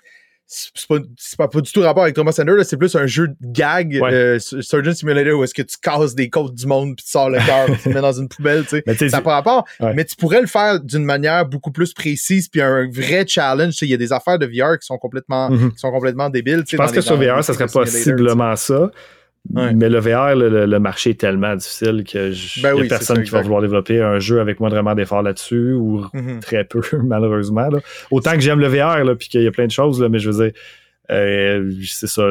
[0.47, 0.99] c'est pas,
[1.39, 4.39] pas, pas, du tout rapport avec Thomas Sender, c'est plus un jeu de gag, euh,
[4.39, 7.39] Surgeon Simulator, où est-ce que tu casses des côtes du monde puis tu sors le
[7.39, 9.09] cœur tu le mets dans une poubelle, tu sais.
[9.09, 9.67] Ça n'a pas rapport.
[9.81, 13.75] Mais tu pourrais le faire d'une manière beaucoup plus précise puis un vrai challenge.
[13.83, 15.73] Il y a des affaires de VR qui sont complètement, mm-hmm.
[15.73, 16.65] qui sont complètement débiles.
[16.69, 18.91] Je pense que sur VR, ça serait possiblement ça.
[19.51, 23.43] Mais le VR, le, marché est tellement difficile que il ben a personne qui va
[23.43, 26.41] vouloir développer un jeu avec moindrement d'efforts là-dessus ou mm-hmm.
[26.41, 27.69] très peu, malheureusement.
[28.11, 30.31] Autant que j'aime le VR, puis qu'il y a plein de choses, là, mais je
[30.31, 30.53] veux dire,
[31.11, 32.31] euh, c'est ça.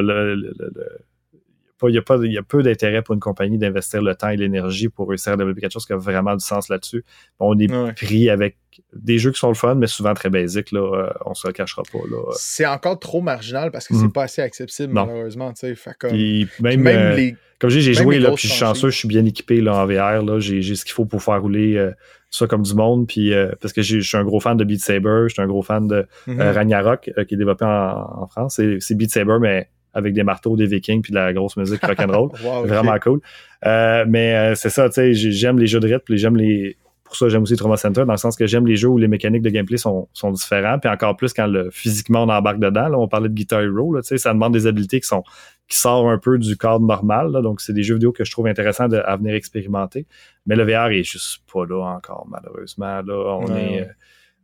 [1.88, 4.28] Il y, a pas, il y a peu d'intérêt pour une compagnie d'investir le temps
[4.28, 7.04] et l'énergie pour réussir à développer quelque chose qui a vraiment du sens là-dessus.
[7.38, 8.56] On est pris avec
[8.94, 11.52] des jeux qui sont le fun, mais souvent très basiques, là, euh, on se le
[11.52, 11.98] cachera pas.
[12.32, 14.12] C'est encore trop marginal parce que c'est mm.
[14.12, 15.52] pas assez accessible, malheureusement.
[15.98, 16.12] comme,
[16.60, 19.76] même, euh, comme j'ai joué, là, puis je suis chanceux, je suis bien équipé là,
[19.76, 20.40] en VR.
[20.40, 21.92] J'ai ce qu'il faut pour faire rouler euh,
[22.30, 23.06] ça comme du monde.
[23.06, 25.62] Puis parce que je suis un gros fan de Beat Saber, je suis un gros
[25.62, 26.52] fan de mm-hmm.
[26.52, 28.60] Ragnarok qui est développé en, France.
[28.80, 32.30] C'est Beat Saber, mais avec des marteaux, des vikings, puis de la grosse musique rock'n'roll.
[32.44, 33.20] roll Vraiment cool.
[33.62, 36.76] mais c'est ça, tu sais, j'aime les jeux de rythme, j'aime les,
[37.12, 39.06] pour ça, j'aime aussi Trauma Center, dans le sens que j'aime les jeux où les
[39.06, 42.88] mécaniques de gameplay sont, sont différents, puis encore plus quand le, physiquement on embarque dedans.
[42.88, 45.22] Là, on parlait de Guitar Hero, là, ça demande des habiletés qui sont
[45.68, 47.32] qui sortent un peu du cadre normal.
[47.32, 50.06] Là, donc, c'est des jeux vidéo que je trouve intéressants à venir expérimenter.
[50.46, 53.02] Mais le VR est juste pas là encore, malheureusement.
[53.02, 53.82] Là, on est.
[53.82, 53.86] Euh,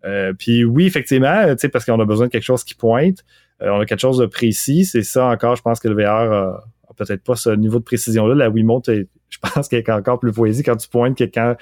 [0.05, 3.25] euh, puis oui, effectivement, parce qu'on a besoin de quelque chose qui pointe.
[3.63, 4.85] Euh, on a quelque chose de précis.
[4.85, 6.65] C'est ça encore, je pense que le VR a,
[6.97, 8.35] peut-être pas ce niveau de précision-là.
[8.35, 8.91] La Wiimote,
[9.29, 11.57] je pense qu'elle est encore plus poésie quand tu pointes que quand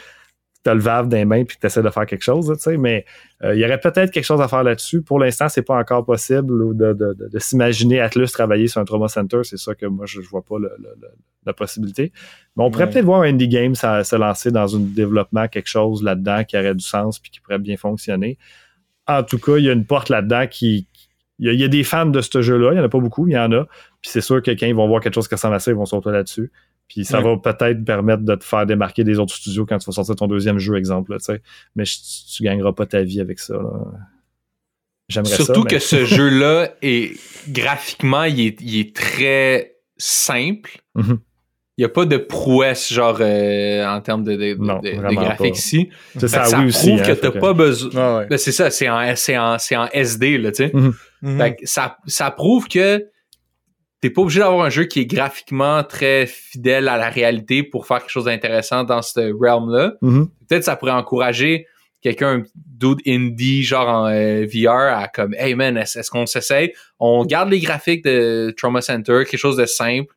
[0.64, 2.76] tu as le valve les mains puis tu essaies de faire quelque chose, tu sais,
[2.76, 3.04] mais
[3.44, 5.02] euh, il y aurait peut-être quelque chose à faire là-dessus.
[5.02, 9.08] Pour l'instant, c'est pas encore possible de, de, de, s'imaginer Atlus travailler sur un trauma
[9.08, 9.40] center.
[9.44, 10.56] C'est ça que moi, je, vois pas
[11.44, 12.12] la possibilité.
[12.56, 16.02] Mais on pourrait peut-être voir un indie game se lancer dans un développement, quelque chose
[16.02, 18.36] là-dedans qui aurait du sens puis qui pourrait bien fonctionner.
[19.06, 20.88] En tout cas, il y a une porte là-dedans qui,
[21.38, 23.34] il y, a, des fans de ce jeu-là, il n'y en a pas beaucoup, il
[23.34, 23.64] y en a.
[24.00, 25.76] Puis c'est sûr que quand ils vont voir quelque chose qui ressemble à ça, ils
[25.76, 26.50] vont sauter là-dessus.
[26.88, 29.92] Puis ça va peut-être permettre de te faire démarquer des autres studios quand tu vas
[29.92, 31.14] sortir ton deuxième jeu, exemple.
[31.18, 31.42] sais.
[31.74, 33.60] Mais tu, ne gagneras pas ta vie avec ça.
[35.08, 35.44] J'aimerais ça.
[35.44, 37.18] Surtout que ce jeu-là est
[37.50, 40.80] graphiquement, il est, très simple.
[40.96, 41.18] Mm-hmm.
[41.78, 45.90] Il n'y a pas de prouesse, genre, euh, en termes de, de, de, graphique ici.
[46.16, 46.86] C'est ça, ça, oui aussi.
[46.86, 48.26] prouve que hein, tu n'as pas besoin.
[48.26, 50.68] Ben, c'est ça, c'est en, en, en, SD, là, tu sais.
[50.68, 50.92] Mm-hmm.
[51.22, 51.56] Mm-hmm.
[51.64, 53.06] ça, ça prouve que
[54.00, 57.86] t'es pas obligé d'avoir un jeu qui est graphiquement très fidèle à la réalité pour
[57.86, 59.94] faire quelque chose d'intéressant dans ce realm-là.
[60.00, 60.28] Mm-hmm.
[60.48, 61.66] Peut-être ça pourrait encourager
[62.00, 66.72] quelqu'un, dude indie, genre en euh, VR, à comme, hey man, est-ce, qu'on s'essaye?
[67.00, 70.14] On garde les graphiques de Trauma Center, quelque chose de simple.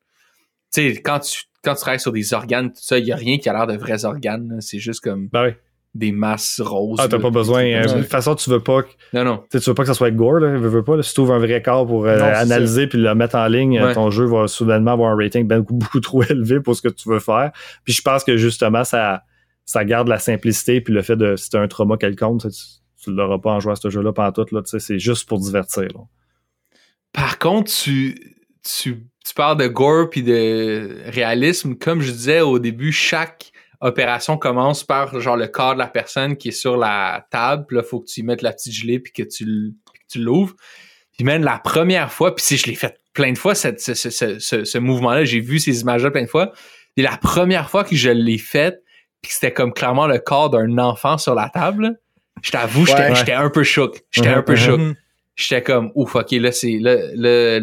[0.73, 3.15] Tu sais, quand tu, quand tu travailles sur des organes, tout ça, il y a
[3.15, 4.57] rien qui a l'air de vrais organes.
[4.61, 5.27] C'est juste comme.
[5.29, 5.51] Ben oui
[5.95, 6.99] des masses roses.
[7.01, 7.63] Ah, t'as pas besoin.
[7.63, 8.89] De toute façon, tu veux pas que.
[9.13, 9.43] Non, non.
[9.49, 10.57] Tu veux pas que ça soit gore, là.
[10.57, 11.01] Veux, veux pas.
[11.01, 14.11] Si tu ouvres un vrai corps pour euh, analyser puis le mettre en ligne, ton
[14.11, 17.19] jeu va soudainement avoir un rating beaucoup, beaucoup trop élevé pour ce que tu veux
[17.19, 17.51] faire.
[17.83, 19.23] Puis je pense que justement, ça,
[19.65, 22.49] ça garde la simplicité puis le fait de si t'as un trauma quelconque, tu,
[23.03, 24.61] tu l'auras pas en jouant à ce jeu-là pendant tout, là.
[24.65, 25.87] C'est juste pour divertir,
[27.13, 31.75] Par contre, tu, tu, tu parles de gore puis de réalisme.
[31.75, 36.35] Comme je disais au début, chaque opération commence par genre le corps de la personne
[36.35, 37.65] qui est sur la table.
[37.67, 39.75] Puis là, faut que tu y mettes la petite gelée puis que tu,
[40.11, 40.55] tu l'ouvres.
[41.15, 43.93] Puis même la première fois, puis si je l'ai fait plein de fois, cette, ce,
[43.93, 46.51] ce, ce, ce mouvement-là, j'ai vu ces images-là plein de fois.
[46.97, 48.81] Et la première fois que je l'ai fait,
[49.21, 51.99] puis c'était comme clairement le corps d'un enfant sur la table,
[52.41, 53.99] je t'avoue, j'étais un peu choqué.
[54.09, 54.81] J'étais un peu choqué.
[54.81, 54.95] Uh-huh.
[55.35, 57.59] J'étais comme, ouf, ok, là, c'est là, là,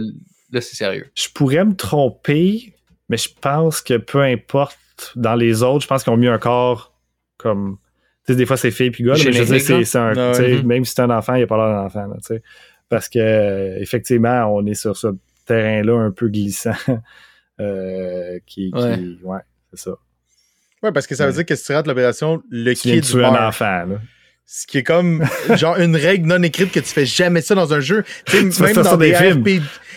[0.52, 1.10] là c'est sérieux.
[1.14, 2.74] Je pourrais me tromper,
[3.08, 4.78] mais je pense que peu importe
[5.14, 6.92] dans les autres, je pense qu'ils ont mis un corps
[7.36, 7.78] comme.
[8.26, 10.12] Tu sais, des fois, c'est fille puis gars, mais je veux dire, c'est un.
[10.12, 10.62] Mm-hmm.
[10.64, 12.12] Même si c'est un enfant, il n'y a pas l'air d'un enfant.
[12.22, 12.42] sais
[12.88, 15.08] parce que, effectivement, on est sur ce
[15.46, 16.74] terrain-là un peu glissant.
[17.60, 19.40] euh, qui, ouais, ouais
[19.72, 19.92] c'est ça.
[20.82, 23.04] Ouais, parce que ça veut dire que si tu rates l'opération, le tu kid.
[23.04, 24.00] Tu un enfant, là.
[24.48, 25.24] Ce qui est comme
[25.56, 28.04] genre une règle non écrite que tu fais jamais ça dans un jeu.
[28.26, 29.44] Tu même dans des, films.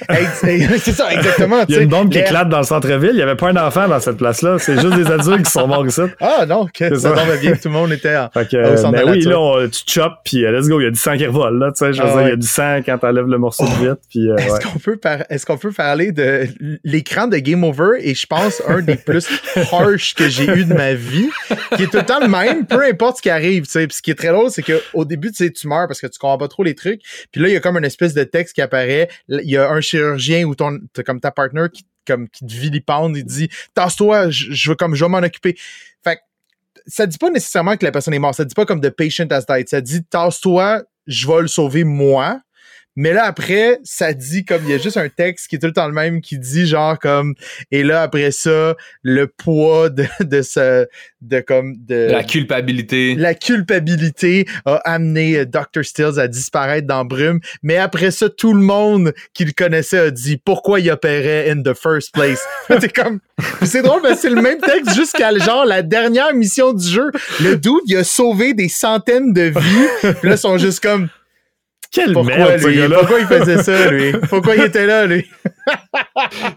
[0.42, 1.66] c'est ça, exactement.
[1.68, 3.12] Il y a une bombe qui éclate dans le centre-ville.
[3.12, 4.58] Il n'y avait pas un enfant dans cette place-là.
[4.60, 6.02] C'est juste des adultes qui sont morts ici.
[6.20, 7.52] Ah non, que ça tombe bien.
[7.52, 10.68] Tout le monde était que, au centre Mais oui, là, tu chopes, puis euh, let's
[10.68, 10.80] go.
[10.80, 11.60] Il y a du sang qui revole.
[11.60, 13.28] Là, tu sais, je veux ah dire, il y a du sang quand tu enlèves
[13.28, 13.98] le morceau de.
[14.10, 15.00] Puis, euh, est-ce qu'on peut,
[15.30, 16.48] est-ce qu'on peut parler de
[16.84, 18.00] l'écran de Game Over?
[18.02, 19.28] Et je pense un des plus
[19.72, 21.30] harsh que j'ai eu de ma vie,
[21.76, 23.66] qui est tout le temps le même, peu importe ce qui arrive.
[23.66, 25.88] Tu sais, puis ce qui est très drôle, c'est qu'au début, tu sais, tu meurs
[25.88, 27.02] parce que tu comprends pas trop les trucs.
[27.32, 29.10] Puis là, il y a comme une espèce de texte qui apparaît.
[29.28, 33.16] Il y a un chirurgien ou ton, comme ta partner qui, comme, qui te vilipende,
[33.18, 35.56] il dit, tasse-toi, je, veux comme, je vais m'en occuper.
[36.04, 36.20] Fait
[36.88, 38.36] ça dit pas nécessairement que la personne est morte.
[38.36, 39.70] Ça dit pas comme the patient has died.
[39.70, 42.42] Ça dit, tasse-toi, je vais le sauver moi.
[43.00, 45.68] Mais là, après, ça dit comme, il y a juste un texte qui est tout
[45.68, 47.34] le temps le même qui dit genre comme,
[47.72, 50.86] et là, après ça, le poids de, de ce,
[51.22, 52.10] de comme, de.
[52.12, 53.16] La culpabilité.
[53.16, 55.86] La culpabilité a amené euh, Dr.
[55.86, 57.40] Stills à disparaître dans Brume.
[57.64, 61.62] Mais après ça, tout le monde qui le connaissait a dit pourquoi il opérait in
[61.62, 62.46] the first place?
[62.82, 63.22] c'est comme,
[63.64, 67.12] c'est drôle, mais c'est le même texte jusqu'à genre la dernière mission du jeu.
[67.42, 70.14] Le dude, il a sauvé des centaines de vies.
[70.20, 71.08] Puis là, ils sont juste comme,
[71.92, 72.88] quel Pourquoi, merde, lui?
[72.88, 74.12] Pourquoi il faisait ça, lui?
[74.30, 75.26] Pourquoi il était là, lui?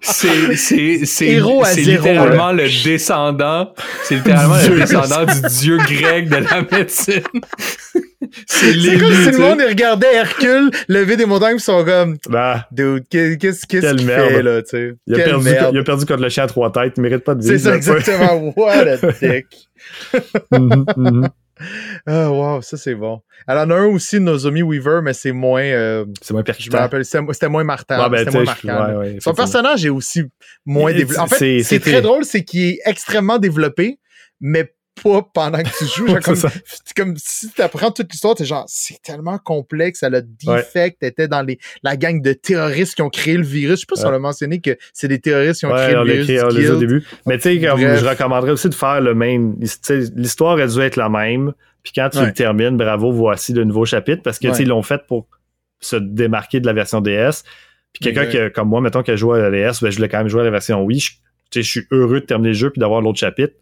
[0.03, 3.73] c'est, c'est, c'est, c'est littéralement le descendant,
[4.05, 7.23] c'est littéralement le descendant du dieu grec de la médecine.
[8.47, 12.67] c'est C'est comme si le monde regardait Hercule lever des montagnes ils sont comme, bah,
[12.71, 14.95] dude, qu'est-ce, qu'il fait, là, tu sais?
[15.07, 17.35] Il a, perdu, il a perdu contre le chien à trois têtes, il mérite pas
[17.35, 17.53] de vivre.
[17.53, 18.53] C'est ça, exactement.
[18.57, 19.47] What a dick.
[20.53, 21.29] Mm-hmm, mm-hmm.
[22.07, 23.21] Ah, wow, ça c'est bon.
[23.47, 25.63] Elle en a un aussi, Nozomi Weaver, mais c'est moins.
[25.63, 26.71] Euh, c'est moins percutant.
[26.71, 28.09] Je me rappelle, c'était moins marquant.
[28.09, 29.03] Ben, c'était moins marquant.
[29.21, 30.25] Son personnage est aussi
[30.65, 31.21] moins développé.
[31.21, 33.99] En fait, c'est très drôle, c'est qu'il est extrêmement développé,
[34.41, 34.73] mais
[35.03, 36.07] pas pendant que tu joues.
[36.25, 36.37] comme,
[36.97, 41.09] comme si tu apprends toute l'histoire, t'es genre, c'est tellement complexe, elle a defect, ouais.
[41.09, 43.77] était dans les, la gang de terroristes qui ont créé le virus.
[43.77, 46.05] Je sais pas si on l'a mentionné que c'est des terroristes qui ont créé le
[46.05, 46.27] virus.
[46.27, 47.05] Créé, on les au début.
[47.27, 49.57] Mais tu sais, je recommanderais aussi de faire le même.
[50.17, 51.53] L'histoire a dû être la même.
[51.83, 55.01] Puis quand tu le termines, bravo, voici le nouveau chapitre parce que ils l'ont fait
[55.09, 55.27] pour
[55.81, 57.43] se démarquer de la version DS.
[57.93, 60.09] Puis quelqu'un qui, comme moi, mettons, qui a joué à la DS, ben, je voulais
[60.09, 61.01] quand même jouer à la version Wii.
[61.01, 61.11] Je,
[61.55, 63.55] je suis heureux de terminer le jeu puis d'avoir l'autre chapitre.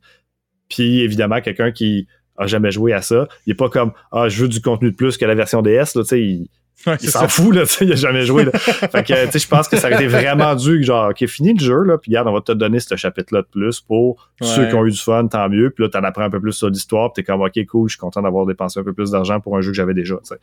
[0.70, 2.06] Puis évidemment, quelqu'un qui
[2.38, 4.96] a jamais joué à ça, il est pas comme Ah, je veux du contenu de
[4.96, 8.24] plus que la version DS, là, tu sais, il, s'en fout, là, il a jamais
[8.24, 8.46] joué.
[8.46, 8.52] Là.
[8.58, 11.52] fait que, tu sais, je pense que ça aurait été vraiment dû, genre, OK, fini
[11.52, 14.66] le jeu, là, puis regarde, on va te donner ce chapitre-là de plus pour ceux
[14.68, 15.70] qui ont eu du fun, tant mieux.
[15.70, 17.94] Puis là, t'en apprends un peu plus sur l'histoire, puis t'es comme, OK, cool, je
[17.94, 20.28] suis content d'avoir dépensé un peu plus d'argent pour un jeu que j'avais déjà, tu
[20.28, 20.40] sais.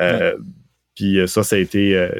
[0.00, 0.36] Euh,
[0.94, 1.96] Puis euh, ça, ça a été...
[1.96, 2.10] Euh,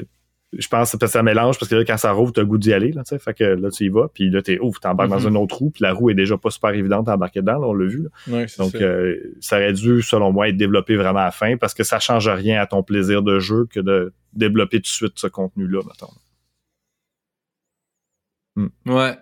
[0.56, 2.72] je pense que ça mélange parce que là, quand ça rouvre, t'as le goût d'y
[2.72, 3.18] aller, là, tu sais.
[3.18, 5.28] Fait que là, tu y vas, puis là, t'es ouf, t'embarques dans mm-hmm.
[5.28, 7.74] une autre roue, puis la roue est déjà pas super évidente d'embarquer dedans, là, on
[7.74, 8.08] l'a vu.
[8.58, 11.84] Donc, euh, ça aurait dû, selon moi, être développé vraiment à la fin parce que
[11.84, 15.26] ça change rien à ton plaisir de jeu que de développer tout de suite ce
[15.26, 16.12] contenu-là, mettons.
[18.56, 18.68] Hmm.
[18.86, 19.16] Ouais.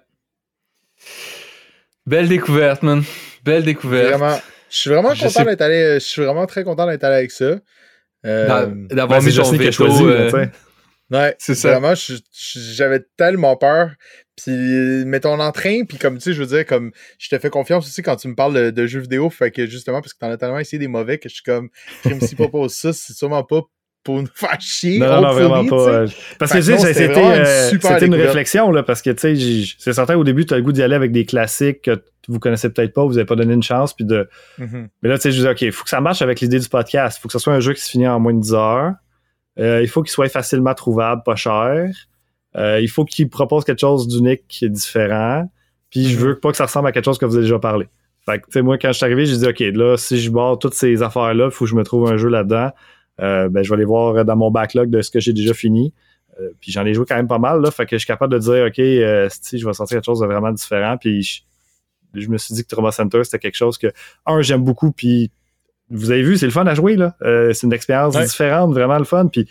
[2.07, 3.03] Belle découverte, man.
[3.45, 4.19] Belle découverte.
[4.19, 4.39] Vraiment.
[4.71, 5.95] Je suis vraiment content d'être allé.
[5.95, 7.57] Je suis vraiment très content d'être allé avec ça.
[8.25, 9.73] Euh, D'avoir ben, mis ton veto.
[9.73, 10.47] Choisi, euh,
[11.11, 11.73] Ouais, c'est ça.
[11.73, 11.95] Vraiment,
[12.33, 13.91] j'avais tellement peur.
[14.37, 14.53] Puis,
[15.07, 17.87] mais ton entrain, puis comme tu sais, je veux dire, comme je te fais confiance
[17.87, 20.37] aussi quand tu me parles de, jeux vidéo, fait que justement, parce que t'en as
[20.37, 21.71] tellement essayé des mauvais que je suis comme,
[22.21, 23.63] si propose ça, c'est sûrement pas
[24.05, 24.99] pour nous faire chier.
[24.99, 26.05] Non, non, vraiment pas.
[26.39, 30.17] Parce que, tu sais, c'était euh, une réflexion, là, parce que, tu sais, c'est certain,
[30.17, 32.93] au début, tu as le goût d'y aller avec des classiques que vous connaissez peut-être
[32.93, 34.29] pas, vous n'avez pas donné une chance, puis de...
[34.61, 34.89] Mm-hmm.
[35.03, 36.69] Mais là, tu sais, je disais, OK, il faut que ça marche avec l'idée du
[36.69, 37.19] podcast.
[37.19, 38.93] Il faut que ce soit un jeu qui se finit en moins de 10 heures.
[39.59, 41.91] Euh, il faut qu'il soit facilement trouvable, pas cher.
[42.57, 45.51] Euh, il faut qu'il propose quelque chose d'unique, qui est différent.
[45.91, 46.25] Puis je mhm.
[46.25, 47.89] veux pas que ça ressemble à quelque chose que vous avez déjà parlé.
[48.25, 50.31] Fait que, tu sais, moi, quand je suis arrivé, j'ai dit, OK, là, si je
[50.31, 52.71] barre toutes ces affaires-là, il faut que je me trouve un jeu là-dedans.
[53.21, 55.95] Euh, ben, je vais aller voir dans mon backlog de ce que j'ai déjà fini.
[56.61, 57.71] puis j'en ai joué quand même pas mal, là.
[57.71, 60.27] Fait que je suis capable de dire, OK, si je vais sortir quelque chose de
[60.27, 60.97] vraiment différent.
[60.99, 61.45] Puis
[62.15, 63.89] je, me suis dit que Trauma Center, c'était quelque chose que,
[64.27, 65.31] un, j'aime beaucoup, puis
[65.91, 67.15] vous avez vu, c'est le fun à jouer, là.
[67.23, 69.29] Euh, c'est une expérience différente, vraiment le fun.
[69.29, 69.49] Puis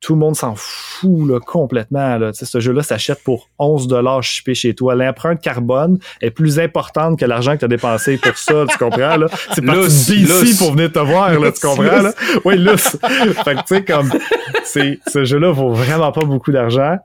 [0.00, 2.16] tout le monde s'en fout là, complètement.
[2.16, 2.32] Là.
[2.32, 4.94] ce jeu-là s'achète pour 11 dollars shippé chez toi.
[4.94, 9.16] L'empreinte carbone est plus importante que l'argent que tu as dépensé pour ça, tu comprends?
[9.16, 9.26] Là?
[9.54, 12.02] C'est parti d'ici pour venir te voir, là, tu comprends?
[12.02, 12.12] Là?
[12.44, 12.76] Oui, là.
[12.78, 14.10] fait que tu sais, comme
[14.64, 16.96] ce jeu-là vaut vraiment pas beaucoup d'argent.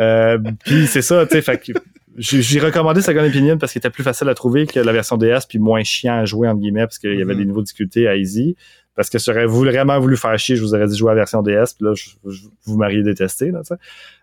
[0.00, 1.72] Euh, puis c'est ça, tu sais, fait que
[2.18, 5.46] j'ai recommandé Second Opinion parce qu'il était plus facile à trouver que la version DS,
[5.48, 7.40] puis moins chiant à jouer, entre guillemets, parce qu'il y avait mhm.
[7.40, 8.56] des niveaux de difficulté à easy.
[8.94, 11.20] Parce que si j'aurais vraiment voulu faire chier, je vous aurais dit jouer à la
[11.20, 13.62] version DS, puis là, je, vous m'auriez détesté, là.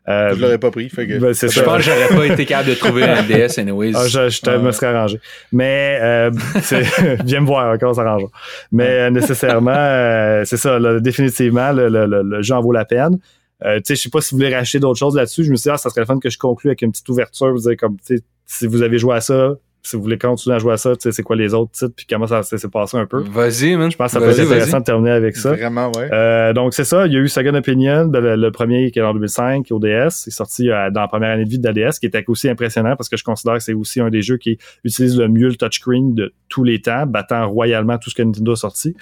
[0.08, 1.18] Euh, je l'aurais pas pris, fait que...
[1.18, 3.94] Ben, je pense que j'aurais pas été capable de trouver un DS anyways.
[3.96, 5.20] Ah, je, je me serais arrangé.
[5.52, 6.32] Mais, euh,
[7.26, 8.24] viens me voir, encore, on s'arrange.
[8.72, 12.86] Mais euh, nécessairement, euh, c'est ça, là, définitivement, le, le, le, jeu en vaut la
[12.86, 13.18] peine.
[13.66, 15.44] Euh, tu sais, je sais pas si vous voulez racheter d'autres choses là-dessus.
[15.44, 17.10] Je me suis dit, ah, ça serait le fun que je conclue avec une petite
[17.10, 17.52] ouverture.
[17.52, 17.98] Vous dire, comme,
[18.46, 21.04] si vous avez joué à ça, si vous voulez continuer à jouer à ça, tu
[21.04, 23.22] sais, c'est quoi les autres titres, puis comment ça s'est passé un peu.
[23.22, 23.90] Vas-y, man.
[23.90, 25.54] Je pense que ça peut être intéressant de terminer avec ça.
[25.54, 26.10] Vraiment, ouais.
[26.12, 27.08] Euh, donc, c'est ça.
[27.08, 30.10] Il y a eu Second Opinion, ben, le, premier qui est en 2005 au DS.
[30.10, 32.50] C'est sorti euh, dans la première année de vie de la DS, qui était aussi
[32.50, 35.48] impressionnant parce que je considère que c'est aussi un des jeux qui utilise le mieux
[35.48, 38.96] le touchscreen de tous les temps, battant royalement tout ce que Nintendo a sorti.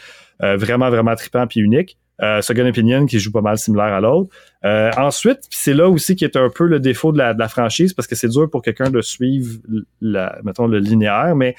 [0.44, 1.98] Euh, vraiment, vraiment trippant puis unique.
[2.22, 4.30] Euh, Second Opinion qui joue pas mal similaire à l'autre.
[4.66, 7.48] Euh, ensuite, c'est là aussi qui est un peu le défaut de la, de la
[7.48, 9.60] franchise parce que c'est dur pour quelqu'un de suivre
[10.02, 11.56] la, mettons, le linéaire, mais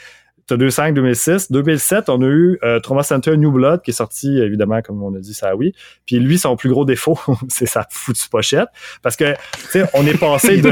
[0.49, 1.53] T'as 2005, 2006.
[1.53, 5.15] 2007, on a eu euh, Trauma Center New Blood qui est sorti, évidemment, comme on
[5.15, 5.75] a dit, ça oui.
[6.07, 7.19] Puis lui, son plus gros défaut,
[7.49, 8.69] c'est sa foutue pochette.
[9.03, 10.71] Parce que, tu sais, on est passé de...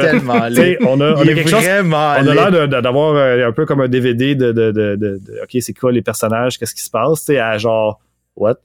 [0.86, 1.62] on a, on a quelque chose...
[1.62, 5.60] On a l'air d'avoir euh, un peu comme un DVD de, de, de, de, OK,
[5.60, 8.00] c'est quoi les personnages, qu'est-ce qui se passe, tu sais, à genre,
[8.34, 8.56] what?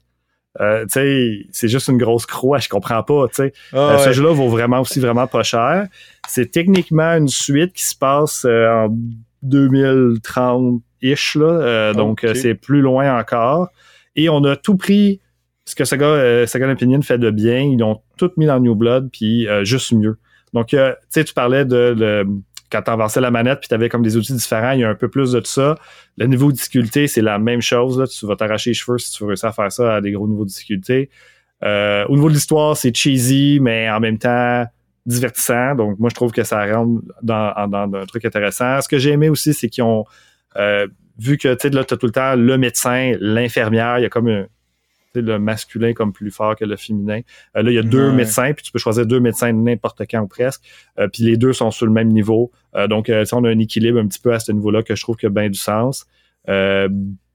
[0.60, 3.26] Euh, c'est juste une grosse croix, je comprends pas.
[3.32, 5.86] sais ah euh, Ce jeu-là vaut vraiment aussi vraiment pas cher.
[6.28, 8.96] C'est techniquement une suite qui se passe euh, en
[9.46, 13.68] 2030-ish, là, donc c'est plus loin encore.
[14.14, 15.20] Et on a tout pris
[15.64, 17.60] ce que Saga, Saga Opinion fait de bien.
[17.60, 20.18] Ils ont tout mis dans New Blood, puis juste mieux.
[20.52, 20.76] Donc, tu
[21.08, 22.24] sais, tu parlais de
[22.72, 24.94] quand tu la manette puis tu avais comme des outils différents, il y a un
[24.94, 25.76] peu plus de ça.
[26.16, 27.98] Le niveau de difficulté, c'est la même chose.
[27.98, 28.06] Là.
[28.06, 30.26] Tu vas t'arracher les cheveux si tu veux réussir à faire ça à des gros
[30.26, 31.10] niveaux de difficulté.
[31.62, 34.66] Euh, au niveau de l'histoire, c'est cheesy, mais en même temps
[35.06, 35.74] divertissant.
[35.74, 38.80] Donc, moi, je trouve que ça rentre dans, un truc intéressant.
[38.80, 40.04] Ce que j'ai aimé aussi, c'est qu'ils ont
[40.56, 40.86] euh,
[41.18, 44.28] vu que tu là, as tout le temps le médecin, l'infirmière, il y a comme
[44.28, 44.46] un,
[45.20, 47.20] le masculin comme plus fort que le féminin.
[47.56, 50.20] Euh, là, il y a deux médecins, puis tu peux choisir deux médecins n'importe quand
[50.20, 50.62] ou presque.
[50.98, 52.50] Euh, puis les deux sont sur le même niveau.
[52.74, 55.16] Euh, donc, on a un équilibre un petit peu à ce niveau-là que je trouve
[55.16, 56.06] que a bien du sens.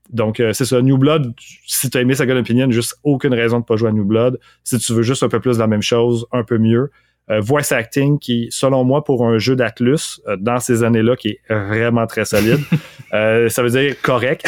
[0.09, 0.81] donc, c'est ça.
[0.81, 1.33] New Blood,
[1.65, 4.39] si tu as aimé Second Opinion, juste aucune raison de pas jouer à New Blood.
[4.63, 6.91] Si tu veux juste un peu plus de la même chose, un peu mieux,
[7.29, 11.29] euh, voice acting qui, selon moi, pour un jeu d'Atlus, euh, dans ces années-là, qui
[11.29, 12.59] est vraiment très solide,
[13.13, 14.45] euh, ça veut dire correct.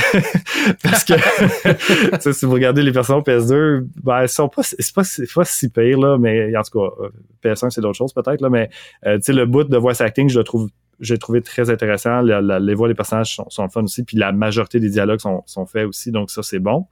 [0.84, 1.14] Parce que
[2.32, 5.02] si vous regardez les versions PS2, ben, elles sont pas, c'est pas,
[5.36, 7.10] pas si pire, là, mais en tout cas,
[7.44, 8.70] PS1, c'est d'autres choses peut-être, là, mais
[9.04, 10.70] le bout de voice acting, je le trouve
[11.02, 12.22] j'ai trouvé très intéressant.
[12.22, 15.66] les voix des personnages sont, sont fun aussi, puis la majorité des dialogues sont, sont
[15.66, 16.88] faits aussi, donc ça, c'est bon.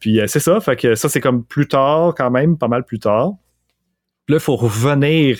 [0.00, 2.98] puis c'est ça, fait que ça, c'est comme plus tard, quand même, pas mal plus
[2.98, 3.34] tard
[4.30, 5.38] là, il faut revenir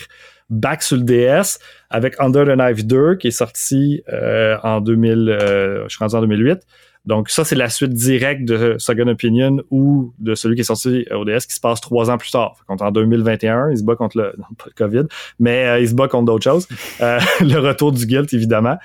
[0.51, 1.57] back sur le DS
[1.89, 6.21] avec Under the Knife 2 qui est sorti euh, en 2000, euh, je suis en
[6.21, 6.59] 2008.
[7.07, 11.07] Donc ça, c'est la suite directe de Second Opinion ou de celui qui est sorti
[11.09, 12.57] au DS qui se passe trois ans plus tard.
[12.67, 15.07] En 2021, il se bat contre le, non, pas le COVID,
[15.39, 16.67] mais euh, il se bat contre d'autres choses.
[16.99, 18.77] le retour du Guilt, évidemment.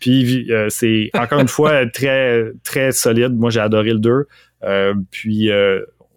[0.00, 3.32] puis c'est encore une fois très, très solide.
[3.32, 4.26] Moi, j'ai adoré le 2.
[5.10, 5.50] puis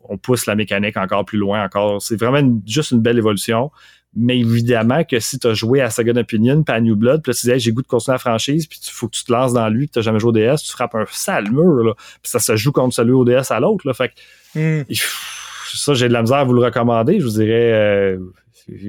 [0.10, 2.02] on pousse la mécanique encore plus loin, encore.
[2.02, 3.72] C'est vraiment juste une belle évolution.
[4.16, 7.34] Mais évidemment que si tu as joué à Second Opinion puis à New Blood, puis
[7.34, 9.54] tu disais j'ai goût de continuer la franchise, puis il faut que tu te lances
[9.54, 11.94] dans lui, puis tu n'as jamais joué au DS, tu frappes un sale mur, là.
[12.22, 13.88] Puis ça se joue contre celui au DS à l'autre.
[13.88, 13.94] Là.
[13.96, 14.86] Fait que, hmm.
[15.74, 17.20] ça, j'ai de la misère à vous le recommander.
[17.20, 18.20] Je vous dirais euh,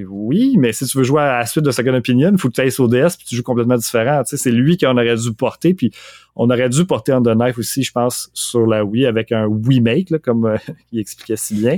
[0.07, 2.61] oui, mais si tu veux jouer à la suite de Second Opinion, faut que tu
[2.61, 4.23] ailles au DS puis tu joues complètement différent.
[4.23, 5.91] Tu c'est lui qu'on aurait dû porter, puis
[6.35, 9.45] on aurait dû porter On the Knife aussi, je pense, sur la Wii avec un
[9.45, 10.57] Wii Make, là, comme euh,
[10.91, 11.77] il expliquait si bien.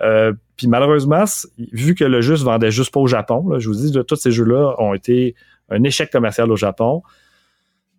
[0.00, 1.24] Euh, puis malheureusement,
[1.72, 4.30] vu que le jeu se vendait juste pas au Japon, je vous dis, tous ces
[4.30, 5.34] jeux-là ont été
[5.70, 7.02] un échec commercial au Japon.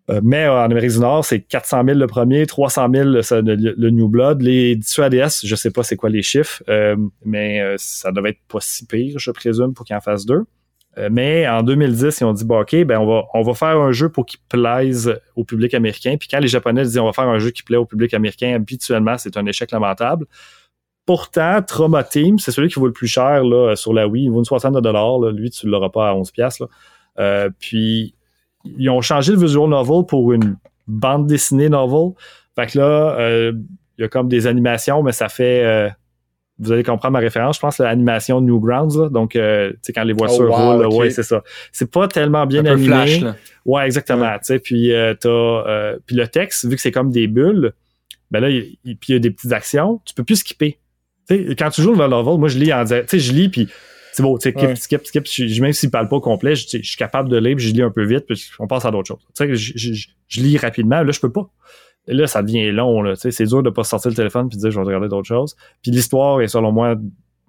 [0.08, 4.08] Euh, mais en Amérique du Nord, c'est 400 000 le premier, 300 000 le, New
[4.08, 4.42] Blood.
[4.42, 6.62] Les sur ADS, je sais pas c'est quoi les chiffres,
[7.24, 10.44] mais ça devait être pas si pire, je présume, pour qu'il en fasse deux.
[10.98, 13.78] Euh, mais en 2010, ils ont dit, bah, OK, ben, on va, on va faire
[13.78, 16.16] un jeu pour qu'il plaise au public américain.
[16.18, 18.54] Puis quand les Japonais disent, on va faire un jeu qui plaît au public américain,
[18.54, 20.26] habituellement, c'est un échec lamentable.
[21.06, 24.24] Pourtant, Trauma Team, c'est celui qui vaut le plus cher là, sur la Wii.
[24.24, 25.20] Il vaut une soixante de dollars.
[25.32, 26.62] Lui, tu ne l'auras pas à 11 pièces.
[27.18, 28.14] Euh, puis,
[28.64, 30.56] ils ont changé le visual novel pour une
[30.86, 32.14] bande dessinée novel.
[32.56, 33.52] Fait que là, euh,
[33.98, 35.92] il y a comme des animations, mais ça fait
[36.60, 39.08] vous allez comprendre ma référence, je pense l'animation Newgrounds, là.
[39.08, 41.42] donc euh, tu sais quand les voitures oh, roulent, ouais, c'est ça.
[41.72, 42.86] C'est pas tellement bien Un animé.
[42.86, 43.36] Flash, là.
[43.64, 44.32] Ouais, exactement.
[44.38, 47.72] Tu sais, puis euh, t'as, euh, puis le texte, vu que c'est comme des bulles,
[48.30, 50.78] ben là, il, puis il y a des petites actions, tu peux plus skipper.
[51.28, 53.32] Tu sais, quand tu joues le novel, moi je lis en direct, tu sais, je
[53.32, 53.68] lis puis
[54.12, 55.60] c'est bon, tu sais, skip, skip, skip.
[55.60, 57.82] même s'il parle pas au complet, je, je, suis capable de lire, puis je lis
[57.82, 59.26] un peu vite, puis on passe à d'autres choses.
[59.36, 61.50] Tu sais, je, je, je, lis rapidement, là je peux pas
[62.06, 63.02] là, ça devient long.
[63.02, 65.28] Là, c'est dur de pas sortir le téléphone puis de dire je vais regarder d'autres
[65.28, 65.56] choses.
[65.82, 66.96] Puis l'histoire est selon moi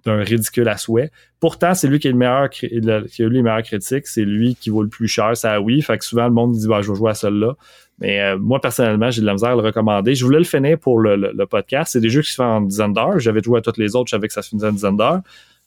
[0.04, 1.12] d'un ridicule à souhait.
[1.38, 4.56] Pourtant, c'est lui qui est le meilleur qui a eu les meilleures critiques, c'est lui
[4.56, 5.80] qui vaut le plus cher, ça oui.
[5.80, 7.54] Fait que souvent le monde dit bah, je vais jouer à celle-là.
[7.98, 10.16] Mais euh, moi, personnellement, j'ai de la misère à le recommander.
[10.16, 11.92] Je voulais le finir pour le, podcast.
[11.92, 13.20] C'est des jeux qui se font en dizaine d'heures.
[13.20, 15.20] J'avais joué à toutes les autres, je savais que ça se finissait en dizaine d'heures.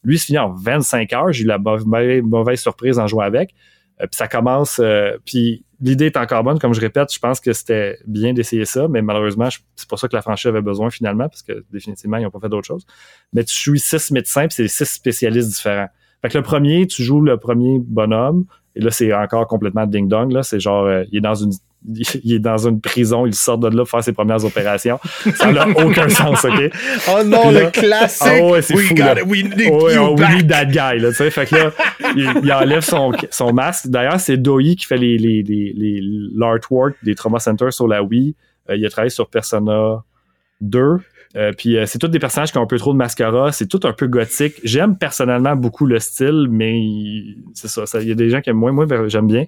[0.06, 1.34] Lui, se finit en 25 heures.
[1.34, 3.54] J'ai eu la mauvaise, surprise en jouant avec.
[4.02, 4.80] Euh, puis ça commence.
[4.80, 6.60] Euh, puis l'idée est encore bonne.
[6.60, 10.08] Comme je répète, je pense que c'était bien d'essayer ça, mais malheureusement, c'est pour ça
[10.08, 12.86] que la franchise avait besoin finalement, parce que définitivement, ils n'ont pas fait d'autre chose.
[13.34, 15.90] Mais tu joues six médecins, puis c'est six spécialistes différents.
[16.22, 18.46] Fait que le premier, tu joues le premier bonhomme,
[18.76, 20.32] et là, c'est encore complètement ding-dong.
[20.32, 21.52] Là, c'est genre, euh, il est dans une
[22.24, 25.00] il est dans une prison, il sort de là pour faire ses premières opérations.
[25.36, 26.72] Ça n'a aucun sens, OK?
[27.10, 28.42] Oh non, le classique!
[28.42, 29.16] Oh ouais, c'est fou, là.
[29.26, 31.32] we need oh, you oh, we need that guy, là, tu sais.
[31.32, 31.72] Fait que là,
[32.16, 33.88] il, enlève son, son masque.
[33.88, 36.00] D'ailleurs, c'est Doi qui fait les, les, les, les
[36.36, 38.36] l'artwork des Trauma Centers sur la Wii.
[38.70, 40.04] Euh, il a travaillé sur Persona
[40.62, 40.98] 2.
[41.36, 43.68] Euh, puis euh, c'est tous des personnages qui ont un peu trop de mascara, c'est
[43.68, 44.56] tout un peu gothique.
[44.64, 46.82] J'aime personnellement beaucoup le style, mais
[47.54, 49.46] c'est ça, il y a des gens qui aiment moins, moi j'aime bien.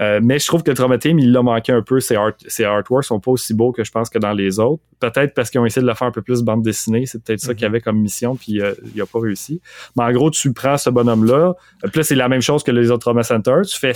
[0.00, 2.00] Euh, mais je trouve que le Trauma Team, il l'a manqué un peu.
[2.00, 4.82] Ses, art, ses artworks sont pas aussi beaux que je pense que dans les autres.
[5.00, 7.06] Peut-être parce qu'ils ont essayé de le faire un peu plus bande dessinée.
[7.06, 7.74] C'est peut-être ça qu'il y mhm.
[7.74, 9.60] avait comme mission, puis euh, il a pas réussi.
[9.96, 11.54] Mais en gros, tu prends ce bonhomme-là.
[11.82, 13.60] Puis là, c'est la même chose que les autres Trauma Center.
[13.66, 13.94] Tu fais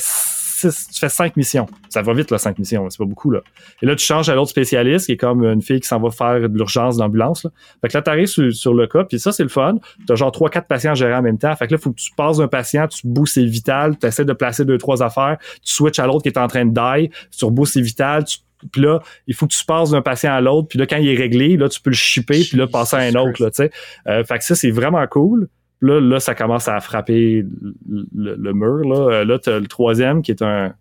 [0.69, 1.67] tu fais cinq missions.
[1.89, 2.89] Ça va vite, là, cinq missions.
[2.91, 3.41] C'est pas beaucoup, là.
[3.81, 6.11] Et là, tu changes à l'autre spécialiste, qui est comme une fille qui s'en va
[6.11, 7.51] faire de l'urgence d'ambulance, là.
[7.81, 9.77] Fait que là, t'arrives sur, sur le cas, puis ça, c'est le fun.
[10.07, 11.55] T'as genre trois, quatre patients gérés en même temps.
[11.57, 14.25] Fait que là, faut que tu passes d'un patient, tu boostes ses vitales, tu essaies
[14.25, 17.11] de placer deux, trois affaires, tu switches à l'autre qui est en train de die,
[17.37, 18.25] tu reboostes ses vitales,
[18.71, 21.09] puis là, il faut que tu passes d'un patient à l'autre, puis là, quand il
[21.09, 23.57] est réglé, là, tu peux le shipper, puis là, passer à un autre, là, tu
[23.57, 23.71] sais.
[24.07, 25.49] Euh, fait que ça, c'est vraiment cool.
[25.83, 27.45] Là, là, ça commence à frapper
[27.89, 28.89] le, mur.
[28.89, 30.75] Là, euh, là tu as le troisième qui est un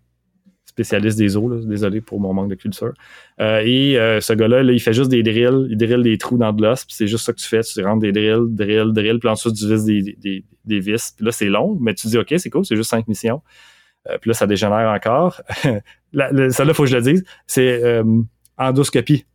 [0.64, 2.94] spécialiste des eaux, désolé pour mon manque de culture.
[3.40, 6.52] Euh, et euh, ce gars-là, il fait juste des drills, il drille des trous dans
[6.52, 9.18] de l'os, puis c'est juste ça que tu fais, tu rentres des drills, drills, drills,
[9.18, 11.12] puis ensuite tu vises des, des, des vis.
[11.14, 13.42] Puis là, c'est long, mais tu dis, OK, c'est cool, c'est juste cinq missions.
[14.08, 15.42] Euh, puis là, ça dégénère encore.
[15.62, 18.02] Celle-là, il faut que je le dise, c'est
[18.56, 19.26] endoscopie.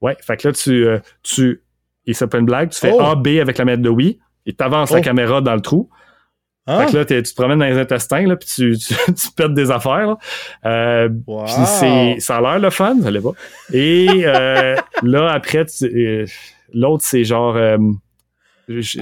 [0.00, 0.86] Ouais, fait que là, tu,
[1.22, 1.62] tu
[2.06, 3.00] et c'est pas une blague, tu fais oh!
[3.00, 4.18] A, B avec la mètre de oui,
[4.48, 5.02] et tu avances la oh!
[5.02, 5.88] caméra dans le trou.
[6.66, 9.54] Fait que là, tu te promènes dans les intestins, là, puis tu, tu, tu pètes
[9.54, 10.06] des affaires.
[10.06, 10.18] Là.
[10.66, 11.08] Euh,
[11.46, 13.32] c'est, ça a l'air le fun, ça l'est pas.
[13.72, 16.26] Et euh, là, après, euh,
[16.74, 17.56] l'autre, c'est genre...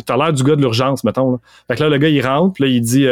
[0.06, 1.32] T'as l'air du gars de l'urgence, mettons.
[1.32, 1.39] Là.
[1.66, 3.06] Fait que là, le gars, il rentre, puis là, il dit...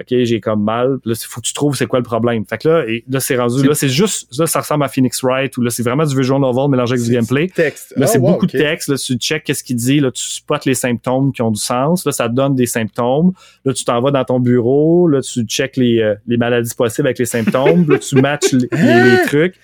[0.00, 0.98] OK, j'ai comme mal.
[1.04, 2.44] Là, il faut que tu trouves c'est quoi le problème.
[2.46, 5.22] Fait que là, et là, c'est rendu, là, c'est juste, là, ça ressemble à Phoenix
[5.22, 7.48] Wright, ou là, c'est vraiment du visual novel mélangé avec du gameplay.
[7.48, 7.92] Texte.
[7.96, 8.88] Là, c'est ah, beaucoup de texte.
[8.88, 10.00] Là, tu check qu'est-ce qu'il dit.
[10.00, 12.04] Là, tu spots les symptômes qui ont du sens.
[12.06, 13.32] Là, ça te donne des symptômes.
[13.64, 15.06] Là, tu t'en vas dans ton bureau.
[15.08, 17.88] Là, tu check les, euh, les maladies possibles avec les symptômes.
[17.88, 19.56] là, tu matches les, les trucs.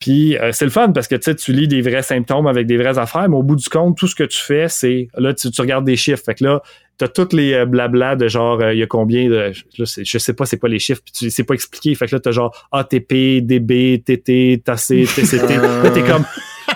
[0.00, 2.98] Puis euh, c'est le fun parce que tu lis des vrais symptômes avec des vraies
[2.98, 5.84] affaires, mais au bout du compte, tout ce que tu fais, c'est là, tu, regardes
[5.84, 6.22] des chiffres.
[6.24, 6.62] Fait que là,
[6.98, 9.52] t'as toutes les euh, blabla de genre euh, il y a combien de.
[9.72, 11.94] Je sais, je sais pas c'est quoi les chiffres, puis tu c'est pas expliqué.
[11.94, 15.56] Fait que là, t'as genre ATP, DB, TT, TAC, TCT.
[15.56, 16.24] là, t'es comme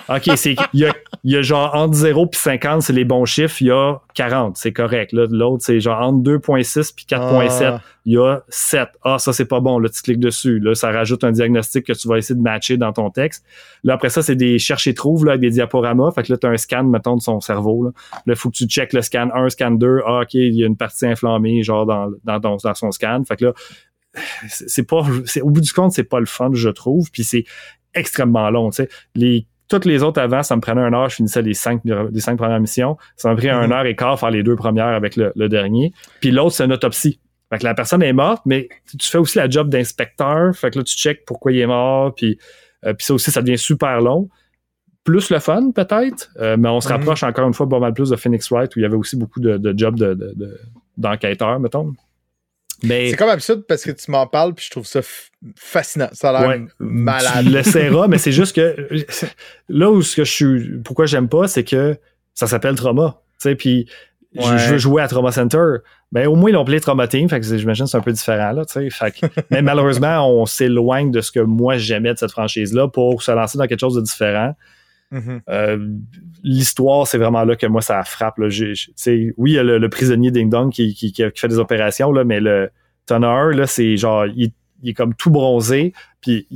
[0.09, 0.93] OK, c'est il y a,
[1.23, 4.57] y a genre entre 0 puis 50, c'est les bons chiffres, il y a 40,
[4.57, 5.13] c'est correct.
[5.13, 7.81] Là, l'autre c'est genre entre 2.6 puis 4.7, ah.
[8.05, 8.89] il y a 7.
[9.03, 11.93] Ah, ça c'est pas bon, là tu cliques dessus, là ça rajoute un diagnostic que
[11.93, 13.45] tu vas essayer de matcher dans ton texte.
[13.83, 16.47] Là après ça, c'est des chercher trouve là avec des diaporamas, fait que là tu
[16.47, 17.91] as un scan mettons de son cerveau là.
[18.25, 20.67] Là, faut que tu checkes le scan 1, scan 2, ah OK, il y a
[20.67, 23.23] une partie inflammée genre dans dans, dans, dans son scan.
[23.27, 23.53] Fait que là
[24.47, 25.03] c'est pas
[25.41, 27.45] au bout du compte c'est pas le fun je trouve puis c'est
[27.93, 31.15] extrêmement long tu sais les toutes les autres avant, ça me prenait un heure, je
[31.15, 32.97] finissais les cinq, les cinq premières missions.
[33.15, 33.71] Ça m'a pris un mhm.
[33.71, 35.93] heure et quart faire les deux premières avec le, dernier.
[36.19, 37.19] Puis l'autre, c'est une autopsie.
[37.49, 38.67] Fait que la personne est morte, mais
[38.99, 40.55] tu fais aussi la job d'inspecteur.
[40.55, 42.13] Fait que là, tu check pourquoi il est mort.
[42.15, 42.37] Puis,
[42.85, 44.29] euh, puis ça aussi, ça devient super long.
[45.03, 46.29] Plus le fun, peut-être.
[46.39, 46.95] Euh, mais on se mhm.
[46.95, 49.17] rapproche encore une fois pas mal plus de Phoenix Wright, où il y avait aussi
[49.17, 49.99] beaucoup de, de jobs
[50.97, 51.93] d'enquêteur, mettons.
[52.81, 55.01] C'est comme absurde parce que tu m'en parles puis je trouve ça
[55.55, 56.09] fascinant.
[56.13, 57.45] Ça a l'air malade.
[57.45, 58.87] Tu l'essaieras, mais c'est juste que
[59.69, 60.77] là où ce que je suis.
[60.83, 61.97] Pourquoi j'aime pas, c'est que
[62.33, 63.21] ça s'appelle Trauma.
[63.39, 63.87] Tu sais, puis
[64.35, 65.77] je veux jouer à Trauma Center.
[66.11, 67.29] Ben, au moins, ils l'ont appelé Trauma Team.
[67.29, 69.13] Fait que j'imagine que c'est un peu différent, là, tu sais.
[69.49, 73.57] mais malheureusement, on s'éloigne de ce que moi j'aimais de cette franchise-là pour se lancer
[73.57, 74.55] dans quelque chose de différent.
[75.13, 75.41] Mm-hmm.
[75.49, 75.87] Euh,
[76.43, 78.39] l'histoire, c'est vraiment là que moi, ça frappe.
[78.39, 78.47] Là.
[78.47, 82.39] oui, il y a le, prisonnier Ding Dong qui, qui, fait des opérations, là, mais
[82.39, 82.71] le
[83.05, 84.51] Tonner, là, c'est genre, il,
[84.83, 86.47] est comme tout bronzé, puis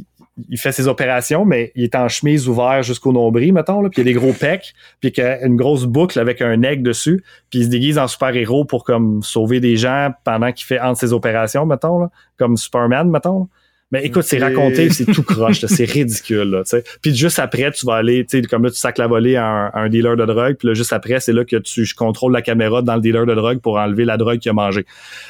[0.49, 4.01] il fait ses opérations, mais il est en chemise ouverte jusqu'au nombril, mettons, là, puis
[4.01, 7.23] il a des gros pecs, puis il a une grosse boucle avec un aigle dessus,
[7.49, 10.99] puis il se déguise en super-héros pour comme sauver des gens pendant qu'il fait entre
[10.99, 13.49] ses opérations, mettons, comme Superman, mettons.
[13.91, 16.49] Mais écoute, c'est raconté, c'est tout croche, c'est ridicule.
[16.49, 16.63] Là,
[17.01, 19.71] puis juste après, tu vas aller, tu sais, comme là, tu sacs la volée à
[19.73, 22.81] un, dealer de drogue, puis là, juste après, c'est là que tu contrôles la caméra
[22.81, 24.85] dans le dealer de drogue pour enlever la drogue qu'il a mangé.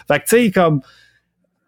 [0.08, 0.82] Fait que tu sais, comme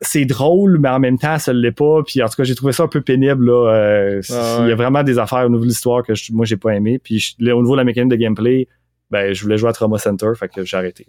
[0.02, 2.02] c'est drôle, mais en même temps, ça l'est pas.
[2.06, 3.46] Puis en tout cas, j'ai trouvé ça un peu pénible.
[3.46, 3.74] Là.
[3.74, 4.22] Euh,
[4.62, 7.00] il y a vraiment des affaires au niveau de l'histoire que moi, j'ai pas aimé.
[7.00, 8.68] Puis au niveau de la mécanique de gameplay,
[9.12, 11.08] ben, je voulais jouer à Trauma Center, fait que j'ai arrêté.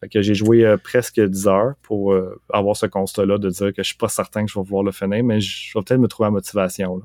[0.00, 3.68] Fait que j'ai joué euh, presque 10 heures pour euh, avoir ce constat-là de dire
[3.72, 6.00] que je suis pas certain que je vais pouvoir le finir, mais je vais peut-être
[6.00, 6.96] me trouver la motivation.
[6.96, 7.04] Là.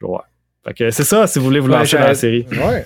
[0.00, 0.12] Je vais
[0.64, 2.44] Fait que c'est ça, si vous voulez vous lancer dans la série.
[2.50, 2.84] Ouais.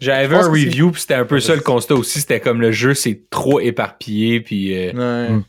[0.00, 2.20] J'avais un review, puis c'était un peu ça le constat aussi.
[2.20, 5.44] C'était comme le jeu, c'est trop éparpillé, puis euh, hmm.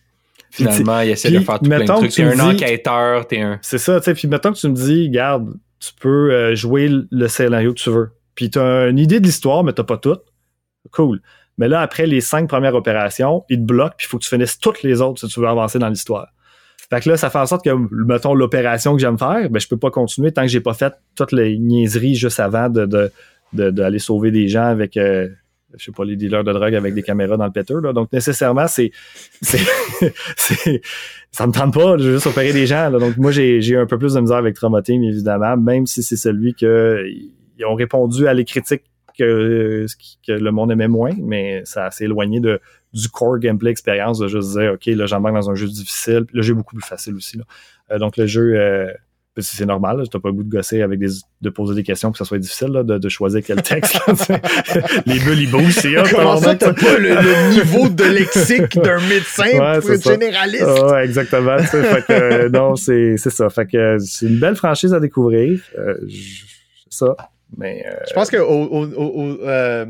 [0.51, 2.11] finalement, il essaie de faire tout plein de trucs.
[2.11, 3.59] T'es un enquêteur, t'es un.
[3.61, 4.13] C'est ça, tu sais.
[4.13, 8.11] Puis mettons que tu me dis, garde, tu peux jouer le scénario que tu veux.
[8.35, 10.19] Puis tu as une idée de l'histoire, mais tu pas tout.
[10.91, 11.21] Cool.
[11.57, 14.29] Mais là, après les cinq premières opérations, il te bloque, puis il faut que tu
[14.29, 16.27] finisses toutes les autres si tu veux avancer dans l'histoire.
[16.89, 19.67] Fait que là, ça fait en sorte que, mettons, l'opération que j'aime faire, ben, je
[19.67, 23.11] peux pas continuer tant que j'ai pas fait toutes les niaiseries juste avant de,
[23.53, 25.27] d'aller sauver des gens avec, euh,
[25.77, 27.81] je sais pas, les dealers de drogue avec des caméras dans le péteur.
[27.81, 27.91] Là.
[27.91, 28.91] Donc, nécessairement, c'est,
[29.41, 29.59] c'est,
[31.31, 32.89] ça me tente pas de juste opérer des gens.
[32.91, 36.15] Donc, moi, j'ai, j'ai un peu plus de misère avec Traumatim, évidemment, même si c'est
[36.15, 37.03] celui que
[37.59, 38.83] ils ont répondu à les critiques
[39.17, 39.85] que,
[40.25, 42.59] que le monde aimait moins, mais ça s'est éloigné de,
[42.93, 46.25] du core gameplay expérience de juste dire, OK, là, j'embarque dans un jeu difficile.
[46.33, 47.37] Le jeu est beaucoup plus facile aussi.
[47.37, 47.43] Là.
[47.91, 48.91] Euh, donc, le jeu, euh,
[49.37, 51.09] ben, c'est normal, tu n'as pas le goût de gosser avec des,
[51.41, 53.99] de poser des questions pour que ça soit difficile là, de, de, choisir quel texte.
[55.05, 59.45] les bulles, ils bougent, c'est Comment ça, t'as pas le, niveau de lexique d'un médecin
[59.45, 60.65] être généraliste?
[60.65, 61.59] ouais, exactement.
[61.59, 63.47] fait que, euh, non, c'est ça.
[63.51, 65.61] Fait que c'est une belle franchise à découvrir.
[65.77, 65.93] Euh,
[66.89, 67.15] ça.
[67.55, 69.85] Mais, Je pense que au, au, euh,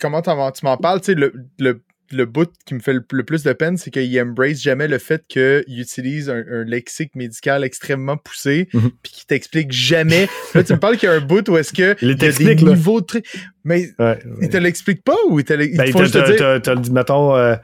[0.00, 1.82] comment tu m'en parles, tu sais, le,
[2.12, 5.24] le bout qui me fait le, plus de peine, c'est qu'il embrace jamais le fait
[5.26, 8.90] qu'il utilise un, lexique médical extrêmement poussé, mhm.
[9.02, 10.28] puis qu'il t'explique jamais.
[10.54, 12.14] Là, tu me parles qu'il y a un bout où est-ce que il, y a
[12.14, 13.22] des niveaux de
[13.64, 13.90] Mais
[14.40, 15.94] il te l'explique pas ou il te l'explique?
[15.94, 17.56] Ben, te mettons, euh,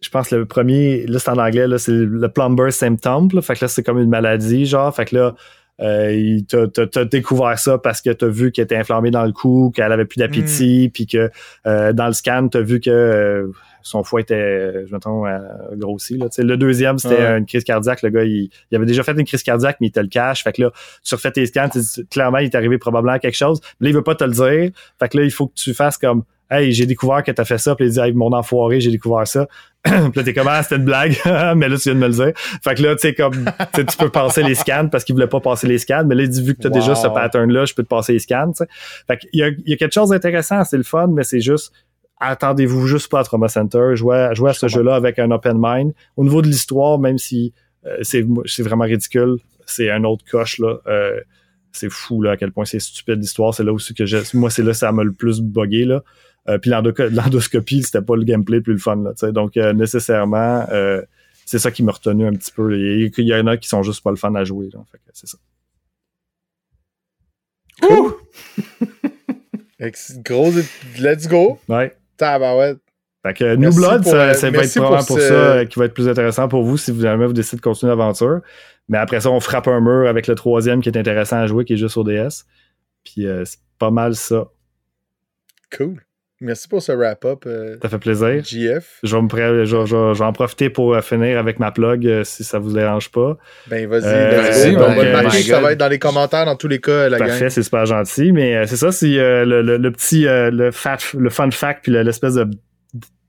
[0.00, 3.54] je pense le premier, là c'est en anglais, là, c'est le plumber symptom, là, fait
[3.54, 5.34] que là c'est comme une maladie, genre, fait que là,
[5.80, 9.92] euh, t'as découvert ça parce que t'as vu qu'elle était inflammée dans le cou, qu'elle
[9.92, 10.90] avait plus d'appétit, mm.
[10.90, 11.30] puis que
[11.66, 13.48] euh, dans le scan, t'as vu que euh,
[13.82, 15.38] son foie était, je mettons, euh,
[15.74, 16.18] grossi.
[16.18, 16.26] Là.
[16.38, 18.02] le deuxième, c'était une crise cardiaque.
[18.02, 20.42] Le gars, il, avait déjà fait une crise cardiaque, mais il te le cache.
[20.42, 20.72] Fait que là,
[21.04, 21.68] tu refais tes scans,
[22.10, 23.60] clairement, il est arrivé probablement quelque chose.
[23.78, 24.70] Mais là, il veut pas te le dire.
[24.98, 27.58] Fait que là, il faut que tu fasses comme Hey, j'ai découvert que t'as fait
[27.58, 29.48] ça, puis il dit hey, mon enfoiré, j'ai découvert ça.
[29.82, 31.16] puis là, t'es comme ah, c'était une blague,
[31.56, 32.32] mais là, tu viens de me le dire.
[32.36, 35.40] Fait que là, tu sais, comme tu peux passer les scans parce qu'il voulait pas
[35.40, 37.82] passer les scans, mais là, il dit vu que t'as déjà ce pattern-là, je peux
[37.82, 38.52] te passer les scans.
[38.52, 38.66] T'sais.
[39.06, 41.40] Fait qu'il y a, il y a quelque chose d'intéressant, c'est le fun, mais c'est
[41.40, 41.72] juste
[42.18, 45.92] attendez-vous juste pas à Trauma Center, jouez, à ce jeu-là avec un open mind.
[46.16, 47.52] Au niveau de l'histoire, même si
[47.86, 49.36] euh, c'est vraiment ridicule,
[49.66, 50.78] c'est un autre coche là.
[50.86, 51.20] Euh,
[51.72, 53.52] c'est fou là à quel point c'est stupide l'histoire.
[53.52, 54.22] C'est là aussi que j'ai.
[54.32, 56.02] Moi, c'est là ça m'a le plus buggé là.
[56.48, 56.70] Euh, puis
[57.10, 58.96] l'endoscopie, c'était pas le gameplay plus le fun.
[58.96, 61.02] Là, donc, euh, nécessairement, euh,
[61.44, 62.78] c'est ça qui m'a retenu un petit peu.
[62.78, 64.68] Il y en a qui sont juste pas le fun à jouer.
[64.72, 65.38] Là, fait c'est ça.
[67.88, 68.16] Ouh!
[70.24, 70.52] Gros,
[70.98, 71.58] let's go!
[71.68, 71.94] Ouais.
[72.16, 72.78] Tabarouette.
[73.22, 76.08] Fait que New Blood, ça, ça va être probablement pour, ça qui va être plus
[76.08, 78.40] intéressant pour vous si vous jamais vous décidez de continuer l'aventure.
[78.88, 81.64] Mais après ça, on frappe un mur avec le troisième qui est intéressant à jouer,
[81.64, 82.46] qui est juste au DS.
[83.04, 84.46] Puis c'est pas mal ça.
[85.76, 86.05] Cool.
[86.40, 87.44] Merci pour ce wrap-up.
[87.46, 88.44] Euh, ça fait plaisir.
[88.44, 88.98] JF.
[89.02, 93.10] Je vais, en profiter pour euh, finir avec ma plug euh, si ça vous dérange
[93.10, 93.38] pas.
[93.68, 94.76] Ben vas-y, vas-y.
[94.76, 97.62] on va ça va être dans les commentaires dans tous les cas, la Parfait, c'est
[97.62, 98.32] super gentil.
[98.32, 102.46] Mais c'est ça, c'est le, petit le, le fun fact puis l'espèce de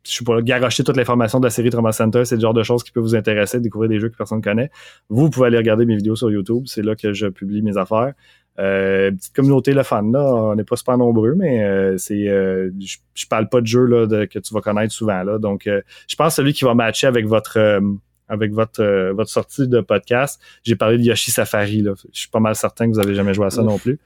[0.07, 2.63] je suis pas garocher toute l'information de la série Trauma Center, c'est le genre de
[2.63, 4.71] choses qui peut vous intéresser, découvrir des jeux que personne ne connaît.
[5.09, 8.13] Vous pouvez aller regarder mes vidéos sur YouTube, c'est là que je publie mes affaires.
[8.59, 12.71] Euh, petite communauté le fan là, on n'est pas super nombreux, mais euh, c'est euh,
[12.79, 15.37] je, parle pas de jeu là de, que tu vas connaître souvent là.
[15.37, 17.79] Donc euh, je pense celui qui va matcher avec votre
[18.27, 20.41] avec votre votre sortie de podcast.
[20.63, 21.93] J'ai parlé de Yoshi Safari là.
[22.11, 23.99] Je suis pas mal certain que vous avez jamais joué à ça non plus.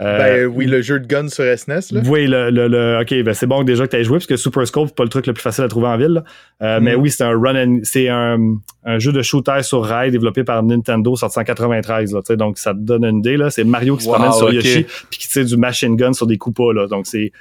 [0.00, 1.92] Euh, ben oui, le jeu de gun sur SNES.
[1.92, 2.00] Là.
[2.06, 4.66] Oui, le, le, ok, ben c'est bon déjà que tu aies joué parce que Super
[4.66, 6.22] Scope c'est pas le truc le plus facile à trouver en ville.
[6.62, 7.00] Euh, mais mm.
[7.00, 8.38] oui, c'est un run c'est un,
[8.84, 12.72] un, jeu de shooter sur rail développé par Nintendo sorti en 93 là, donc ça
[12.72, 15.44] te donne une idée là, c'est Mario qui se promène sur Yoshi puis qui tire
[15.44, 16.86] du machine gun sur des coupas là.
[16.86, 17.32] Donc c'est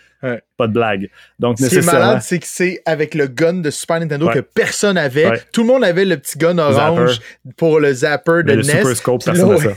[0.58, 1.10] pas de blague.
[1.40, 4.40] Donc Ce qui est malade, c'est que c'est avec le gun de Super Nintendo que
[4.40, 5.44] personne avait.
[5.54, 7.22] Tout le monde avait le petit gun orange
[7.56, 8.64] pour le zapper de le NES.
[8.64, 9.70] Super Scope, personne ça.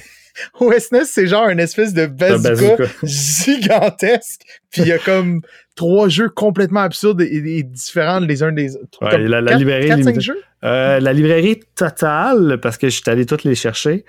[0.60, 4.42] OSNES, c'est genre une espèce de bazooka, gigantesque.
[4.70, 5.42] Puis il y a comme
[5.74, 8.98] trois jeux complètement absurdes et, différents les uns des autres.
[9.02, 10.40] la, librairie jeux?
[10.64, 14.04] Euh, la librairie totale, parce que je suis allé toutes les chercher.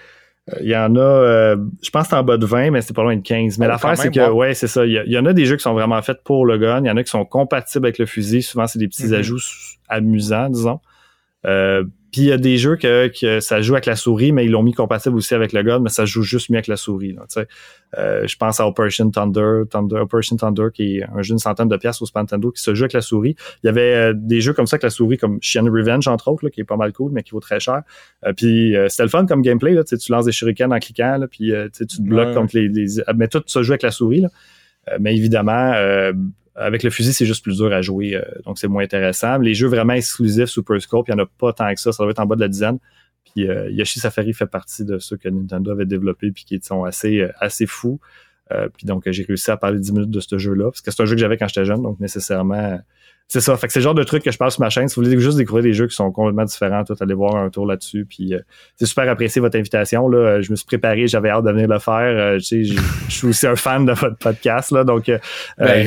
[0.51, 2.81] Euh, il y en a, euh, je pense que c'est en bas de 20, mais
[2.81, 3.57] c'est pas loin de 15.
[3.59, 4.85] Mais oh, l'affaire, c'est que, ouais, c'est ça.
[4.85, 6.81] Il y, en a des jeux qui sont vraiment faits pour le gun.
[6.83, 8.43] Il y en a qui sont compatibles avec le fusil.
[8.43, 9.19] Souvent, c'est des petits mm-hmm.
[9.19, 9.39] ajouts
[9.87, 10.79] amusants, disons.
[11.45, 11.83] Euh,
[12.13, 14.51] puis il y a des jeux que, que, ça joue avec la souris, mais ils
[14.51, 17.13] l'ont mis compatible aussi avec le gun, mais ça joue juste mieux avec la souris.
[17.13, 17.25] Là,
[17.97, 21.69] euh, je pense à Operation Thunder, Thunder, Operation Thunder, qui est un jeu d'une centaine
[21.69, 23.35] de pièces au Super Nintendo qui se joue avec la souris.
[23.63, 26.27] Il y avait euh, des jeux comme ça avec la souris, comme Chien Revenge, entre
[26.27, 27.81] autres, là, qui est pas mal cool, mais qui vaut très cher.
[28.27, 29.73] Euh, puis euh, c'était le fun comme gameplay.
[29.73, 33.01] Là, tu lances des shurikens en cliquant, là, puis tu te bloques contre les, les,
[33.15, 34.21] Mais tout se joue avec la souris.
[34.21, 34.29] Là.
[34.99, 35.73] mais évidemment,
[36.55, 39.37] avec le fusil, c'est juste plus dur à jouer, euh, donc c'est moins intéressant.
[39.37, 42.03] Les jeux vraiment exclusifs Super Scope, il n'y en a pas tant que ça, ça
[42.03, 42.77] doit être en bas de la dizaine.
[43.23, 46.83] Puis euh, Yoshi Safari fait partie de ceux que Nintendo avait développés puis qui sont
[46.83, 47.99] assez, euh, assez fous.
[48.75, 51.05] puis donc j'ai réussi à parler 10 minutes de ce jeu-là, parce que c'est un
[51.05, 52.79] jeu que j'avais quand j'étais jeune, donc nécessairement
[53.33, 53.57] c'est ça.
[53.57, 54.87] Fait que c'est le genre de truc que je parle sur ma chaîne.
[54.87, 57.49] Si vous voulez juste découvrir des jeux qui sont complètement différents, tout, allez voir un
[57.49, 58.05] tour là-dessus.
[58.07, 58.31] Puis
[58.75, 60.07] c'est super apprécié votre invitation.
[60.07, 60.39] Là.
[60.41, 62.37] Je me suis préparé, j'avais hâte de venir le faire.
[62.37, 62.75] je
[63.09, 64.69] suis aussi un fan de votre podcast.
[64.69, 65.19] Là, donc, ben,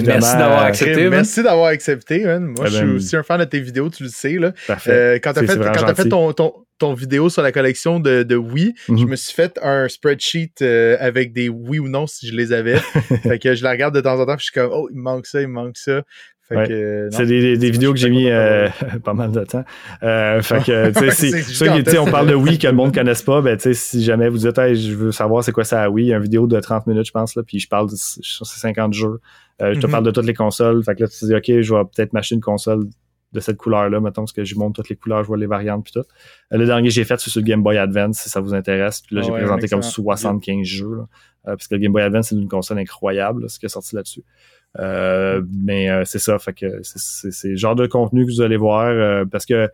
[0.05, 1.09] merci d'avoir accepté.
[1.09, 2.25] merci d'avoir accepté.
[2.25, 4.39] Moi, je suis ben, aussi un fan de tes vidéos, tu le sais.
[4.39, 4.51] Là.
[4.67, 5.21] Parfait.
[5.23, 8.25] quand tu as fait, quand as fait ton, ton, ton, vidéo sur la collection de,
[8.25, 9.09] de Wii, je mhm.
[9.09, 10.63] me suis fait un spreadsheet
[10.99, 12.79] avec des oui ou non si je les avais.
[13.23, 15.03] fait que je la regarde de temps en temps, je suis comme, oh, il me
[15.03, 16.03] manque ça, il me manque ça
[16.49, 18.69] c'est des, des, vidéos que j'ai mis euh,
[19.05, 19.65] pas mal de temps.
[20.03, 20.91] Euh, fait que,
[21.81, 24.29] tu sais, on parle de Wii que le monde ne connaisse pas, ben, si jamais
[24.29, 26.87] vous dites, hey, je veux savoir c'est quoi ça à Wii, une vidéo de 30
[26.87, 29.21] minutes, je pense, là, puis je parle de 50 jeux.
[29.61, 29.91] Euh, je te mm-hmm.
[29.91, 30.85] parle de toutes les consoles.
[30.85, 32.85] Fait que là, tu te dis, OK, je vais peut-être m'acheter une console
[33.33, 35.85] de cette couleur-là, mettons, parce que je montre toutes les couleurs, je vois les variantes
[35.85, 36.07] puis tout.
[36.53, 38.55] Euh, le dernier que j'ai fait, c'est sur le Game Boy Advance, si ça vous
[38.55, 39.01] intéresse.
[39.01, 42.03] Puis là, j'ai ah présenté comme 75 jeux, là, euh, parce que le Game Boy
[42.03, 44.23] Advance, c'est une console incroyable, ce qui est sorti là-dessus.
[44.79, 49.27] Euh, mais c'est ça, fait que c'est le genre de contenu que vous allez voir,
[49.31, 49.71] parce que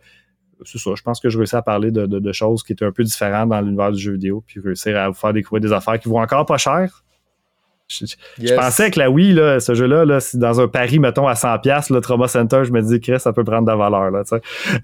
[0.65, 2.91] c'est ça, je pense que je réussis à parler de, de, choses qui étaient un
[2.91, 5.99] peu différentes dans l'univers du jeu vidéo, puis réussir à vous faire découvrir des affaires
[5.99, 7.03] qui vont encore pas cher,
[7.89, 11.93] je, pensais que la Wii, là, ce jeu-là, là, dans un pari, mettons, à 100$,
[11.93, 14.09] le Trauma Center, je me dis, Chris, ça peut prendre de la valeur.
[14.09, 14.23] Là,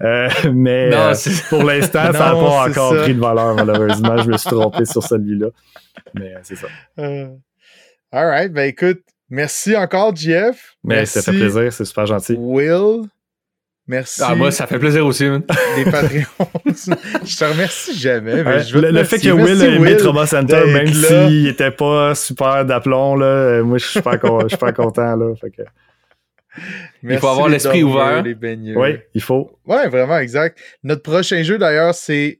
[0.02, 1.14] euh, mais euh,
[1.48, 4.18] pour l'instant, ça n'a pas encore pris de valeur, malheureusement.
[4.18, 5.48] je me suis trompé sur celui-là.
[6.14, 6.66] Mais euh, c'est ça.
[6.98, 7.28] Euh,
[8.12, 8.52] all right.
[8.52, 9.00] Ben écoute,
[9.30, 10.76] merci encore, Jeff.
[10.84, 12.36] Mais ça fait plaisir, c'est super gentil.
[12.38, 13.08] Will.
[13.86, 14.20] Merci.
[14.24, 15.24] Ah, moi, ça fait plaisir aussi.
[15.24, 16.48] Des Patreons.
[16.64, 18.44] je te remercie jamais.
[18.44, 22.14] Mais je le, le fait que Will ait aimé Trauma Center, même s'il était pas
[22.14, 25.16] super d'aplomb, là, moi, je suis pas, je suis pas content.
[25.16, 25.62] Là, fait que...
[27.02, 28.22] il faut avoir l'esprit ouvert.
[28.24, 29.58] Oui, il faut.
[29.66, 30.60] Ouais, vraiment, exact.
[30.84, 32.38] Notre prochain jeu, d'ailleurs, c'est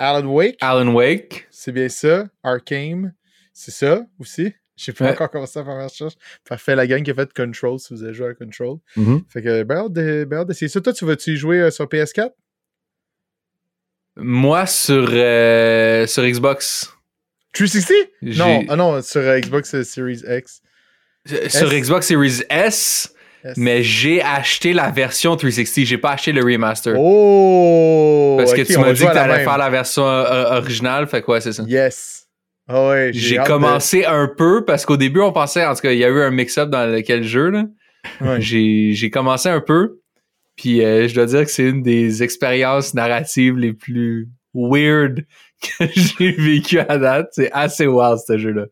[0.00, 0.56] Alan Wake.
[0.60, 1.46] Alan Wake.
[1.52, 2.24] C'est bien ça.
[2.42, 3.14] Arcane.
[3.52, 4.54] C'est ça aussi?
[4.78, 6.14] Je sais pas encore commencé à faire ma recherche.
[6.48, 8.76] Parfait, la gang qui a fait Control, si vous avez joué à Control.
[8.96, 9.22] Mm-hmm.
[9.28, 10.80] Fait que, ben hâte d'essayer ça.
[10.80, 12.30] Toi, tu vas-tu jouer euh, sur PS4?
[14.16, 16.92] Moi, sur, euh, sur Xbox.
[17.54, 17.96] 360?
[18.22, 20.62] Non, ah non, sur euh, Xbox Series X.
[21.48, 23.12] Sur Xbox Series S,
[23.56, 25.84] mais j'ai acheté la version 360.
[25.84, 26.94] J'ai pas acheté le remaster.
[26.96, 28.36] Oh!
[28.38, 31.08] Parce que tu m'as dit que t'allais faire la version originale.
[31.08, 31.64] Fait quoi, c'est ça?
[31.66, 32.17] Yes.
[32.68, 36.04] Ah j'ai commencé un peu parce qu'au début, on pensait, en tout cas, il y
[36.04, 37.50] a eu un mix-up dans lequel jeu.
[37.50, 37.64] Là.
[38.38, 40.00] J'ai commencé un peu.
[40.56, 45.24] Puis euh, je dois dire que c'est une des expériences narratives les plus weird
[45.78, 47.28] que j'ai vécu à date.
[47.32, 48.64] C'est assez wild ce jeu-là.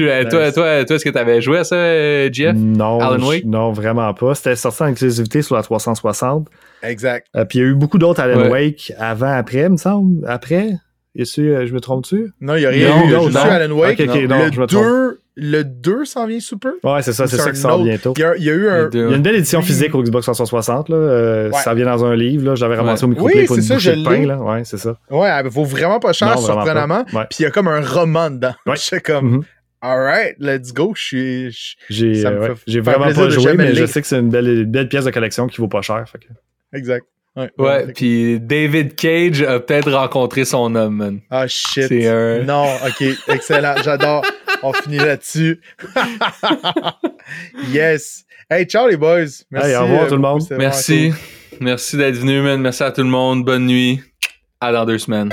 [0.00, 2.56] Euh, toi, toi, toi, est-ce que tu avais joué à ça, euh, Jeff?
[2.56, 2.98] Non,
[3.44, 4.34] non, vraiment pas.
[4.34, 6.48] C'était sorti en exclusivité sur la 360.
[6.82, 7.28] Exact.
[7.48, 10.26] puis il y a eu beaucoup d'autres Alan Wake avant, après, me semble.
[10.26, 10.72] Après?
[11.18, 12.32] Euh, je me trompe-tu?
[12.40, 13.24] Non, il n'y a rien eu.
[13.24, 13.98] Juste Alan Wake.
[13.98, 16.78] le, 2, le 2 s'en vient sous peu.
[16.82, 18.14] Ouais, c'est ça, c'est ça qui sort bientôt.
[18.16, 18.90] Il y, a, eu un.
[18.92, 20.88] Il y a une belle édition physique au Xbox 360.
[20.88, 20.96] Là.
[20.96, 22.44] Euh, Ça vient dans un livre.
[22.44, 22.54] Là.
[22.54, 24.26] J'avais ramassé au micro oui, pour une ça, bouchée de pain.
[24.26, 24.38] Là.
[24.38, 24.96] Ouais, c'est ça.
[25.10, 27.04] Ouais, elle vaut vraiment pas cher, surprenamment.
[27.04, 28.54] Puis il y a comme un roman dedans.
[28.66, 28.76] Ouais.
[28.86, 29.38] Je comme.
[29.38, 29.44] Mm-hmm.
[29.82, 30.94] Alright, let's go.
[30.96, 31.50] J'ai
[32.24, 32.80] euh, ouais.
[32.80, 35.60] vraiment pas joué, mais je sais que c'est une belle, belle pièce de collection qui
[35.60, 36.04] vaut pas cher.
[36.72, 37.06] Exact.
[37.58, 41.20] Ouais, puis David Cage a peut-être rencontré son homme, man.
[41.30, 41.90] Ah shit.
[41.90, 44.24] Non, ok, excellent, j'adore.
[44.62, 45.60] On finit là-dessus.
[47.70, 48.24] yes.
[48.48, 49.26] Hey, ciao les boys.
[49.50, 49.70] Merci.
[49.70, 50.42] Hey, au revoir tout le monde.
[50.50, 51.12] Merci.
[51.60, 52.60] Merci d'être venu, man.
[52.60, 53.44] Merci à tout le monde.
[53.44, 54.00] Bonne nuit.
[54.60, 55.30] À dans deux semaines.